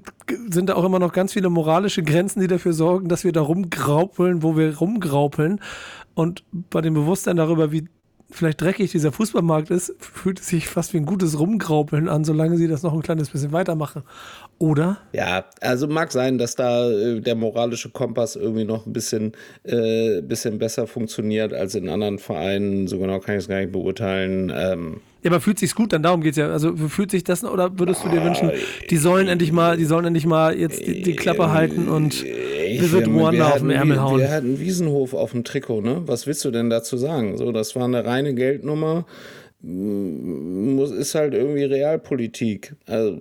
sind 0.50 0.70
da 0.70 0.76
auch 0.76 0.84
immer 0.84 1.00
noch 1.00 1.14
ganz 1.14 1.34
viele 1.34 1.50
moralische 1.50 2.04
Grenzen, 2.04 2.42
die 2.42 2.48
dafür 2.48 2.74
sorgen, 2.74 3.08
dass 3.08 3.24
wir 3.24 3.32
da 3.32 3.42
rumgraupeln, 3.42 4.44
wo 4.44 4.58
wir 4.58 4.78
rumgraupeln. 4.78 5.60
Und 6.16 6.44
bei 6.52 6.82
dem 6.82 6.96
Bewusstsein 6.96 7.38
darüber, 7.38 7.72
wie 7.72 7.88
vielleicht 8.32 8.62
dreckig 8.62 8.92
dieser 8.92 9.12
Fußballmarkt 9.12 9.72
ist, 9.72 9.96
fühlt 10.00 10.40
es 10.40 10.48
sich 10.48 10.68
fast 10.68 10.94
wie 10.94 10.98
ein 10.98 11.06
gutes 11.06 11.40
Rumgraupeln 11.40 12.08
an, 12.08 12.24
solange 12.24 12.58
sie 12.58 12.68
das 12.68 12.84
noch 12.84 12.94
ein 12.94 13.02
kleines 13.02 13.30
bisschen 13.30 13.52
weitermachen. 13.52 14.04
Oder? 14.60 14.98
Ja, 15.14 15.46
also 15.62 15.88
mag 15.88 16.12
sein, 16.12 16.38
dass 16.38 16.56
da 16.56 16.92
äh, 16.92 17.22
der 17.22 17.36
moralische 17.36 17.90
Kompass 17.90 18.36
irgendwie 18.36 18.66
noch 18.66 18.86
ein 18.86 18.92
bisschen, 18.92 19.32
äh, 19.64 20.22
bisschen 20.22 20.60
besser 20.60 20.86
funktioniert 20.86 21.54
als 21.54 21.76
in 21.76 21.88
anderen 21.88 22.20
Vereinen. 22.20 22.88
So 22.88 23.00
genau 23.00 23.20
kann 23.20 23.36
ich 23.36 23.44
es 23.44 23.48
gar 23.48 23.62
nicht 23.62 23.72
beurteilen. 23.72 24.52
Ähm, 24.54 25.02
Ja, 25.24 25.32
aber 25.32 25.40
fühlt 25.40 25.60
sich's 25.60 25.76
gut, 25.76 25.94
dann 25.94 26.04
darum 26.04 26.22
geht's 26.22 26.38
ja. 26.38 26.52
Also 26.52 26.76
fühlt 26.76 27.10
sich 27.10 27.24
das 27.24 27.46
oder 27.46 27.80
würdest 27.80 28.04
du 28.04 28.10
dir 28.10 28.22
wünschen, 28.22 28.52
die 28.90 28.98
sollen 28.98 29.30
endlich 29.30 29.54
mal, 29.54 29.78
die 29.78 29.86
sollen 29.86 30.04
endlich 30.04 30.26
mal 30.26 30.54
jetzt 30.58 30.86
die, 30.86 31.04
die 31.04 31.16
Klappe 31.16 31.52
halten 31.54 31.88
und 31.88 32.26
wir 32.26 32.92
wird 32.92 33.08
Ruanda 33.08 33.52
auf 33.52 33.60
den 33.60 33.70
Ärmel 33.70 34.02
hauen. 34.02 34.20
Wir 34.20 34.30
hatten 34.30 34.60
Wiesenhof 34.60 35.14
auf 35.14 35.32
dem 35.32 35.46
Trikot, 35.46 35.80
ne? 35.80 36.02
Was 36.06 36.28
willst 36.28 36.44
du 36.44 36.52
denn 36.52 36.70
dazu 36.70 36.98
sagen? 36.98 37.38
So, 37.38 37.54
das 37.54 37.78
war 37.78 37.86
eine 37.86 38.04
reine 38.04 38.34
Geldnummer. 38.34 39.06
Muss, 39.62 40.92
ist 40.92 41.16
halt 41.16 41.34
irgendwie 41.34 41.64
Realpolitik. 41.64 42.76
Also, 42.86 43.20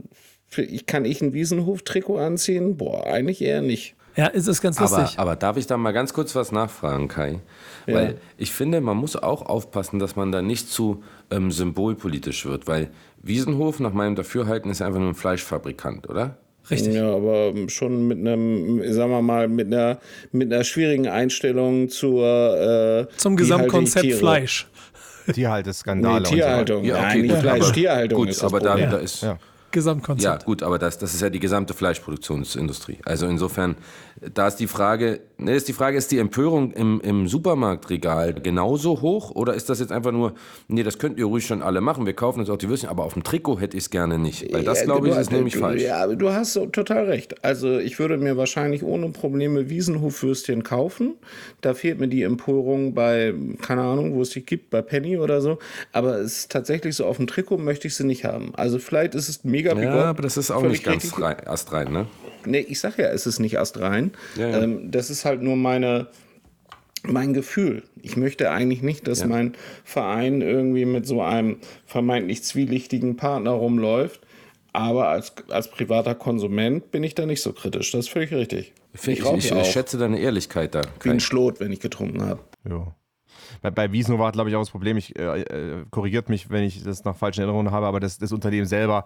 ich, 0.56 0.86
kann 0.86 1.04
ich 1.04 1.20
ein 1.20 1.32
Wiesenhof-Trikot 1.32 2.18
anziehen? 2.18 2.76
Boah, 2.76 3.06
eigentlich 3.06 3.42
eher 3.42 3.60
nicht. 3.62 3.94
Ja, 4.16 4.26
ist 4.26 4.48
es 4.48 4.60
ganz 4.60 4.78
Aber, 4.80 5.00
lustig. 5.02 5.18
aber 5.20 5.36
darf 5.36 5.56
ich 5.56 5.66
da 5.68 5.76
mal 5.76 5.92
ganz 5.92 6.12
kurz 6.12 6.34
was 6.34 6.50
nachfragen, 6.50 7.06
Kai? 7.06 7.38
Ja. 7.86 7.94
Weil 7.94 8.14
ich 8.36 8.50
finde, 8.52 8.80
man 8.80 8.96
muss 8.96 9.14
auch 9.14 9.42
aufpassen, 9.42 10.00
dass 10.00 10.16
man 10.16 10.32
da 10.32 10.42
nicht 10.42 10.68
zu 10.70 11.04
ähm, 11.30 11.52
symbolpolitisch 11.52 12.44
wird, 12.44 12.66
weil 12.66 12.90
Wiesenhof 13.22 13.78
nach 13.78 13.92
meinem 13.92 14.16
Dafürhalten 14.16 14.70
ist 14.72 14.80
ja 14.80 14.86
einfach 14.86 14.98
nur 14.98 15.10
ein 15.10 15.14
Fleischfabrikant, 15.14 16.08
oder? 16.08 16.36
Richtig. 16.68 16.94
Ja, 16.94 17.14
aber 17.14 17.52
schon 17.68 18.08
mit 18.08 18.18
einem, 18.18 18.82
sagen 18.92 19.10
wir 19.10 19.22
mal, 19.22 19.46
mit 19.48 19.68
einer, 19.68 19.98
mit 20.32 20.52
einer 20.52 20.64
schwierigen 20.64 21.06
Einstellung 21.06 21.88
zur 21.88 23.06
äh, 23.08 23.16
Zum 23.16 23.36
Gesamtkonzept 23.36 24.04
Tiere? 24.04 24.18
Fleisch. 24.18 24.66
Tierhaltesskandale 25.32 26.22
Nee, 26.22 26.28
Tierhaltung. 26.28 26.84
Ja, 26.84 26.94
Nein, 27.02 27.06
okay, 27.10 27.22
nicht 27.22 27.30
gut, 27.34 27.40
Fleisch, 27.40 27.62
aber- 27.64 27.72
Tierhaltung 27.72 28.18
gut, 28.18 28.28
ist 28.30 28.42
das 28.42 28.52
aber 28.52 28.60
da, 28.60 28.76
da 28.76 28.96
ist 28.98 29.22
Ja. 29.22 29.38
Gesamtkonzept. 29.70 30.42
Ja, 30.42 30.44
gut, 30.44 30.62
aber 30.62 30.78
das, 30.78 30.98
das 30.98 31.14
ist 31.14 31.20
ja 31.20 31.30
die 31.30 31.40
gesamte 31.40 31.74
Fleischproduktionsindustrie. 31.74 32.98
Also 33.04 33.26
insofern, 33.26 33.76
da 34.34 34.48
ist 34.48 34.56
die 34.56 34.66
Frage, 34.66 35.20
Ne, 35.40 35.54
ist 35.54 35.68
die 35.68 35.72
Frage, 35.72 35.96
ist 35.96 36.10
die 36.10 36.18
Empörung 36.18 36.72
im, 36.72 37.00
im 37.00 37.28
Supermarktregal 37.28 38.34
genauso 38.34 39.00
hoch 39.02 39.30
oder 39.30 39.54
ist 39.54 39.70
das 39.70 39.78
jetzt 39.78 39.92
einfach 39.92 40.10
nur, 40.10 40.34
nee, 40.66 40.82
das 40.82 40.98
könnt 40.98 41.16
ihr 41.16 41.26
ruhig 41.26 41.46
schon 41.46 41.62
alle 41.62 41.80
machen, 41.80 42.06
wir 42.06 42.12
kaufen 42.12 42.40
jetzt 42.40 42.50
auch 42.50 42.56
die 42.56 42.68
Würstchen, 42.68 42.88
aber 42.90 43.04
auf 43.04 43.12
dem 43.12 43.22
Trikot 43.22 43.60
hätte 43.60 43.76
ich 43.76 43.84
es 43.84 43.90
gerne 43.90 44.18
nicht. 44.18 44.52
Weil 44.52 44.64
das, 44.64 44.80
Ja, 44.80 44.86
glaube 44.86 45.08
ich, 45.10 45.16
ist 45.16 45.30
nämlich 45.30 45.54
du, 45.54 45.60
falsch. 45.60 45.82
Ja, 45.82 46.02
aber 46.02 46.16
du 46.16 46.30
hast 46.30 46.54
so 46.54 46.66
total 46.66 47.04
recht. 47.04 47.44
Also 47.44 47.78
ich 47.78 48.00
würde 48.00 48.16
mir 48.16 48.36
wahrscheinlich 48.36 48.82
ohne 48.82 49.10
Probleme 49.10 49.70
Wiesenhofwürstchen 49.70 50.64
kaufen. 50.64 51.14
Da 51.60 51.74
fehlt 51.74 52.00
mir 52.00 52.08
die 52.08 52.24
Empörung 52.24 52.94
bei, 52.94 53.32
keine 53.62 53.82
Ahnung, 53.82 54.16
wo 54.16 54.22
es 54.22 54.30
die 54.30 54.44
gibt, 54.44 54.70
bei 54.70 54.82
Penny 54.82 55.18
oder 55.18 55.40
so. 55.40 55.60
Aber 55.92 56.16
es 56.16 56.38
ist 56.38 56.50
tatsächlich 56.50 56.96
so, 56.96 57.06
auf 57.06 57.18
dem 57.18 57.28
Trikot 57.28 57.58
möchte 57.58 57.86
ich 57.86 57.94
sie 57.94 58.04
nicht 58.04 58.24
haben. 58.24 58.56
Also 58.56 58.80
vielleicht 58.80 59.14
ist 59.14 59.28
es 59.28 59.44
mega 59.44 59.72
Ja, 59.80 60.06
aber 60.06 60.22
das 60.22 60.36
ist 60.36 60.50
auch 60.50 60.62
nicht 60.62 60.82
ganz 60.82 61.16
rein, 61.20 61.36
astrein, 61.46 61.92
ne? 61.92 62.06
Nee, 62.44 62.60
ich 62.60 62.80
sag 62.80 62.98
ja, 62.98 63.08
es 63.08 63.26
ist 63.26 63.38
nicht 63.38 63.58
astrein. 63.58 64.12
Ja, 64.36 64.48
ja. 64.48 64.62
Ähm, 64.62 64.90
das 64.90 65.10
ist 65.10 65.24
halt 65.24 65.42
nur 65.42 65.56
meine, 65.56 66.08
mein 67.02 67.34
Gefühl. 67.34 67.82
Ich 68.02 68.16
möchte 68.16 68.50
eigentlich 68.50 68.82
nicht, 68.82 69.06
dass 69.08 69.20
Ja. 69.20 69.26
mein 69.26 69.54
Verein 69.84 70.40
irgendwie 70.40 70.84
mit 70.84 71.06
so 71.06 71.22
einem 71.22 71.58
vermeintlich 71.86 72.42
zwielichtigen 72.44 73.16
Partner 73.16 73.52
rumläuft. 73.52 74.20
Aber 74.72 75.08
als, 75.08 75.32
als 75.48 75.70
privater 75.70 76.14
Konsument 76.14 76.90
bin 76.90 77.02
ich 77.02 77.14
da 77.14 77.26
nicht 77.26 77.42
so 77.42 77.52
kritisch. 77.52 77.90
Das 77.90 78.00
ist 78.00 78.10
völlig 78.10 78.32
richtig. 78.32 78.74
Ich, 78.94 79.08
ich, 79.08 79.24
ich, 79.24 79.66
schätze 79.66 79.98
deine 79.98 80.18
Ehrlichkeit 80.18 80.74
da. 80.74 80.82
wie 81.02 81.10
ein 81.10 81.20
Schlot, 81.20 81.60
wenn 81.60 81.72
ich 81.72 81.80
getrunken 81.80 82.22
habe. 82.22 82.40
Ja. 82.68 82.94
Bei, 83.62 83.70
bei 83.70 83.92
Wiesno 83.92 84.18
war, 84.18 84.32
glaube 84.32 84.50
ich, 84.50 84.56
auch 84.56 84.60
das 84.60 84.70
Problem, 84.70 84.96
ich 84.96 85.18
äh, 85.18 85.40
äh, 85.42 85.84
korrigiert 85.90 86.28
mich, 86.28 86.50
wenn 86.50 86.64
ich 86.64 86.82
das 86.82 87.04
nach 87.04 87.16
falschen 87.16 87.40
Erinnerungen 87.40 87.70
habe, 87.72 87.86
aber 87.86 88.00
das, 88.00 88.18
das 88.18 88.32
Unternehmen 88.32 88.66
selber, 88.66 89.04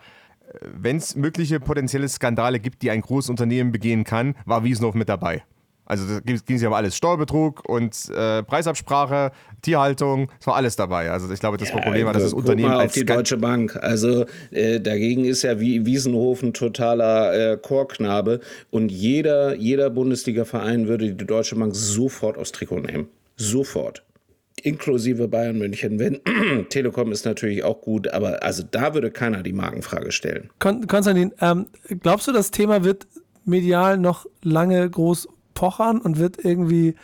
wenn 0.60 0.96
es 0.96 1.16
mögliche 1.16 1.60
potenzielle 1.60 2.08
Skandale 2.08 2.60
gibt, 2.60 2.82
die 2.82 2.90
ein 2.90 3.00
großes 3.00 3.30
Unternehmen 3.30 3.72
begehen 3.72 4.04
kann, 4.04 4.34
war 4.44 4.64
Wiesnow 4.64 4.94
mit 4.94 5.08
dabei. 5.08 5.42
Also 5.84 6.06
da 6.06 6.20
ging 6.20 6.56
es 6.56 6.62
ja 6.62 6.68
um 6.68 6.74
alles. 6.74 6.96
Steuerbetrug 6.96 7.68
und 7.68 8.08
äh, 8.14 8.42
Preisabsprache, 8.44 9.32
Tierhaltung, 9.62 10.30
es 10.40 10.46
war 10.46 10.54
alles 10.54 10.76
dabei. 10.76 11.10
Also 11.10 11.30
ich 11.30 11.40
glaube, 11.40 11.56
das 11.58 11.70
Problem 11.72 12.06
war, 12.06 12.12
dass 12.12 12.22
das 12.22 12.32
Unternehmen 12.32 12.68
mal 12.68 12.76
auf 12.76 12.82
als 12.82 12.92
die 12.94 13.00
Skan- 13.00 13.16
Deutsche 13.16 13.36
Bank. 13.36 13.76
Also 13.76 14.24
äh, 14.52 14.80
dagegen 14.80 15.24
ist 15.24 15.42
ja 15.42 15.58
wie 15.58 15.84
Wiesenhof 15.84 16.42
ein 16.42 16.54
totaler 16.54 17.34
äh, 17.52 17.56
Chorknabe. 17.56 18.40
Und 18.70 18.92
jeder, 18.92 19.56
jeder 19.56 19.90
Bundesliga-Verein 19.90 20.86
würde 20.86 21.12
die 21.12 21.26
Deutsche 21.26 21.56
Bank 21.56 21.74
sofort 21.74 22.38
aufs 22.38 22.52
Trikot 22.52 22.80
nehmen. 22.80 23.08
Sofort. 23.36 24.04
Inklusive 24.62 25.28
Bayern 25.28 25.58
München. 25.58 25.98
Wenn 25.98 26.20
Telekom 26.68 27.12
ist 27.12 27.24
natürlich 27.24 27.64
auch 27.64 27.80
gut, 27.80 28.08
aber 28.08 28.42
also 28.42 28.62
da 28.68 28.94
würde 28.94 29.10
keiner 29.10 29.42
die 29.42 29.52
Markenfrage 29.52 30.12
stellen. 30.12 30.50
Kon 30.58 30.86
Konstantin, 30.86 31.32
ähm, 31.40 31.66
glaubst 32.00 32.28
du, 32.28 32.32
das 32.32 32.50
Thema 32.50 32.84
wird 32.84 33.06
medial 33.44 33.98
noch 33.98 34.26
lange 34.42 34.88
groß 34.88 35.28
pochern 35.54 36.00
und 36.00 36.18
wird 36.18 36.44
irgendwie 36.44 36.94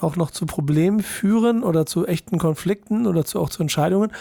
auch 0.00 0.16
noch 0.16 0.30
zu 0.30 0.46
Problemen 0.46 1.00
führen 1.00 1.62
oder 1.62 1.86
zu 1.86 2.06
echten 2.06 2.38
Konflikten 2.38 3.06
oder 3.06 3.24
zu, 3.24 3.40
auch 3.40 3.50
zu 3.50 3.62
Entscheidungen? 3.62 4.12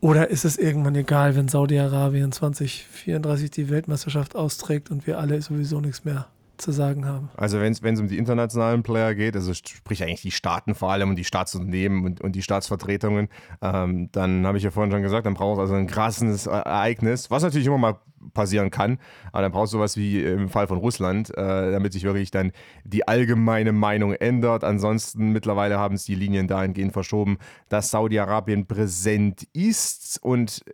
Oder 0.00 0.30
ist 0.30 0.44
es 0.44 0.56
irgendwann 0.58 0.96
egal, 0.96 1.36
wenn 1.36 1.48
Saudi-Arabien 1.48 2.32
2034 2.32 3.50
die 3.50 3.70
Weltmeisterschaft 3.70 4.34
austrägt 4.34 4.90
und 4.90 5.06
wir 5.06 5.18
alle 5.18 5.40
sowieso 5.40 5.80
nichts 5.80 6.04
mehr 6.04 6.26
zu 6.62 6.72
sagen 6.72 7.04
haben? 7.04 7.30
Also 7.36 7.60
wenn 7.60 7.72
es 7.72 8.00
um 8.00 8.08
die 8.08 8.18
internationalen 8.18 8.82
Player 8.82 9.14
geht, 9.14 9.36
also 9.36 9.52
sprich 9.52 10.02
eigentlich 10.02 10.22
die 10.22 10.30
Staaten 10.30 10.74
vor 10.74 10.90
allem 10.90 11.10
und 11.10 11.16
die 11.16 11.24
Staatsunternehmen 11.24 12.04
und, 12.04 12.20
und 12.20 12.32
die 12.32 12.42
Staatsvertretungen, 12.42 13.28
ähm, 13.60 14.08
dann 14.12 14.46
habe 14.46 14.58
ich 14.58 14.64
ja 14.64 14.70
vorhin 14.70 14.90
schon 14.90 15.02
gesagt, 15.02 15.26
dann 15.26 15.34
braucht 15.34 15.56
es 15.56 15.60
also 15.60 15.74
ein 15.74 15.86
krasses 15.86 16.46
Ereignis, 16.46 17.30
was 17.30 17.42
natürlich 17.42 17.66
immer 17.66 17.78
mal 17.78 17.98
passieren 18.34 18.70
kann, 18.70 18.98
aber 19.32 19.42
dann 19.42 19.52
brauchst 19.52 19.72
du 19.72 19.78
sowas 19.78 19.96
wie 19.96 20.22
im 20.22 20.48
Fall 20.48 20.66
von 20.68 20.78
Russland, 20.78 21.30
äh, 21.36 21.72
damit 21.72 21.92
sich 21.92 22.04
wirklich 22.04 22.30
dann 22.30 22.52
die 22.84 23.06
allgemeine 23.06 23.72
Meinung 23.72 24.12
ändert. 24.12 24.64
Ansonsten 24.64 25.32
mittlerweile 25.32 25.78
haben 25.78 25.96
es 25.96 26.04
die 26.04 26.14
Linien 26.14 26.46
dahingehend 26.46 26.92
verschoben, 26.92 27.38
dass 27.68 27.90
Saudi-Arabien 27.90 28.66
präsent 28.66 29.48
ist 29.52 30.22
und 30.22 30.64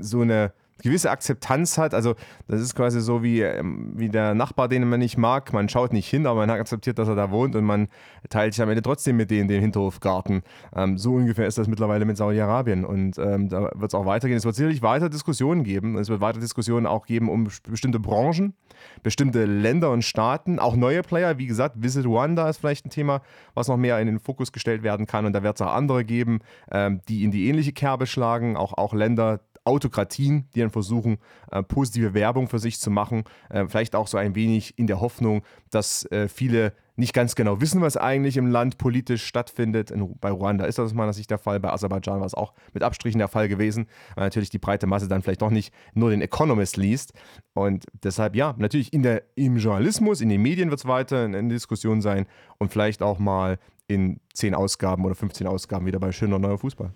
so 0.00 0.20
eine 0.20 0.52
gewisse 0.82 1.10
Akzeptanz 1.10 1.78
hat. 1.78 1.94
Also 1.94 2.14
das 2.48 2.60
ist 2.60 2.74
quasi 2.74 3.00
so 3.00 3.22
wie, 3.22 3.40
ähm, 3.40 3.92
wie 3.94 4.08
der 4.08 4.34
Nachbar, 4.34 4.68
den 4.68 4.88
man 4.88 5.00
nicht 5.00 5.16
mag. 5.16 5.52
Man 5.52 5.68
schaut 5.68 5.92
nicht 5.92 6.08
hin, 6.08 6.26
aber 6.26 6.40
man 6.46 6.50
akzeptiert, 6.50 6.98
dass 6.98 7.08
er 7.08 7.14
da 7.14 7.30
wohnt 7.30 7.56
und 7.56 7.64
man 7.64 7.88
teilt 8.28 8.54
sich 8.54 8.62
am 8.62 8.68
Ende 8.68 8.82
trotzdem 8.82 9.16
mit 9.16 9.30
denen 9.30 9.48
den 9.48 9.60
Hinterhofgarten. 9.60 10.42
Ähm, 10.74 10.98
so 10.98 11.14
ungefähr 11.14 11.46
ist 11.46 11.58
das 11.58 11.68
mittlerweile 11.68 12.04
mit 12.04 12.16
Saudi-Arabien 12.16 12.84
und 12.84 13.18
ähm, 13.18 13.48
da 13.48 13.70
wird 13.74 13.90
es 13.90 13.94
auch 13.94 14.06
weitergehen. 14.06 14.36
Es 14.36 14.44
wird 14.44 14.54
sicherlich 14.54 14.82
weiter 14.82 15.08
Diskussionen 15.08 15.64
geben. 15.64 15.96
Es 15.96 16.08
wird 16.08 16.20
weiter 16.20 16.40
Diskussionen 16.40 16.86
auch 16.86 17.06
geben 17.06 17.28
um 17.28 17.48
bestimmte 17.68 18.00
Branchen, 18.00 18.54
bestimmte 19.02 19.44
Länder 19.44 19.90
und 19.90 20.02
Staaten, 20.02 20.58
auch 20.58 20.76
neue 20.76 21.02
Player. 21.02 21.38
Wie 21.38 21.46
gesagt, 21.46 21.76
Visit 21.78 22.06
Rwanda 22.06 22.48
ist 22.48 22.58
vielleicht 22.58 22.86
ein 22.86 22.90
Thema, 22.90 23.22
was 23.54 23.68
noch 23.68 23.76
mehr 23.76 23.98
in 24.00 24.06
den 24.06 24.18
Fokus 24.18 24.52
gestellt 24.52 24.82
werden 24.82 25.06
kann 25.06 25.26
und 25.26 25.32
da 25.32 25.42
wird 25.42 25.56
es 25.56 25.62
auch 25.62 25.72
andere 25.72 26.04
geben, 26.04 26.40
ähm, 26.70 27.00
die 27.08 27.24
in 27.24 27.30
die 27.30 27.48
ähnliche 27.48 27.72
Kerbe 27.72 28.06
schlagen, 28.06 28.56
auch, 28.56 28.72
auch 28.74 28.94
Länder, 28.94 29.40
Autokratien, 29.64 30.48
die 30.54 30.60
dann 30.60 30.70
versuchen, 30.70 31.18
äh, 31.50 31.62
positive 31.62 32.14
Werbung 32.14 32.48
für 32.48 32.58
sich 32.58 32.80
zu 32.80 32.90
machen. 32.90 33.24
Äh, 33.48 33.66
vielleicht 33.68 33.94
auch 33.94 34.06
so 34.06 34.18
ein 34.18 34.34
wenig 34.34 34.78
in 34.78 34.86
der 34.86 35.00
Hoffnung, 35.00 35.42
dass 35.70 36.04
äh, 36.06 36.28
viele 36.28 36.72
nicht 36.94 37.14
ganz 37.14 37.34
genau 37.34 37.60
wissen, 37.60 37.80
was 37.80 37.96
eigentlich 37.96 38.36
im 38.36 38.46
Land 38.46 38.76
politisch 38.76 39.24
stattfindet. 39.24 39.90
In, 39.90 40.16
bei 40.20 40.30
Ruanda 40.30 40.66
ist 40.66 40.78
das 40.78 40.86
aus 40.86 40.94
meiner 40.94 41.12
Sicht 41.12 41.30
der 41.30 41.38
Fall, 41.38 41.58
bei 41.58 41.70
Aserbaidschan 41.70 42.20
war 42.20 42.26
es 42.26 42.34
auch 42.34 42.52
mit 42.74 42.82
Abstrichen 42.82 43.18
der 43.18 43.28
Fall 43.28 43.48
gewesen, 43.48 43.86
weil 44.14 44.24
natürlich 44.24 44.50
die 44.50 44.58
breite 44.58 44.86
Masse 44.86 45.08
dann 45.08 45.22
vielleicht 45.22 45.42
doch 45.42 45.50
nicht 45.50 45.72
nur 45.94 46.10
den 46.10 46.20
Economist 46.20 46.76
liest. 46.76 47.14
Und 47.54 47.86
deshalb, 48.02 48.36
ja, 48.36 48.54
natürlich 48.58 48.92
in 48.92 49.02
der, 49.02 49.22
im 49.36 49.56
Journalismus, 49.56 50.20
in 50.20 50.28
den 50.28 50.42
Medien 50.42 50.70
wird 50.70 50.80
es 50.80 50.86
weiter 50.86 51.24
in, 51.24 51.34
in 51.34 51.48
Diskussion 51.48 52.02
sein 52.02 52.26
und 52.58 52.70
vielleicht 52.72 53.02
auch 53.02 53.18
mal 53.18 53.58
in 53.86 54.20
10 54.34 54.54
Ausgaben 54.54 55.04
oder 55.04 55.14
15 55.14 55.46
Ausgaben 55.46 55.86
wieder 55.86 55.98
bei 55.98 56.12
Schöner 56.12 56.38
Neuer 56.38 56.58
Fußball. 56.58 56.92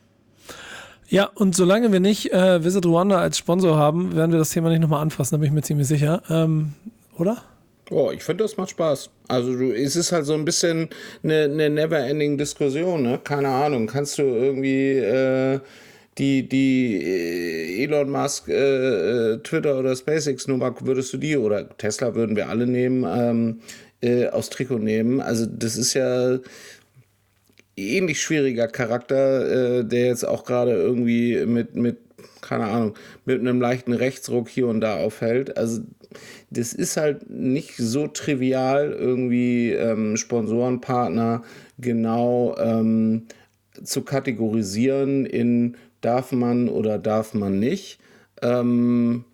Ja, 1.08 1.30
und 1.34 1.54
solange 1.54 1.92
wir 1.92 2.00
nicht 2.00 2.32
äh, 2.32 2.64
Visit 2.64 2.84
Rwanda 2.84 3.18
als 3.18 3.38
Sponsor 3.38 3.76
haben, 3.76 4.16
werden 4.16 4.32
wir 4.32 4.38
das 4.38 4.50
Thema 4.50 4.70
nicht 4.70 4.80
nochmal 4.80 5.02
anfassen, 5.02 5.34
da 5.34 5.38
bin 5.38 5.48
ich 5.48 5.52
mir 5.52 5.62
ziemlich 5.62 5.86
sicher. 5.86 6.22
Ähm, 6.28 6.72
oder? 7.16 7.42
Oh, 7.90 8.10
ich 8.12 8.24
finde, 8.24 8.42
das 8.42 8.56
macht 8.56 8.70
Spaß. 8.70 9.10
Also 9.28 9.56
du, 9.56 9.72
es 9.72 9.94
ist 9.94 10.10
halt 10.10 10.26
so 10.26 10.34
ein 10.34 10.44
bisschen 10.44 10.88
eine, 11.22 11.44
eine 11.44 11.70
never-ending 11.70 12.36
Diskussion, 12.36 13.02
ne? 13.02 13.20
Keine 13.22 13.48
Ahnung. 13.48 13.86
Kannst 13.86 14.18
du 14.18 14.22
irgendwie 14.22 14.94
äh, 14.98 15.60
die, 16.18 16.48
die 16.48 17.00
äh, 17.00 17.84
Elon 17.84 18.10
Musk 18.10 18.48
äh, 18.48 19.34
äh, 19.34 19.38
Twitter 19.38 19.78
oder 19.78 19.94
SpaceX 19.94 20.48
Nummer, 20.48 20.74
würdest 20.80 21.12
du 21.12 21.18
die 21.18 21.36
oder 21.36 21.68
Tesla 21.78 22.14
würden 22.16 22.34
wir 22.34 22.48
alle 22.48 22.66
nehmen, 22.66 23.04
ähm, 23.08 23.60
äh, 24.00 24.28
aus 24.28 24.50
Trikot 24.50 24.78
nehmen? 24.78 25.20
Also 25.20 25.46
das 25.46 25.76
ist 25.76 25.94
ja 25.94 26.38
ähnlich 27.76 28.20
schwieriger 28.20 28.68
Charakter, 28.68 29.80
äh, 29.80 29.84
der 29.84 30.06
jetzt 30.06 30.24
auch 30.24 30.44
gerade 30.44 30.72
irgendwie 30.72 31.44
mit, 31.46 31.76
mit, 31.76 31.98
keine 32.40 32.64
Ahnung, 32.64 32.94
mit 33.24 33.40
einem 33.40 33.60
leichten 33.60 33.92
Rechtsruck 33.92 34.48
hier 34.48 34.66
und 34.66 34.80
da 34.80 34.96
aufhält. 34.96 35.56
Also 35.56 35.82
das 36.50 36.72
ist 36.72 36.96
halt 36.96 37.28
nicht 37.28 37.76
so 37.76 38.06
trivial, 38.06 38.92
irgendwie 38.92 39.72
ähm, 39.72 40.16
Sponsorenpartner 40.16 41.42
genau 41.78 42.56
ähm, 42.58 43.26
zu 43.82 44.02
kategorisieren 44.02 45.26
in 45.26 45.76
darf 46.00 46.32
man 46.32 46.68
oder 46.68 46.98
darf 46.98 47.34
man 47.34 47.58
nicht. 47.58 47.98
Ähm, 48.42 49.24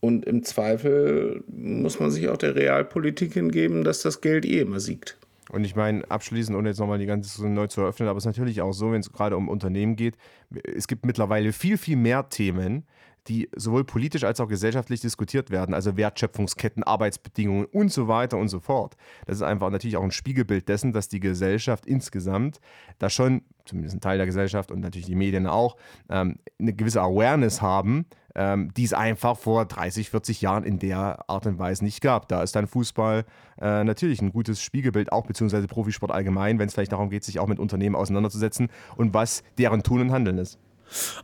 und 0.00 0.24
im 0.26 0.44
Zweifel 0.44 1.42
muss 1.48 1.98
man 1.98 2.10
sich 2.10 2.28
auch 2.28 2.36
der 2.36 2.54
Realpolitik 2.54 3.34
hingeben, 3.34 3.84
dass 3.84 4.02
das 4.02 4.20
Geld 4.20 4.44
eh 4.46 4.60
immer 4.60 4.80
siegt. 4.80 5.17
Und 5.50 5.64
ich 5.64 5.74
meine, 5.74 6.08
abschließend, 6.10 6.56
ohne 6.56 6.68
jetzt 6.68 6.78
nochmal 6.78 6.98
die 6.98 7.06
ganze 7.06 7.28
Diskussion 7.28 7.54
neu 7.54 7.66
zu 7.66 7.80
eröffnen, 7.80 8.08
aber 8.08 8.18
es 8.18 8.24
ist 8.24 8.26
natürlich 8.26 8.60
auch 8.60 8.72
so, 8.72 8.92
wenn 8.92 9.00
es 9.00 9.12
gerade 9.12 9.36
um 9.36 9.48
Unternehmen 9.48 9.96
geht, 9.96 10.16
es 10.62 10.88
gibt 10.88 11.06
mittlerweile 11.06 11.52
viel, 11.52 11.78
viel 11.78 11.96
mehr 11.96 12.28
Themen, 12.28 12.86
die 13.28 13.48
sowohl 13.54 13.84
politisch 13.84 14.24
als 14.24 14.40
auch 14.40 14.48
gesellschaftlich 14.48 15.00
diskutiert 15.00 15.50
werden, 15.50 15.74
also 15.74 15.96
Wertschöpfungsketten, 15.96 16.82
Arbeitsbedingungen 16.82 17.66
und 17.66 17.92
so 17.92 18.08
weiter 18.08 18.38
und 18.38 18.48
so 18.48 18.60
fort. 18.60 18.96
Das 19.26 19.36
ist 19.36 19.42
einfach 19.42 19.70
natürlich 19.70 19.96
auch 19.96 20.02
ein 20.02 20.10
Spiegelbild 20.10 20.68
dessen, 20.68 20.92
dass 20.92 21.08
die 21.08 21.20
Gesellschaft 21.20 21.86
insgesamt 21.86 22.60
da 22.98 23.10
schon, 23.10 23.42
zumindest 23.64 23.96
ein 23.96 24.00
Teil 24.00 24.16
der 24.16 24.26
Gesellschaft 24.26 24.70
und 24.70 24.80
natürlich 24.80 25.06
die 25.06 25.14
Medien 25.14 25.46
auch, 25.46 25.76
ähm, 26.08 26.38
eine 26.58 26.72
gewisse 26.72 27.02
Awareness 27.02 27.60
haben, 27.60 28.06
ähm, 28.34 28.72
die 28.76 28.84
es 28.84 28.94
einfach 28.94 29.36
vor 29.36 29.66
30, 29.66 30.10
40 30.10 30.40
Jahren 30.40 30.64
in 30.64 30.78
der 30.78 31.28
Art 31.28 31.46
und 31.46 31.58
Weise 31.58 31.84
nicht 31.84 32.00
gab. 32.00 32.28
Da 32.28 32.42
ist 32.42 32.56
dann 32.56 32.66
Fußball 32.66 33.24
äh, 33.60 33.84
natürlich 33.84 34.22
ein 34.22 34.32
gutes 34.32 34.62
Spiegelbild, 34.62 35.12
auch 35.12 35.26
beziehungsweise 35.26 35.66
Profisport 35.66 36.12
allgemein, 36.12 36.58
wenn 36.58 36.68
es 36.68 36.74
vielleicht 36.74 36.92
darum 36.92 37.10
geht, 37.10 37.24
sich 37.24 37.40
auch 37.40 37.46
mit 37.46 37.58
Unternehmen 37.58 37.96
auseinanderzusetzen 37.96 38.68
und 38.96 39.12
was 39.12 39.42
deren 39.58 39.82
Tun 39.82 40.00
und 40.00 40.12
Handeln 40.12 40.38
ist. 40.38 40.58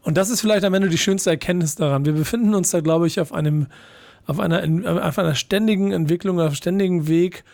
Und 0.03 0.17
das 0.17 0.31
ist 0.31 0.41
vielleicht 0.41 0.65
am 0.65 0.75
Ende 0.75 0.89
die 0.89 0.99
schönste 0.99 1.31
Erkenntnis 1.31 1.75
daran. 1.75 2.05
Wir 2.05 2.13
befinden 2.13 2.55
uns 2.55 2.71
da, 2.71 2.81
glaube 2.81 3.07
ich, 3.07 3.21
auf 3.21 3.33
einem, 3.33 3.67
auf 4.27 4.41
einer, 4.41 5.07
auf 5.07 5.19
einer 5.19 5.35
ständigen 5.35 5.93
Entwicklung, 5.93 6.39
auf 6.39 6.47
einem 6.47 6.55
ständigen 6.55 7.09
Weg 7.09 7.45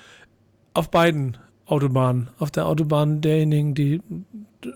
auf 0.75 0.91
beiden 0.91 1.37
Autobahnen. 1.67 2.31
Auf 2.39 2.51
der 2.51 2.67
Autobahn 2.67 3.21
derjenigen, 3.21 3.75
die 3.75 4.01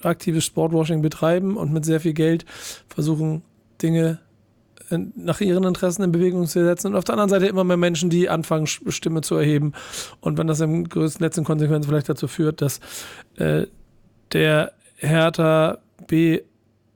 aktives 0.03 0.45
Sportwashing 0.45 1.03
betreiben 1.03 1.57
und 1.57 1.73
mit 1.73 1.85
sehr 1.85 2.01
viel 2.01 2.15
Geld 2.15 2.45
versuchen, 2.89 3.43
Dinge 3.83 4.19
nach 4.91 5.41
ihren 5.41 5.65
Interessen 5.65 6.03
in 6.03 6.13
Bewegung 6.13 6.47
zu 6.47 6.65
setzen 6.65 6.89
und 6.89 6.97
auf 6.97 7.05
der 7.05 7.15
anderen 7.15 7.31
Seite 7.31 7.47
immer 7.47 7.65
mehr 7.65 7.77
Menschen, 7.77 8.11
die 8.11 8.29
anfangen, 8.29 8.67
Stimme 8.67 9.23
zu 9.23 9.35
erheben. 9.37 9.73
Und 10.21 10.39
wenn 10.39 10.47
das 10.47 10.61
im 10.61 10.89
größten 10.89 11.25
letzten 11.25 11.45
Konsequenz 11.45 11.87
vielleicht 11.87 12.09
dazu 12.09 12.29
führt, 12.29 12.61
dass 12.61 12.81
äh, 13.37 13.67
der 14.33 14.73
Hertha 14.97 15.79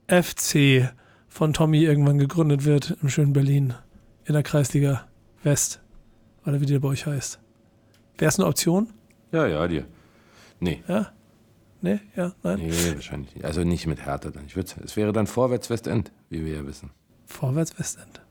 BFC 0.09 0.89
von 1.27 1.53
Tommy 1.53 1.83
irgendwann 1.83 2.17
gegründet 2.17 2.65
wird 2.65 2.97
im 3.01 3.09
schönen 3.09 3.33
Berlin 3.33 3.75
in 4.25 4.33
der 4.33 4.43
Kreisliga 4.43 5.07
West. 5.43 5.81
Oder 6.45 6.61
wie 6.61 6.65
der 6.65 6.79
bei 6.79 6.87
euch 6.87 7.05
heißt. 7.05 7.39
Wäre 8.17 8.29
es 8.29 8.39
eine 8.39 8.47
Option? 8.47 8.89
Ja, 9.31 9.45
ja, 9.45 9.67
dir. 9.67 9.85
Nee. 10.59 10.83
Ja? 10.87 11.11
Nee, 11.81 11.99
ja, 12.15 12.33
nein. 12.43 12.59
Nee, 12.59 12.95
wahrscheinlich 12.95 13.35
nicht. 13.35 13.45
Also 13.45 13.63
nicht 13.63 13.87
mit 13.87 14.05
Hertha 14.05 14.31
dann. 14.31 14.45
Ich 14.47 14.57
es 14.57 14.97
wäre 14.97 15.13
dann 15.13 15.27
Vorwärts-Westend, 15.27 16.11
wie 16.29 16.43
wir 16.43 16.55
ja 16.55 16.65
wissen. 16.65 16.89
Vorwärts-Westend. 17.27 18.21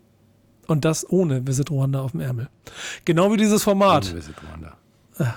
Und 0.66 0.84
das 0.84 1.08
ohne 1.08 1.46
Visit 1.46 1.70
Rwanda 1.70 2.02
auf 2.02 2.10
dem 2.10 2.20
Ärmel. 2.20 2.48
Genau 3.06 3.32
wie 3.32 3.38
dieses 3.38 3.62
Format. 3.62 4.06
Ohne 4.06 4.16
Visit 4.16 4.34
Rwanda. 4.42 4.76
Genau. 5.16 5.30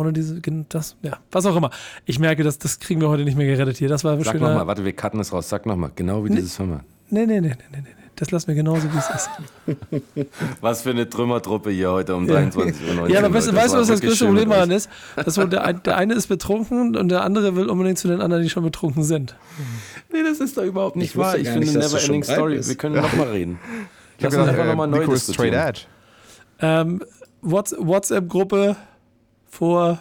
Ohne 0.00 0.12
diese, 0.12 0.40
das, 0.68 0.96
ja, 1.02 1.18
was 1.30 1.44
auch 1.46 1.54
immer. 1.56 1.70
Ich 2.06 2.18
merke, 2.18 2.42
das, 2.42 2.58
das 2.58 2.78
kriegen 2.80 3.00
wir 3.00 3.08
heute 3.08 3.24
nicht 3.24 3.36
mehr 3.36 3.46
gerettet 3.46 3.76
hier. 3.76 3.88
Das 3.88 4.02
war 4.02 4.16
Sag 4.22 4.32
schöner. 4.34 4.48
nochmal, 4.48 4.66
warte, 4.66 4.84
wir 4.84 4.92
cutten 4.94 5.20
es 5.20 5.32
raus. 5.32 5.48
Sag 5.48 5.66
nochmal, 5.66 5.90
genau 5.94 6.24
wie 6.24 6.30
Nee. 6.30 6.36
dieses 6.36 6.56
Format. 6.56 6.80
Nee, 7.10 7.26
nee, 7.26 7.40
nee, 7.40 7.48
nee, 7.48 7.54
nee, 7.72 7.78
nee. 7.82 7.88
Das 8.16 8.30
lassen 8.32 8.48
wir 8.48 8.54
genauso, 8.54 8.82
wie 8.92 8.98
es 8.98 9.08
ist. 9.08 9.30
Was 10.60 10.82
für 10.82 10.90
eine 10.90 11.08
Trümmertruppe 11.08 11.70
hier 11.70 11.90
heute 11.90 12.14
um 12.14 12.28
Ja. 12.28 12.36
23.19 12.36 13.00
Uhr. 13.00 13.08
Ja, 13.08 13.20
aber 13.20 13.32
weißt, 13.32 13.48
du- 13.48 13.54
was 13.56 13.72
das 13.88 14.00
größte 14.00 14.26
Problem 14.26 14.50
daran 14.50 14.70
ist? 14.70 14.90
Dass 15.16 15.34
so 15.34 15.44
der, 15.46 15.72
der 15.72 15.96
eine 15.96 16.14
ist 16.14 16.26
betrunken 16.26 16.96
und 16.96 17.08
der 17.08 17.22
andere 17.24 17.56
will 17.56 17.70
unbedingt 17.70 17.98
zu 17.98 18.08
den 18.08 18.20
anderen, 18.20 18.42
die 18.42 18.50
schon 18.50 18.62
betrunken 18.62 19.04
sind. 19.04 19.36
Nee, 20.12 20.22
das 20.22 20.38
ist 20.40 20.56
doch 20.58 20.64
überhaupt 20.64 20.96
nicht 20.96 21.10
Ich 21.12 21.16
wahr. 21.16 21.38
Ich 21.38 21.48
finde 21.48 21.60
nicht, 21.60 21.76
dass 21.76 21.90
du 21.92 21.96
Never 21.96 22.04
Ending 22.04 22.22
schon 22.24 22.26
breit 22.28 22.36
Story. 22.36 22.56
bist. 22.56 22.68
Wir 22.68 22.76
können 22.76 22.94
nochmal 22.96 23.28
reden. 23.28 23.58
Ich 24.18 24.24
habe 24.26 24.36
Lass 24.36 24.46
uns 24.48 24.50
gedacht, 24.50 24.50
einfach 24.50 24.64
äh, 24.64 24.68
nochmal 24.68 24.88
neu 24.88 25.16
straight 25.16 25.54
edge. 25.54 25.80
Ähm, 26.60 27.02
Whats- 27.40 27.76
WhatsApp-Gruppe 27.78 28.76
vor 29.50 30.00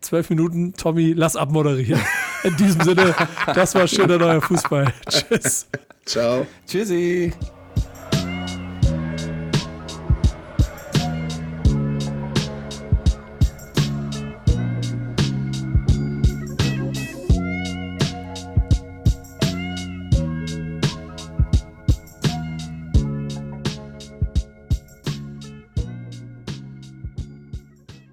zwölf 0.00 0.30
Minuten. 0.30 0.74
Tommy, 0.74 1.12
lass 1.12 1.36
abmoderieren. 1.36 2.00
In 2.44 2.56
diesem 2.56 2.82
Sinne, 2.82 3.14
das 3.54 3.74
war 3.74 3.86
schöner 3.86 4.18
neuer 4.18 4.40
Fußball. 4.40 4.92
Tschüss. 5.08 5.66
Ciao. 6.04 6.46
Tschüssi. 6.66 7.32